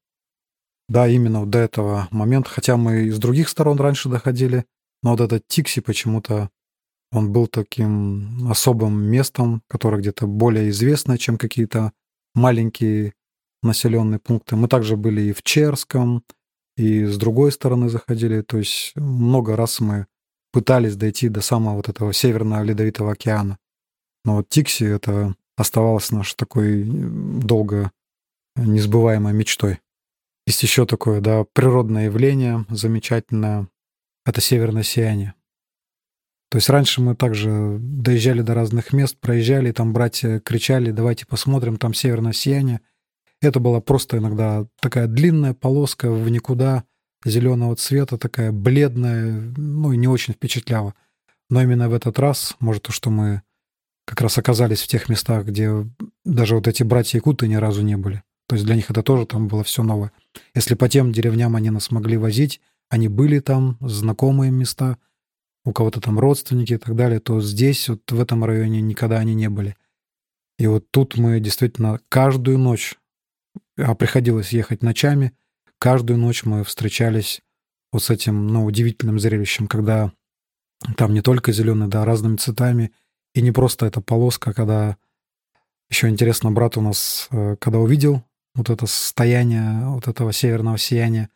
Да, 0.89 1.07
именно 1.07 1.47
до 1.47 1.59
этого 1.59 2.09
момента, 2.11 2.51
хотя 2.51 2.77
мы 2.77 3.05
и 3.05 3.11
с 3.11 3.19
других 3.19 3.49
сторон 3.49 3.79
раньше 3.79 4.09
доходили, 4.09 4.65
но 5.03 5.11
вот 5.11 5.21
этот 5.21 5.47
Тикси 5.47 5.81
почему-то 5.81 6.51
он 7.13 7.33
был 7.33 7.47
таким 7.47 8.51
особым 8.51 9.01
местом, 9.01 9.63
которое 9.69 9.99
где-то 9.99 10.27
более 10.27 10.71
известно, 10.71 11.19
чем 11.19 11.39
какие-то 11.39 11.93
маленькие 12.35 13.13
населенные 13.63 14.19
пункты. 14.19 14.57
Мы 14.57 14.67
также 14.67 14.97
были 14.97 15.21
и 15.23 15.33
в 15.33 15.43
Черском, 15.43 16.25
и 16.79 17.05
с 17.05 17.19
другой 17.19 17.51
стороны 17.51 17.89
заходили. 17.89 18.41
То 18.41 18.59
есть 18.59 18.93
много 18.95 19.57
раз 19.57 19.81
мы 19.81 20.07
пытались 20.53 20.97
дойти 20.97 21.29
до 21.29 21.41
самого 21.41 21.75
вот 21.75 21.89
этого 21.89 22.13
Северного 22.13 22.63
Ледовитого 22.63 23.13
океана. 23.13 23.59
Но 24.25 24.37
вот 24.37 24.49
Тикси— 24.49 24.85
это 24.85 25.35
оставалось 25.57 26.13
нашей 26.13 26.37
такой 26.37 26.85
долго 26.85 27.91
несбываемой 28.57 29.33
мечтой. 29.33 29.81
Есть 30.47 30.63
еще 30.63 30.87
такое, 30.87 31.21
да, 31.21 31.45
природное 31.53 32.07
явление 32.07 32.65
замечательное. 32.71 33.69
Это 34.25 34.41
северное 34.41 34.83
сияние. 34.85 35.35
То 36.51 36.57
есть 36.57 36.71
раньше 36.71 37.03
мы 37.03 37.15
также 37.15 37.79
доезжали 37.81 38.41
до 38.41 38.55
разных 38.55 38.93
мест, 38.93 39.19
проезжали, 39.21 39.73
там 39.73 39.93
братья 39.93 40.41
кричали, 40.41 40.93
давайте 40.93 41.27
посмотрим, 41.27 41.77
там 41.77 41.93
северное 41.93 42.33
сияние. 42.33 42.81
Это 43.41 43.61
была 43.61 43.81
просто 43.81 44.19
иногда 44.19 44.67
такая 44.81 45.07
длинная 45.07 45.55
полоска 45.55 46.11
в 46.11 46.29
никуда, 46.29 46.85
зеленого 47.25 47.77
цвета, 47.77 48.19
такая 48.19 48.53
бледная, 48.53 49.53
ну 49.57 49.93
и 49.93 49.97
не 49.97 50.09
очень 50.09 50.35
впечатляла. 50.35 50.95
Но 51.51 51.63
именно 51.63 51.89
в 51.89 51.95
этот 51.95 52.19
раз, 52.19 52.57
может, 52.61 52.83
то, 52.83 52.93
что 52.93 53.11
мы 53.11 53.43
как 54.05 54.21
раз 54.21 54.39
оказались 54.39 54.83
в 54.83 54.89
тех 54.89 55.09
местах, 55.09 55.45
где 55.47 55.71
даже 56.25 56.55
вот 56.55 56.67
эти 56.67 56.83
братья-якуты 56.83 57.47
ни 57.47 57.57
разу 57.57 57.83
не 57.83 57.97
были. 57.97 58.23
То 58.49 58.55
есть 58.55 58.65
для 58.65 58.75
них 58.75 58.91
это 58.91 59.03
тоже 59.03 59.27
там 59.27 59.49
было 59.49 59.63
все 59.63 59.83
новое. 59.83 60.13
Если 60.55 60.75
по 60.75 60.89
тем 60.89 61.13
деревням 61.13 61.55
они 61.57 61.71
нас 61.71 61.91
могли 61.91 62.17
возить, 62.17 62.61
они 62.89 63.09
были 63.09 63.41
там, 63.41 63.77
знакомые 63.81 64.51
места, 64.51 64.97
у 65.65 65.73
кого-то 65.73 66.01
там 66.01 66.19
родственники 66.19 66.73
и 66.73 66.79
так 66.79 66.97
далее, 66.97 67.21
то 67.21 67.41
здесь, 67.41 67.89
вот 67.91 68.11
в 68.11 68.19
этом 68.19 68.45
районе 68.45 68.81
никогда 68.81 69.19
они 69.19 69.35
не 69.35 69.51
были. 69.51 69.77
И 70.59 70.67
вот 70.67 70.91
тут 70.91 71.19
мы 71.19 71.39
действительно 71.41 72.01
каждую 72.09 72.59
ночь, 72.59 72.97
а 73.79 73.95
приходилось 73.95 74.53
ехать 74.53 74.83
ночами, 74.83 75.33
каждую 75.79 76.19
ночь 76.19 76.45
мы 76.45 76.65
встречались 76.65 77.41
вот 77.93 78.03
с 78.03 78.11
этим, 78.11 78.49
ну, 78.49 78.65
удивительным 78.65 79.19
зрелищем, 79.19 79.67
когда 79.67 80.13
там 80.97 81.15
не 81.15 81.23
только 81.23 81.53
зеленый, 81.53 81.89
да, 81.89 82.05
разными 82.05 82.37
цветами, 82.37 82.93
и 83.35 83.43
не 83.43 83.53
просто 83.53 83.87
эта 83.87 84.01
полоска, 84.01 84.53
когда 84.53 84.97
еще 85.91 86.09
интересно, 86.09 86.51
брат 86.51 86.77
у 86.77 86.81
нас, 86.81 87.29
э, 87.31 87.57
когда 87.59 87.79
увидел 87.79 88.23
вот 88.55 88.71
это 88.71 88.87
состояние 88.87 89.87
вот 89.87 90.09
этого 90.09 90.33
северного 90.33 90.79
сияния, 90.79 91.31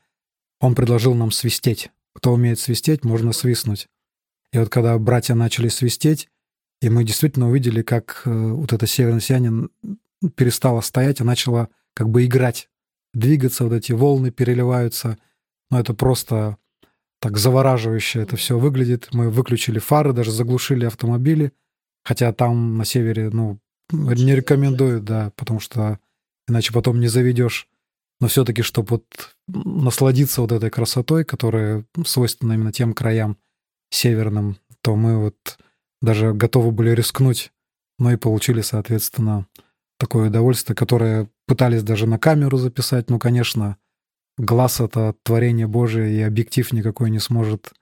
он 0.60 0.74
предложил 0.74 1.14
нам 1.14 1.30
свистеть. 1.30 1.90
Кто 2.14 2.32
умеет 2.32 2.60
свистеть, 2.60 3.04
можно 3.04 3.32
свистнуть. 3.32 3.88
И 4.52 4.58
вот 4.58 4.68
когда 4.68 4.98
братья 4.98 5.34
начали 5.34 5.68
свистеть, 5.68 6.28
и 6.82 6.90
мы 6.90 7.04
действительно 7.04 7.48
увидели, 7.48 7.82
как 7.82 8.22
э, 8.24 8.30
вот 8.30 8.72
это 8.72 8.86
северное 8.86 9.20
сияние 9.20 9.68
перестало 10.36 10.80
стоять, 10.80 11.20
а 11.20 11.24
начало 11.24 11.68
как 11.94 12.08
бы 12.08 12.24
играть, 12.24 12.68
двигаться, 13.14 13.64
вот 13.64 13.72
эти 13.72 13.92
волны 13.92 14.30
переливаются. 14.30 15.18
Но 15.70 15.80
это 15.80 15.94
просто 15.94 16.58
так 17.20 17.38
завораживающе 17.38 18.22
это 18.22 18.36
все 18.36 18.58
выглядит. 18.58 19.08
Мы 19.12 19.30
выключили 19.30 19.78
фары, 19.78 20.12
даже 20.12 20.32
заглушили 20.32 20.86
автомобили, 20.86 21.52
хотя 22.04 22.32
там 22.32 22.76
на 22.76 22.84
севере, 22.84 23.30
ну, 23.30 23.60
не 23.92 24.34
рекомендую, 24.34 25.00
да, 25.00 25.32
потому 25.36 25.60
что 25.60 25.98
иначе 26.48 26.72
потом 26.72 26.98
не 26.98 27.08
заведешь. 27.08 27.68
Но 28.20 28.28
все-таки, 28.28 28.62
чтобы 28.62 28.88
вот 28.88 29.04
насладиться 29.48 30.40
вот 30.40 30.52
этой 30.52 30.70
красотой, 30.70 31.24
которая 31.24 31.84
свойственна 32.04 32.54
именно 32.54 32.72
тем 32.72 32.92
краям 32.92 33.36
северным, 33.90 34.56
то 34.80 34.96
мы 34.96 35.18
вот 35.18 35.58
даже 36.00 36.32
готовы 36.32 36.72
были 36.72 36.90
рискнуть, 36.90 37.52
но 37.98 38.12
и 38.12 38.16
получили, 38.16 38.62
соответственно, 38.62 39.46
такое 40.02 40.30
удовольствие, 40.30 40.74
которое 40.74 41.30
пытались 41.46 41.84
даже 41.84 42.08
на 42.08 42.18
камеру 42.18 42.56
записать. 42.56 43.08
Ну, 43.08 43.20
конечно, 43.20 43.76
глаз— 44.36 44.80
это 44.80 45.14
творение 45.22 45.68
Божие, 45.68 46.12
и 46.12 46.22
объектив 46.22 46.72
никакой 46.72 47.08
не 47.08 47.20
сможет 47.20 47.72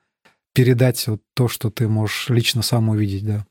передать 0.53 1.07
вот 1.09 1.23
то, 1.35 1.49
что 1.49 1.71
ты 1.71 1.89
можешь 1.89 2.29
лично 2.29 2.61
сам 2.61 2.91
увидеть, 2.91 3.25
да. 3.25 3.47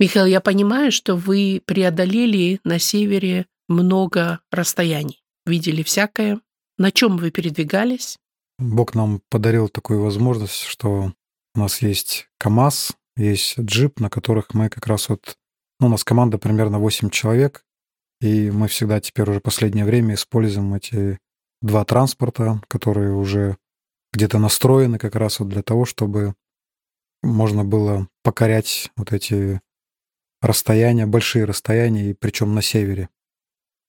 Михаил, 0.00 0.26
я 0.26 0.40
понимаю, 0.40 0.90
что 0.90 1.14
вы 1.14 1.62
преодолели 1.64 2.58
на 2.64 2.80
севере 2.80 3.46
много 3.68 4.40
расстояний, 4.50 5.22
видели 5.46 5.84
всякое. 5.84 6.40
На 6.76 6.90
чем 6.90 7.18
вы 7.18 7.30
передвигались? 7.30 8.18
Бог 8.58 8.96
нам 8.96 9.22
подарил 9.28 9.68
такую 9.68 10.02
возможность, 10.02 10.64
что 10.64 11.12
у 11.54 11.58
нас 11.58 11.82
есть 11.82 12.28
КАМАЗ, 12.38 12.92
есть 13.16 13.60
джип, 13.60 14.00
на 14.00 14.10
которых 14.10 14.54
мы 14.54 14.68
как 14.68 14.88
раз 14.88 15.08
вот... 15.08 15.36
Ну, 15.80 15.86
у 15.86 15.88
нас 15.90 16.04
команда 16.04 16.36
примерно 16.36 16.78
8 16.78 17.08
человек, 17.08 17.64
и 18.20 18.50
мы 18.50 18.68
всегда 18.68 19.00
теперь 19.00 19.30
уже 19.30 19.40
последнее 19.40 19.86
время 19.86 20.14
используем 20.14 20.74
эти 20.74 21.18
два 21.62 21.86
транспорта, 21.86 22.60
которые 22.68 23.14
уже 23.14 23.56
где-то 24.12 24.38
настроены 24.38 24.98
как 24.98 25.14
раз 25.16 25.40
вот 25.40 25.48
для 25.48 25.62
того, 25.62 25.86
чтобы 25.86 26.34
можно 27.22 27.64
было 27.64 28.08
покорять 28.22 28.90
вот 28.96 29.12
эти 29.12 29.62
расстояния, 30.42 31.06
большие 31.06 31.46
расстояния, 31.46 32.10
и 32.10 32.14
причем 32.14 32.54
на 32.54 32.60
севере. 32.60 33.08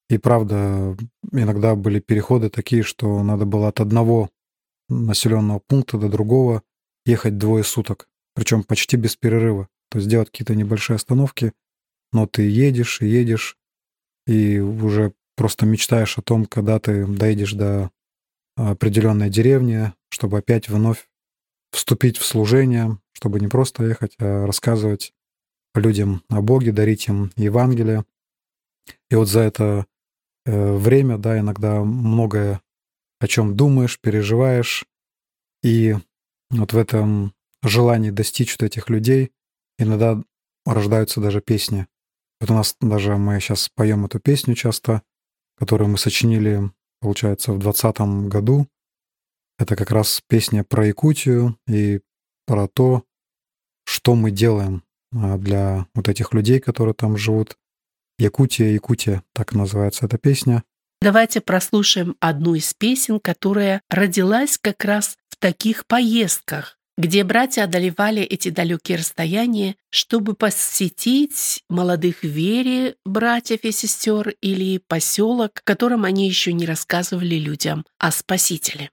И 0.09 0.17
правда, 0.17 0.95
иногда 1.33 1.75
были 1.75 1.99
переходы 1.99 2.49
такие, 2.49 2.83
что 2.83 3.21
надо 3.21 3.45
было 3.45 3.67
от 3.67 3.81
одного 3.81 4.29
населенного 4.87 5.59
пункта 5.59 5.97
до 5.97 6.07
другого 6.07 6.63
ехать 7.05 7.37
двое 7.37 7.65
суток, 7.65 8.07
причем 8.33 8.63
почти 8.63 8.95
без 8.95 9.17
перерыва. 9.17 9.67
То 9.89 9.97
есть 9.97 10.09
делать 10.09 10.29
какие-то 10.29 10.55
небольшие 10.55 10.95
остановки, 10.95 11.51
но 12.11 12.27
ты 12.27 12.49
едешь 12.49 13.01
и 13.01 13.07
едешь, 13.07 13.57
и 14.27 14.59
уже 14.59 15.13
просто 15.35 15.65
мечтаешь 15.65 16.17
о 16.17 16.21
том, 16.21 16.45
когда 16.45 16.79
ты 16.79 17.05
доедешь 17.05 17.53
до 17.53 17.91
определенной 18.55 19.29
деревни, 19.29 19.93
чтобы 20.09 20.37
опять 20.37 20.69
вновь 20.69 21.07
вступить 21.71 22.17
в 22.17 22.25
служение, 22.25 22.99
чтобы 23.13 23.39
не 23.39 23.47
просто 23.47 23.85
ехать, 23.85 24.15
а 24.19 24.45
рассказывать 24.45 25.13
людям 25.73 26.23
о 26.29 26.41
Боге, 26.41 26.71
дарить 26.71 27.07
им 27.07 27.31
Евангелие. 27.37 28.05
И 29.09 29.15
вот 29.15 29.29
за 29.29 29.41
это 29.41 29.85
э, 30.45 30.75
время, 30.75 31.17
да, 31.17 31.39
иногда 31.39 31.81
многое 31.81 32.61
о 33.19 33.27
чем 33.27 33.55
думаешь, 33.55 33.99
переживаешь, 33.99 34.85
и 35.63 35.95
вот 36.49 36.73
в 36.73 36.77
этом 36.77 37.33
желании 37.63 38.09
достичь 38.09 38.53
вот 38.53 38.63
этих 38.63 38.89
людей 38.89 39.31
иногда 39.77 40.21
рождаются 40.65 41.21
даже 41.21 41.39
песни. 41.39 41.87
Вот 42.41 42.49
у 42.49 42.55
нас 42.55 42.75
даже 42.81 43.17
мы 43.17 43.39
сейчас 43.39 43.69
поем 43.69 44.05
эту 44.05 44.19
песню 44.19 44.55
часто, 44.55 45.03
которую 45.57 45.89
мы 45.91 45.99
сочинили, 45.99 46.71
получается, 46.99 47.53
в 47.53 47.59
2020 47.59 48.29
году. 48.29 48.67
Это 49.59 49.75
как 49.75 49.91
раз 49.91 50.23
песня 50.27 50.63
про 50.63 50.87
Якутию 50.87 51.55
и 51.67 52.01
про 52.47 52.67
то, 52.67 53.03
что 53.85 54.15
мы 54.15 54.31
делаем 54.31 54.83
а, 55.13 55.37
для 55.37 55.85
вот 55.93 56.09
этих 56.09 56.33
людей, 56.33 56.59
которые 56.59 56.95
там 56.95 57.15
живут. 57.15 57.57
Якутия, 58.17 58.69
Якутия, 58.69 59.23
так 59.33 59.53
называется 59.53 60.07
эта 60.07 60.17
песня. 60.17 60.63
Давайте 60.99 61.41
прослушаем 61.41 62.15
одну 62.19 62.55
из 62.55 62.73
песен, 62.73 63.19
которая 63.19 63.81
родилась 63.87 64.57
как 64.57 64.83
раз 64.83 65.15
в 65.29 65.35
таких 65.37 65.85
поездках, 65.85 66.79
где 66.97 67.23
братья 67.23 67.63
одолевали 67.63 68.21
эти 68.21 68.49
далекие 68.49 68.97
расстояния, 68.97 69.75
чтобы 69.89 70.33
посетить 70.33 71.63
молодых 71.69 72.23
вере 72.23 72.95
братьев 73.05 73.59
и 73.63 73.71
сестер 73.71 74.33
или 74.41 74.77
поселок, 74.77 75.51
в 75.55 75.63
котором 75.63 76.05
они 76.05 76.27
еще 76.27 76.53
не 76.53 76.65
рассказывали 76.65 77.35
людям 77.35 77.85
о 77.97 78.11
Спасителе. 78.11 78.89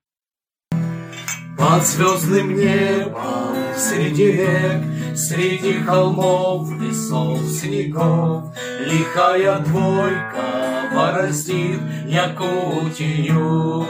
Под 1.58 1.84
звездным 1.84 2.56
небом, 2.56 3.56
среди 3.76 4.32
рек, 4.32 4.82
Среди 5.18 5.72
холмов, 5.82 6.70
лесов, 6.80 7.27
снегов, 7.58 8.44
Лихая 8.80 9.58
двойка 9.58 10.90
бороздит 10.94 11.80
Якутию. 12.06 13.86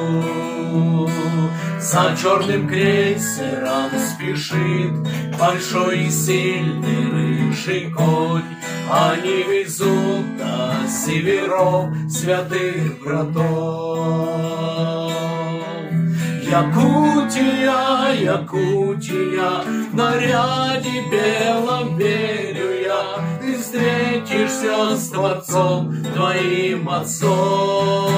За 1.80 2.16
черным 2.20 2.68
крейсером 2.68 3.90
спешит 3.98 4.92
Большой 5.38 6.06
и 6.06 6.10
сильный 6.10 7.10
рыжий 7.12 7.90
конь. 7.90 8.42
Они 8.90 9.42
везут 9.44 10.36
до 10.38 10.88
северов 10.88 11.90
святых 12.10 12.98
братов. 13.04 14.48
Якутия, 16.42 18.14
Якутия, 18.14 19.50
в 19.90 19.94
наряде 19.94 21.04
белом 21.10 21.98
верю 21.98 22.70
я, 22.86 23.37
Ты 23.48 23.56
встретишься 23.56 24.94
с 24.94 25.08
Творцом, 25.08 26.04
твоим 26.14 26.86
отцом. 26.86 28.12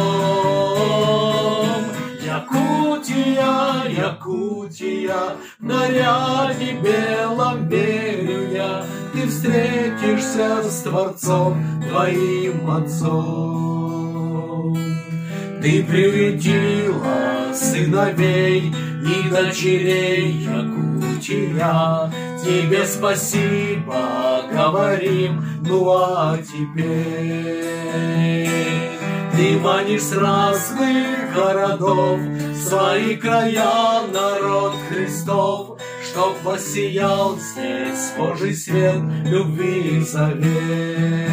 Якутия, 2.20 3.85
Якутия, 3.89 5.37
в 5.61 5.64
наряде 5.64 6.72
белом 6.83 7.68
верю 7.68 8.53
я, 8.53 8.85
Ты 9.12 9.28
встретишься 9.28 10.64
с 10.68 10.83
Творцом, 10.83 11.62
твоим 11.89 12.68
отцом. 12.68 13.97
Ты 15.62 15.85
приютила 15.85 17.55
сыновей 17.55 18.74
и 19.05 19.28
дочерей 19.31 20.33
Якутия. 20.43 22.11
Тебе 22.43 22.86
спасибо 22.86 24.43
говорим, 24.51 25.45
ну 25.62 25.91
а 25.91 26.38
теперь 26.38 27.68
Ты 29.32 29.59
манишь 29.59 30.03
с 30.03 30.12
разных 30.16 31.34
городов 31.34 32.18
Свои 32.57 33.16
края, 33.16 34.03
народ 34.12 34.74
Христов, 34.88 35.78
Чтоб 36.03 36.34
воссиял 36.43 37.36
здесь 37.36 38.12
Божий 38.16 38.55
свет 38.55 39.03
любви 39.24 39.99
и 39.99 40.01
завет. 40.01 41.30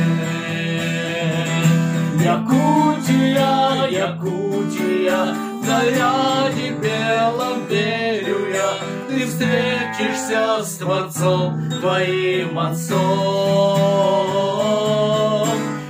Якутия, 2.21 3.87
Якутия, 3.89 5.35
наряде 5.67 6.71
белом 6.71 7.67
верю 7.67 8.49
я, 8.53 8.77
Ты 9.09 9.25
встретишься 9.25 10.63
с 10.63 10.77
Творцом, 10.77 11.69
твоим 11.79 12.57
отцом. 12.57 12.97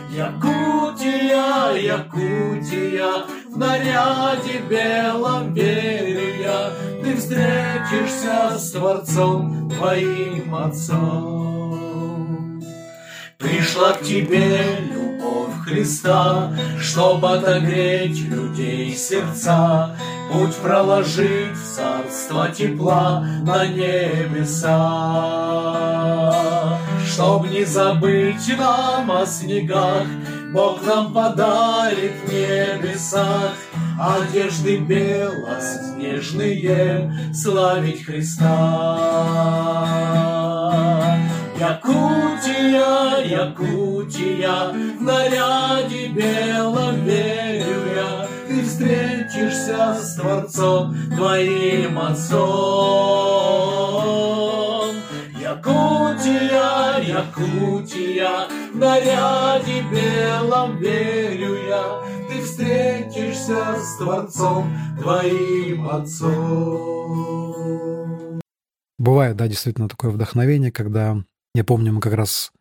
Якутия, 0.09 1.75
Якутия, 1.75 3.25
в 3.49 3.57
наряде 3.57 4.59
белом 4.69 5.53
верю 5.53 6.41
я, 6.41 6.71
Ты 7.03 7.15
встретишься 7.15 8.57
с 8.57 8.71
Творцом, 8.71 9.69
твоим 9.69 10.55
отцом. 10.55 11.86
Пришла 13.37 13.93
к 13.93 14.01
тебе 14.01 14.79
любовь 14.91 15.53
Христа, 15.63 16.51
Чтоб 16.81 17.23
отогреть 17.23 18.19
людей 18.21 18.95
сердца, 18.95 19.95
Путь 20.31 20.55
проложить 20.55 21.55
царство 21.75 22.49
тепла 22.49 23.23
на 23.43 23.67
небеса. 23.67 24.73
Чтоб 27.05 27.47
не 27.49 27.63
забыть 27.63 28.57
нам 28.57 29.11
о 29.11 29.23
снегах, 29.25 30.07
Бог 30.51 30.83
нам 30.85 31.13
подарит 31.13 32.13
в 32.25 32.31
небесах 32.31 33.53
Одежды 33.99 34.77
белоснежные, 34.77 37.11
славить 37.33 38.05
Христа. 38.05 38.45
Якутия, 41.59 43.17
Якутия, 43.25 44.71
в 44.99 45.01
наряде 45.01 46.07
белом 46.09 47.03
верю 47.03 47.81
я, 47.95 48.27
Ты 48.47 48.63
встретишься 48.63 49.95
с 49.95 50.15
Творцом, 50.17 50.95
твоим 51.15 51.97
отцом. 51.97 52.37
Якутия, 55.41 56.99
Якутия, 56.99 58.47
в 58.71 58.77
наряде 58.77 59.81
белом 59.91 60.77
верю 60.77 61.57
я, 61.67 62.03
Ты 62.29 62.43
встретишься 62.43 63.79
с 63.79 63.97
Творцом, 63.97 64.71
твоим 65.01 65.89
отцом. 65.89 67.17
Бывает, 68.99 69.35
да, 69.35 69.47
действительно 69.47 69.89
такое 69.89 70.11
вдохновение, 70.11 70.71
когда 70.71 71.17
Я 71.53 71.63
помню, 71.63 71.93
мы 71.93 72.01
как 72.01 72.13
раз 72.13 72.51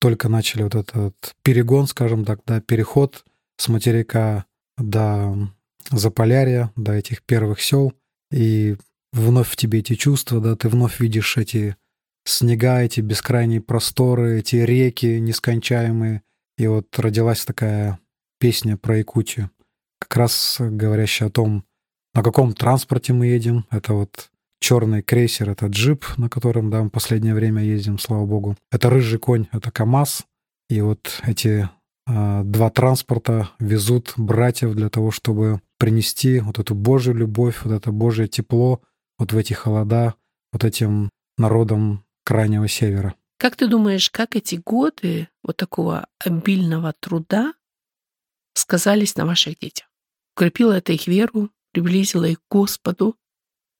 только 0.00 0.28
начали 0.28 0.62
вот 0.62 0.74
этот 0.74 1.14
перегон, 1.42 1.86
скажем 1.86 2.24
так, 2.24 2.40
да, 2.46 2.60
переход 2.60 3.24
с 3.56 3.68
материка 3.68 4.46
до 4.76 5.50
Заполярья, 5.90 6.70
до 6.76 6.92
этих 6.92 7.22
первых 7.22 7.60
сел, 7.60 7.92
и 8.30 8.76
вновь 9.12 9.48
в 9.48 9.56
тебе 9.56 9.80
эти 9.80 9.94
чувства, 9.94 10.40
да, 10.40 10.54
ты 10.54 10.68
вновь 10.68 11.00
видишь 11.00 11.36
эти 11.36 11.76
снега, 12.24 12.82
эти 12.82 13.00
бескрайние 13.00 13.60
просторы, 13.60 14.38
эти 14.40 14.56
реки 14.56 15.18
нескончаемые. 15.18 16.22
И 16.58 16.66
вот 16.66 16.98
родилась 16.98 17.44
такая 17.44 17.98
песня 18.38 18.76
про 18.76 18.98
Якутию, 18.98 19.50
как 19.98 20.16
раз 20.16 20.56
говорящая 20.60 21.28
о 21.28 21.32
том, 21.32 21.64
на 22.14 22.22
каком 22.22 22.52
транспорте 22.52 23.12
мы 23.12 23.26
едем. 23.26 23.66
Это 23.70 23.94
вот 23.94 24.30
черный 24.60 25.02
крейсер, 25.02 25.50
это 25.50 25.66
джип, 25.66 26.04
на 26.16 26.28
котором, 26.28 26.70
да, 26.70 26.82
мы 26.82 26.90
последнее 26.90 27.34
время 27.34 27.62
ездим, 27.62 27.98
слава 27.98 28.26
богу. 28.26 28.56
Это 28.70 28.90
рыжий 28.90 29.18
конь, 29.18 29.46
это 29.52 29.70
КАМАЗ. 29.70 30.24
И 30.68 30.80
вот 30.80 31.20
эти 31.26 31.68
э, 32.06 32.42
два 32.44 32.70
транспорта 32.70 33.50
везут 33.58 34.14
братьев 34.16 34.74
для 34.74 34.90
того, 34.90 35.10
чтобы 35.10 35.60
принести 35.78 36.40
вот 36.40 36.58
эту 36.58 36.74
Божью 36.74 37.14
любовь, 37.14 37.60
вот 37.64 37.72
это 37.72 37.92
Божье 37.92 38.28
тепло 38.28 38.82
вот 39.18 39.32
в 39.32 39.36
эти 39.36 39.54
холода, 39.54 40.14
вот 40.52 40.64
этим 40.64 41.10
народам 41.38 42.04
Крайнего 42.24 42.68
Севера. 42.68 43.14
Как 43.38 43.56
ты 43.56 43.68
думаешь, 43.68 44.10
как 44.10 44.36
эти 44.36 44.56
годы 44.56 45.28
вот 45.42 45.56
такого 45.56 46.06
обильного 46.18 46.92
труда 47.00 47.54
сказались 48.54 49.16
на 49.16 49.24
ваших 49.24 49.58
детях? 49.58 49.86
Укрепило 50.36 50.72
это 50.72 50.92
их 50.92 51.06
веру, 51.06 51.50
приблизило 51.72 52.24
их 52.24 52.40
к 52.40 52.50
Господу? 52.50 53.16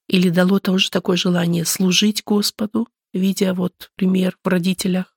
Или 0.09 0.31
дало 0.31 0.59
тоже 0.59 0.91
такое 0.91 1.17
желание 1.17 1.65
служить 1.65 2.23
Господу, 2.25 2.89
видя 3.13 3.55
вот 3.55 3.91
пример 3.95 4.37
в 4.43 4.49
родителях? 4.49 5.17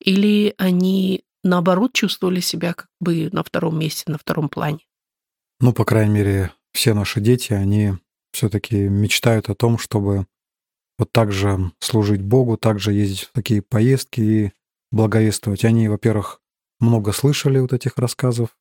Или 0.00 0.54
они, 0.56 1.24
наоборот, 1.42 1.92
чувствовали 1.92 2.40
себя 2.40 2.74
как 2.74 2.88
бы 3.00 3.28
на 3.32 3.42
втором 3.42 3.78
месте, 3.78 4.04
на 4.06 4.18
втором 4.18 4.48
плане? 4.48 4.80
Ну, 5.60 5.72
по 5.72 5.84
крайней 5.84 6.14
мере, 6.14 6.52
все 6.72 6.94
наши 6.94 7.20
дети, 7.20 7.52
они 7.52 7.94
все-таки 8.32 8.76
мечтают 8.88 9.50
о 9.50 9.54
том, 9.54 9.78
чтобы 9.78 10.26
вот 10.98 11.10
так 11.12 11.32
же 11.32 11.72
служить 11.80 12.22
Богу, 12.22 12.56
также 12.56 12.92
ездить 12.92 13.24
в 13.24 13.32
такие 13.32 13.62
поездки 13.62 14.20
и 14.20 14.52
благовествовать. 14.92 15.64
Они, 15.64 15.88
во-первых, 15.88 16.40
много 16.78 17.12
слышали 17.12 17.58
вот 17.58 17.72
этих 17.72 17.96
рассказов, 17.96 18.56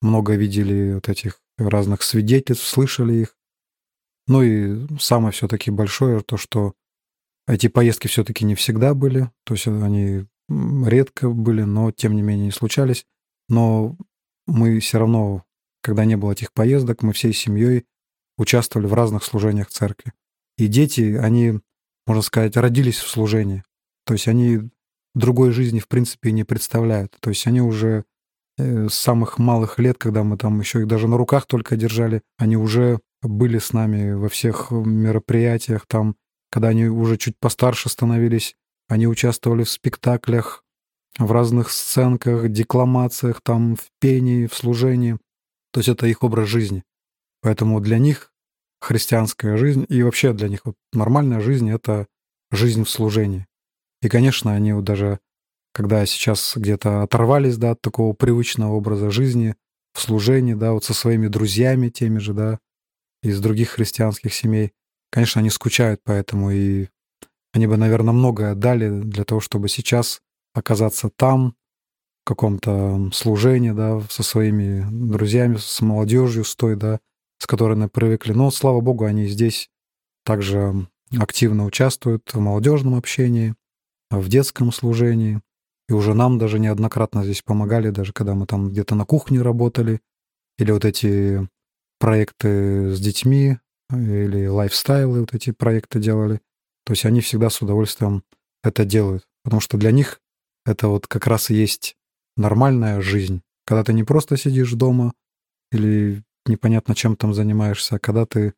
много 0.00 0.34
видели 0.34 0.94
вот 0.94 1.08
этих 1.08 1.40
разных 1.58 2.02
свидетельств, 2.02 2.66
слышали 2.66 3.14
их. 3.14 3.36
Ну 4.26 4.42
и 4.42 4.86
самое 4.98 5.32
все-таки 5.32 5.70
большое 5.70 6.20
то, 6.20 6.36
что 6.36 6.74
эти 7.46 7.68
поездки 7.68 8.06
все-таки 8.06 8.44
не 8.44 8.54
всегда 8.54 8.94
были, 8.94 9.30
то 9.44 9.54
есть 9.54 9.66
они 9.66 10.26
редко 10.48 11.28
были, 11.28 11.62
но 11.62 11.90
тем 11.90 12.14
не 12.14 12.22
менее 12.22 12.46
не 12.46 12.52
случались. 12.52 13.06
Но 13.48 13.96
мы 14.46 14.80
все 14.80 14.98
равно, 14.98 15.44
когда 15.82 16.04
не 16.04 16.16
было 16.16 16.32
этих 16.32 16.52
поездок, 16.52 17.02
мы 17.02 17.12
всей 17.12 17.32
семьей 17.32 17.84
участвовали 18.38 18.86
в 18.86 18.94
разных 18.94 19.24
служениях 19.24 19.68
церкви. 19.68 20.12
И 20.56 20.66
дети, 20.66 21.18
они, 21.20 21.60
можно 22.06 22.22
сказать, 22.22 22.56
родились 22.56 22.98
в 22.98 23.08
служении. 23.08 23.64
То 24.06 24.14
есть 24.14 24.28
они 24.28 24.70
другой 25.14 25.50
жизни, 25.52 25.80
в 25.80 25.88
принципе, 25.88 26.32
не 26.32 26.44
представляют. 26.44 27.16
То 27.20 27.30
есть 27.30 27.46
они 27.46 27.60
уже 27.60 28.04
э, 28.58 28.88
с 28.88 28.94
самых 28.94 29.38
малых 29.38 29.78
лет, 29.78 29.98
когда 29.98 30.24
мы 30.24 30.36
там 30.36 30.60
еще 30.60 30.80
их 30.80 30.86
даже 30.86 31.08
на 31.08 31.16
руках 31.16 31.46
только 31.46 31.76
держали, 31.76 32.22
они 32.36 32.56
уже 32.56 33.00
были 33.24 33.58
с 33.58 33.72
нами 33.72 34.12
во 34.12 34.28
всех 34.28 34.70
мероприятиях, 34.70 35.86
там, 35.86 36.16
когда 36.50 36.68
они 36.68 36.86
уже 36.86 37.16
чуть 37.16 37.38
постарше 37.38 37.88
становились, 37.88 38.54
они 38.88 39.06
участвовали 39.06 39.64
в 39.64 39.70
спектаклях, 39.70 40.64
в 41.18 41.30
разных 41.32 41.70
сценках, 41.70 42.48
декламациях, 42.48 43.40
там, 43.42 43.76
в 43.76 43.86
пении, 44.00 44.46
в 44.46 44.54
служении. 44.54 45.18
То 45.72 45.80
есть 45.80 45.88
это 45.88 46.06
их 46.06 46.22
образ 46.22 46.48
жизни. 46.48 46.84
Поэтому 47.40 47.80
для 47.80 47.98
них 47.98 48.32
христианская 48.80 49.56
жизнь 49.56 49.86
и 49.88 50.02
вообще 50.02 50.32
для 50.32 50.48
них 50.48 50.60
вот 50.64 50.76
нормальная 50.92 51.40
жизнь— 51.40 51.70
это 51.70 52.06
жизнь 52.50 52.84
в 52.84 52.90
служении. 52.90 53.46
И, 54.02 54.08
конечно, 54.08 54.54
они 54.54 54.72
вот 54.72 54.84
даже, 54.84 55.20
когда 55.72 56.04
сейчас 56.06 56.54
где-то 56.56 57.02
оторвались 57.02 57.56
да, 57.56 57.72
от 57.72 57.80
такого 57.80 58.12
привычного 58.12 58.74
образа 58.74 59.10
жизни, 59.10 59.54
в 59.94 60.00
служении, 60.00 60.54
да, 60.54 60.72
вот 60.72 60.84
со 60.84 60.92
своими 60.92 61.28
друзьями 61.28 61.88
теми 61.88 62.18
же, 62.18 62.34
да, 62.34 62.58
из 63.24 63.40
других 63.40 63.70
христианских 63.70 64.34
семей. 64.34 64.72
Конечно, 65.10 65.40
они 65.40 65.50
скучают 65.50 66.02
по 66.04 66.12
этому, 66.12 66.50
и 66.50 66.88
они 67.52 67.66
бы, 67.66 67.76
наверное, 67.76 68.12
многое 68.12 68.52
отдали 68.52 68.88
для 69.00 69.24
того, 69.24 69.40
чтобы 69.40 69.68
сейчас 69.68 70.20
оказаться 70.52 71.08
там, 71.08 71.56
в 72.24 72.28
каком-то 72.28 73.10
служении, 73.12 73.70
да, 73.70 74.00
со 74.10 74.22
своими 74.22 74.86
друзьями, 74.90 75.56
с 75.56 75.80
молодежью, 75.80 76.44
с 76.44 76.54
той, 76.56 76.76
да, 76.76 77.00
с 77.38 77.46
которой 77.46 77.76
они 77.76 77.88
привыкли. 77.88 78.32
Но, 78.32 78.50
слава 78.50 78.80
богу, 78.80 79.04
они 79.04 79.26
здесь 79.26 79.68
также 80.24 80.86
активно 81.16 81.64
участвуют 81.64 82.32
в 82.32 82.40
молодежном 82.40 82.94
общении, 82.94 83.54
в 84.10 84.28
детском 84.28 84.72
служении. 84.72 85.40
И 85.88 85.92
уже 85.92 86.14
нам 86.14 86.38
даже 86.38 86.58
неоднократно 86.58 87.24
здесь 87.24 87.42
помогали, 87.42 87.90
даже 87.90 88.12
когда 88.12 88.34
мы 88.34 88.46
там 88.46 88.70
где-то 88.70 88.94
на 88.94 89.04
кухне 89.04 89.42
работали, 89.42 90.00
или 90.58 90.70
вот 90.70 90.84
эти 90.84 91.46
проекты 92.04 92.94
с 92.94 93.00
детьми 93.00 93.56
или 93.90 94.46
лайфстайлы, 94.46 95.20
вот 95.20 95.32
эти 95.32 95.52
проекты 95.52 95.98
делали. 95.98 96.42
То 96.84 96.92
есть 96.92 97.06
они 97.06 97.22
всегда 97.22 97.48
с 97.48 97.62
удовольствием 97.62 98.24
это 98.62 98.84
делают. 98.84 99.26
Потому 99.42 99.62
что 99.62 99.78
для 99.78 99.90
них 99.90 100.20
это 100.66 100.88
вот 100.88 101.06
как 101.06 101.26
раз 101.26 101.48
и 101.48 101.54
есть 101.54 101.96
нормальная 102.36 103.00
жизнь. 103.00 103.40
Когда 103.64 103.84
ты 103.84 103.94
не 103.94 104.04
просто 104.04 104.36
сидишь 104.36 104.72
дома 104.72 105.14
или 105.72 106.22
непонятно 106.44 106.94
чем 106.94 107.16
там 107.16 107.32
занимаешься, 107.32 107.96
а 107.96 107.98
когда 107.98 108.26
ты 108.26 108.52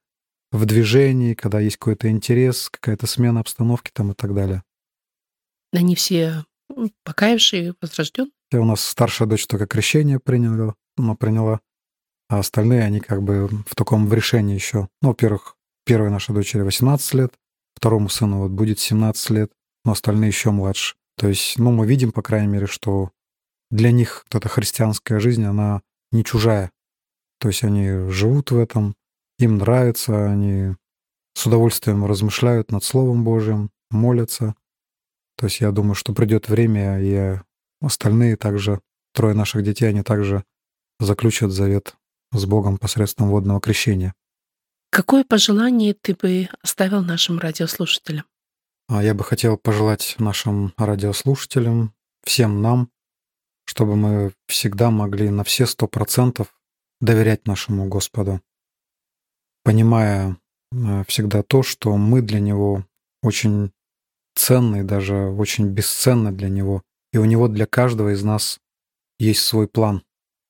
в 0.51 0.67
движении, 0.67 1.35
когда 1.35 1.61
есть 1.61 1.77
какой-то 1.77 2.11
интерес, 2.11 2.69
какая-то 2.69 3.07
смена 3.07 3.39
обстановки 3.39 3.93
там 3.95 4.11
и 4.11 4.15
так 4.15 4.35
далее. 4.35 4.65
Они 5.73 5.95
все 5.95 6.45
покаявшие, 7.05 7.77
возрожден? 7.81 8.33
У 8.53 8.65
нас 8.65 8.81
старшая 8.85 9.29
дочь 9.29 9.47
только 9.47 9.69
крещение 9.69 10.19
приняла, 10.19 10.75
но 10.97 11.15
приняла. 11.15 11.61
А 12.29 12.41
остальные, 12.41 12.83
они 12.83 13.01
как 13.01 13.23
бы 13.23 13.49
в 13.67 13.75
таком 13.75 14.09
в 14.09 14.15
решении 14.15 14.55
еще. 14.55 14.89
Ну, 15.01 15.09
во-первых, 15.09 15.57
первой 15.85 16.11
нашей 16.11 16.35
дочери 16.35 16.63
18 16.63 17.15
лет, 17.15 17.35
второму 17.77 18.09
сыну 18.09 18.41
вот 18.41 18.51
будет 18.51 18.81
17 18.81 19.31
лет, 19.31 19.53
но 19.85 19.93
остальные 19.93 20.29
еще 20.29 20.51
младше. 20.51 20.97
То 21.17 21.29
есть, 21.29 21.59
ну, 21.59 21.71
мы 21.71 21.87
видим, 21.87 22.13
по 22.13 22.23
крайней 22.23 22.49
мере, 22.49 22.67
что 22.67 23.11
для 23.71 23.93
них 23.93 24.25
вот 24.27 24.41
эта 24.41 24.49
христианская 24.49 25.21
жизнь, 25.21 25.45
она 25.45 25.83
не 26.11 26.25
чужая. 26.25 26.73
То 27.39 27.49
есть 27.49 27.63
они 27.63 28.11
живут 28.11 28.51
в 28.51 28.59
этом, 28.59 28.97
им 29.39 29.59
нравится, 29.59 30.31
они 30.31 30.75
с 31.35 31.47
удовольствием 31.47 32.05
размышляют 32.07 32.73
над 32.73 32.83
Словом 32.83 33.23
Божьим, 33.23 33.71
молятся. 33.91 34.55
То 35.37 35.47
есть 35.47 35.61
я 35.61 35.71
думаю, 35.71 35.95
что 35.95 36.13
придет 36.15 36.49
время, 36.49 37.01
и 37.01 37.39
остальные 37.81 38.37
также, 38.37 38.81
трое 39.13 39.35
наших 39.35 39.63
детей, 39.63 39.87
они 39.87 40.03
также 40.03 40.45
заключат 40.99 41.51
завет 41.51 41.95
с 42.33 42.45
Богом 42.45 42.79
посредством 42.79 43.29
водного 43.29 43.61
крещения. 43.61 44.15
Какое 44.91 45.25
пожелание 45.25 45.95
ты 45.95 46.15
бы 46.15 46.49
оставил 46.63 47.03
нашим 47.03 47.39
радиослушателям? 47.39 48.25
А 48.89 49.03
я 49.03 49.15
бы 49.15 49.25
хотел 49.25 49.57
пожелать 49.59 50.15
нашим 50.19 50.73
радиослушателям, 50.77 51.93
всем 52.23 52.63
нам, 52.63 52.91
чтобы 53.67 53.97
мы 53.97 54.33
всегда 54.47 54.91
могли 54.91 55.29
на 55.31 55.45
все 55.45 55.67
сто 55.67 55.89
процентов 55.89 56.55
доверять 57.01 57.47
нашему 57.47 57.89
Господу, 57.89 58.41
понимая 59.65 60.37
э, 60.73 61.05
всегда 61.09 61.43
то, 61.43 61.63
что 61.63 61.97
мы 61.97 62.23
для 62.23 62.41
Него 62.41 62.85
очень 63.23 63.73
ценны, 64.35 64.85
даже 64.85 65.27
очень 65.31 65.69
бесценны 65.69 66.31
для 66.31 66.49
Него, 66.49 66.83
и 67.13 67.19
у 67.19 67.25
Него 67.25 67.49
для 67.49 67.67
каждого 67.67 68.15
из 68.15 68.23
нас 68.23 68.61
есть 69.19 69.43
свой 69.43 69.67
план. 69.67 70.03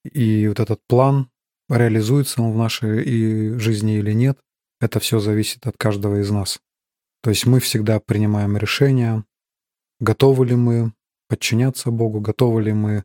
И 0.04 0.46
вот 0.46 0.60
этот 0.60 0.80
план 0.86 1.30
реализуется 1.68 2.42
он 2.42 2.52
в 2.52 2.56
нашей 2.56 3.58
жизни 3.58 3.98
или 3.98 4.12
нет, 4.12 4.38
это 4.80 5.00
все 5.00 5.18
зависит 5.18 5.66
от 5.66 5.76
каждого 5.76 6.20
из 6.20 6.30
нас. 6.30 6.60
То 7.22 7.30
есть 7.30 7.46
мы 7.46 7.60
всегда 7.60 7.98
принимаем 8.00 8.56
решения, 8.56 9.24
готовы 10.00 10.46
ли 10.46 10.54
мы 10.54 10.92
подчиняться 11.28 11.90
Богу, 11.90 12.20
готовы 12.20 12.62
ли 12.62 12.72
мы 12.72 13.04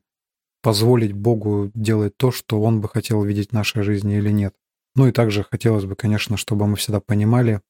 позволить 0.62 1.14
Богу 1.14 1.72
делать 1.74 2.16
то, 2.18 2.32
что 2.32 2.62
Он 2.62 2.82
бы 2.82 2.90
хотел 2.90 3.24
видеть 3.24 3.50
в 3.50 3.54
нашей 3.54 3.84
жизни 3.84 4.18
или 4.18 4.30
нет. 4.30 4.54
Ну 4.96 5.08
и 5.08 5.12
также 5.12 5.44
хотелось 5.44 5.86
бы, 5.86 5.96
конечно, 5.96 6.38
чтобы 6.38 6.68
мы 6.68 6.76
всегда 6.76 7.00
понимали, 7.00 7.62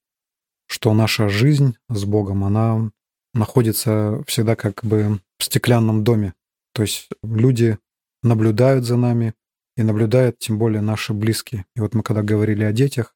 что 0.67 0.93
наша 0.93 1.29
жизнь 1.29 1.75
с 1.89 2.03
Богом, 2.05 2.43
она 2.43 2.91
находится 3.33 4.23
всегда 4.27 4.55
как 4.55 4.83
бы 4.83 5.19
в 5.37 5.43
стеклянном 5.43 6.03
доме. 6.03 6.33
То 6.73 6.81
есть 6.81 7.09
люди 7.23 7.77
наблюдают 8.23 8.85
за 8.85 8.97
нами, 8.97 9.33
и 9.75 9.83
наблюдают 9.83 10.39
тем 10.39 10.57
более 10.57 10.81
наши 10.81 11.13
близкие. 11.13 11.65
И 11.75 11.79
вот 11.79 11.93
мы 11.93 12.03
когда 12.03 12.21
говорили 12.21 12.63
о 12.63 12.73
детях, 12.73 13.15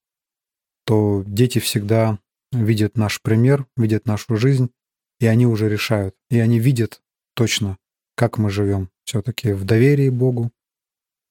то 0.86 1.24
дети 1.26 1.60
всегда 1.60 2.20
видят 2.52 2.98
наш 2.98 3.22
пример, 3.22 3.66
видят 3.76 4.06
нашу 4.06 4.38
жизнь, 4.38 4.70
и 5.20 5.28
они 5.28 5.46
уже 5.46 5.70
решают, 5.70 6.16
и 6.30 6.40
они 6.40 6.60
видят 6.60 7.02
точно, 7.36 7.78
как 8.16 8.38
мы 8.38 8.50
живем 8.50 8.90
все-таки 9.04 9.54
в 9.54 9.66
доверии 9.66 10.10
Богу, 10.10 10.52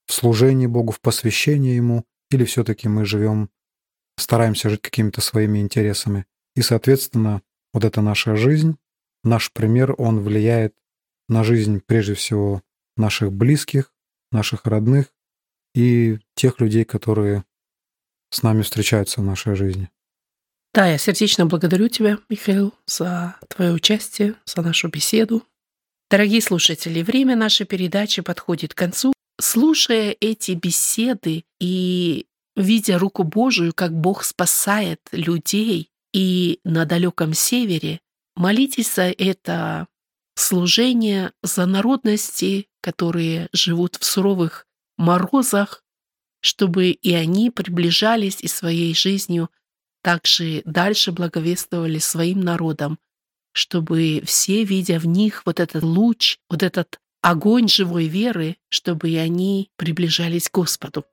в 0.06 0.12
служении 0.12 0.66
Богу, 0.66 0.92
в 0.92 1.00
посвящении 1.00 1.74
Ему, 1.74 2.04
или 2.30 2.44
все-таки 2.44 2.88
мы 2.88 3.04
живем, 3.04 3.50
стараемся 4.16 4.68
жить 4.68 4.82
какими-то 4.82 5.20
своими 5.20 5.58
интересами. 5.58 6.26
И, 6.56 6.62
соответственно, 6.62 7.42
вот 7.72 7.84
эта 7.84 8.00
наша 8.00 8.36
жизнь, 8.36 8.76
наш 9.22 9.52
пример, 9.52 9.94
он 9.98 10.20
влияет 10.20 10.74
на 11.28 11.42
жизнь 11.42 11.80
прежде 11.84 12.14
всего 12.14 12.62
наших 12.96 13.32
близких, 13.32 13.92
наших 14.34 14.66
родных 14.66 15.06
и 15.74 16.18
тех 16.34 16.60
людей, 16.60 16.84
которые 16.84 17.44
с 18.30 18.42
нами 18.42 18.62
встречаются 18.62 19.20
в 19.20 19.24
нашей 19.24 19.54
жизни. 19.54 19.88
Да, 20.74 20.86
я 20.86 20.98
сердечно 20.98 21.46
благодарю 21.46 21.88
тебя, 21.88 22.18
Михаил, 22.28 22.74
за 22.86 23.36
твое 23.48 23.72
участие, 23.72 24.34
за 24.44 24.60
нашу 24.60 24.88
беседу. 24.88 25.44
Дорогие 26.10 26.42
слушатели, 26.42 27.02
время 27.02 27.36
нашей 27.36 27.64
передачи 27.64 28.22
подходит 28.22 28.74
к 28.74 28.78
концу. 28.78 29.12
Слушая 29.40 30.14
эти 30.20 30.52
беседы 30.52 31.44
и 31.60 32.26
видя 32.56 32.98
руку 32.98 33.24
Божию, 33.24 33.72
как 33.74 33.92
Бог 33.92 34.24
спасает 34.24 35.00
людей, 35.12 35.90
и 36.12 36.60
на 36.64 36.86
далеком 36.86 37.34
севере, 37.34 38.00
молитесь 38.36 38.94
за 38.94 39.10
это 39.10 39.88
служение, 40.36 41.32
за 41.42 41.66
народности, 41.66 42.68
которые 42.84 43.48
живут 43.54 43.96
в 43.96 44.04
суровых 44.04 44.66
морозах, 44.98 45.82
чтобы 46.40 46.90
и 46.90 47.14
они 47.14 47.50
приближались 47.50 48.42
и 48.42 48.46
своей 48.46 48.94
жизнью 48.94 49.48
также 50.02 50.60
дальше 50.66 51.10
благовествовали 51.10 51.98
своим 51.98 52.40
народам, 52.40 52.98
чтобы 53.52 54.22
все, 54.26 54.64
видя 54.64 54.98
в 54.98 55.06
них 55.06 55.46
вот 55.46 55.60
этот 55.60 55.82
луч, 55.82 56.36
вот 56.50 56.62
этот 56.62 56.98
огонь 57.22 57.68
живой 57.68 58.06
веры, 58.06 58.58
чтобы 58.68 59.08
и 59.08 59.16
они 59.16 59.70
приближались 59.78 60.50
к 60.50 60.54
Господу. 60.54 61.06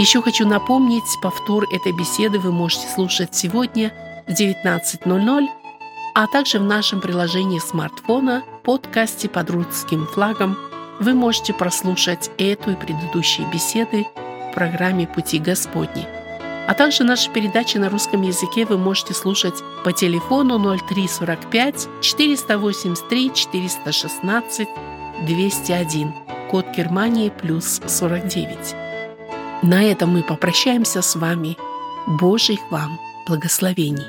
Еще 0.00 0.22
хочу 0.22 0.48
напомнить, 0.48 1.20
повтор 1.20 1.66
этой 1.70 1.92
беседы 1.92 2.38
вы 2.38 2.52
можете 2.52 2.88
слушать 2.88 3.34
сегодня 3.34 3.92
в 4.26 4.30
19.00, 4.30 5.48
а 6.14 6.26
также 6.26 6.58
в 6.58 6.62
нашем 6.62 7.02
приложении 7.02 7.58
смартфона 7.58 8.42
подкасте 8.64 9.28
под 9.28 9.50
русским 9.50 10.06
флагом 10.06 10.56
вы 11.00 11.12
можете 11.12 11.52
прослушать 11.52 12.30
эту 12.38 12.70
и 12.70 12.76
предыдущие 12.76 13.46
беседы 13.52 14.06
в 14.16 14.54
программе 14.54 15.06
«Пути 15.06 15.38
Господни». 15.38 16.06
А 16.66 16.72
также 16.72 17.04
наши 17.04 17.30
передачи 17.30 17.76
на 17.76 17.90
русском 17.90 18.22
языке 18.22 18.64
вы 18.64 18.78
можете 18.78 19.12
слушать 19.12 19.62
по 19.84 19.92
телефону 19.92 20.58
0345 20.58 21.88
483 22.00 23.34
416 23.34 24.68
201, 25.26 26.14
код 26.50 26.66
Германии 26.74 27.28
плюс 27.28 27.82
49. 27.86 28.89
На 29.62 29.82
этом 29.82 30.10
мы 30.10 30.22
попрощаемся 30.22 31.02
с 31.02 31.16
вами. 31.16 31.58
Божьих 32.06 32.60
вам 32.70 32.98
благословений. 33.26 34.06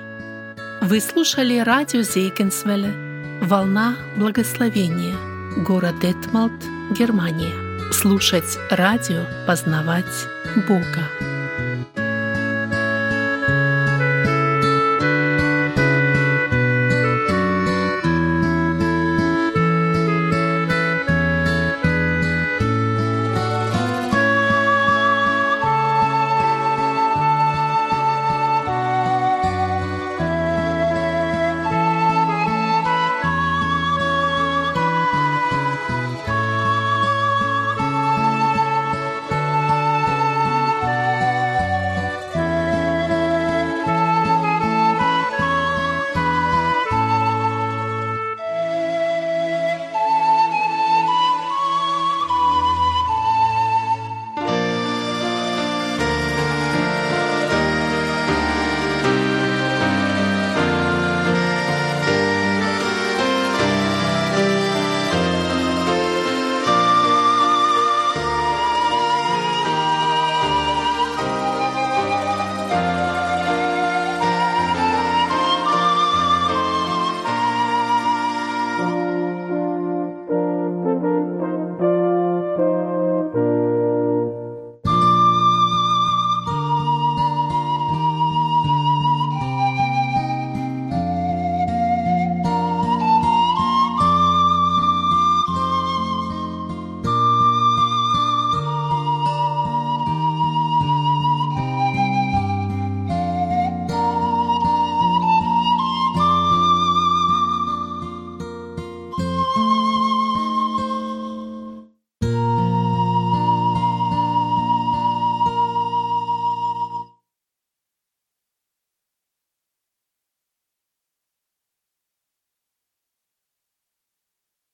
Вы 0.82 1.02
слушали 1.02 1.60
радио 1.60 2.04
Зейкенсвелле 2.04 3.42
«Волна 3.42 3.96
благословения», 4.16 5.14
город 5.66 6.00
Детмалт, 6.00 6.54
Германия. 6.98 7.52
Слушать 7.92 8.58
радио, 8.70 9.26
познавать 9.46 10.06
Бога. 10.68 11.31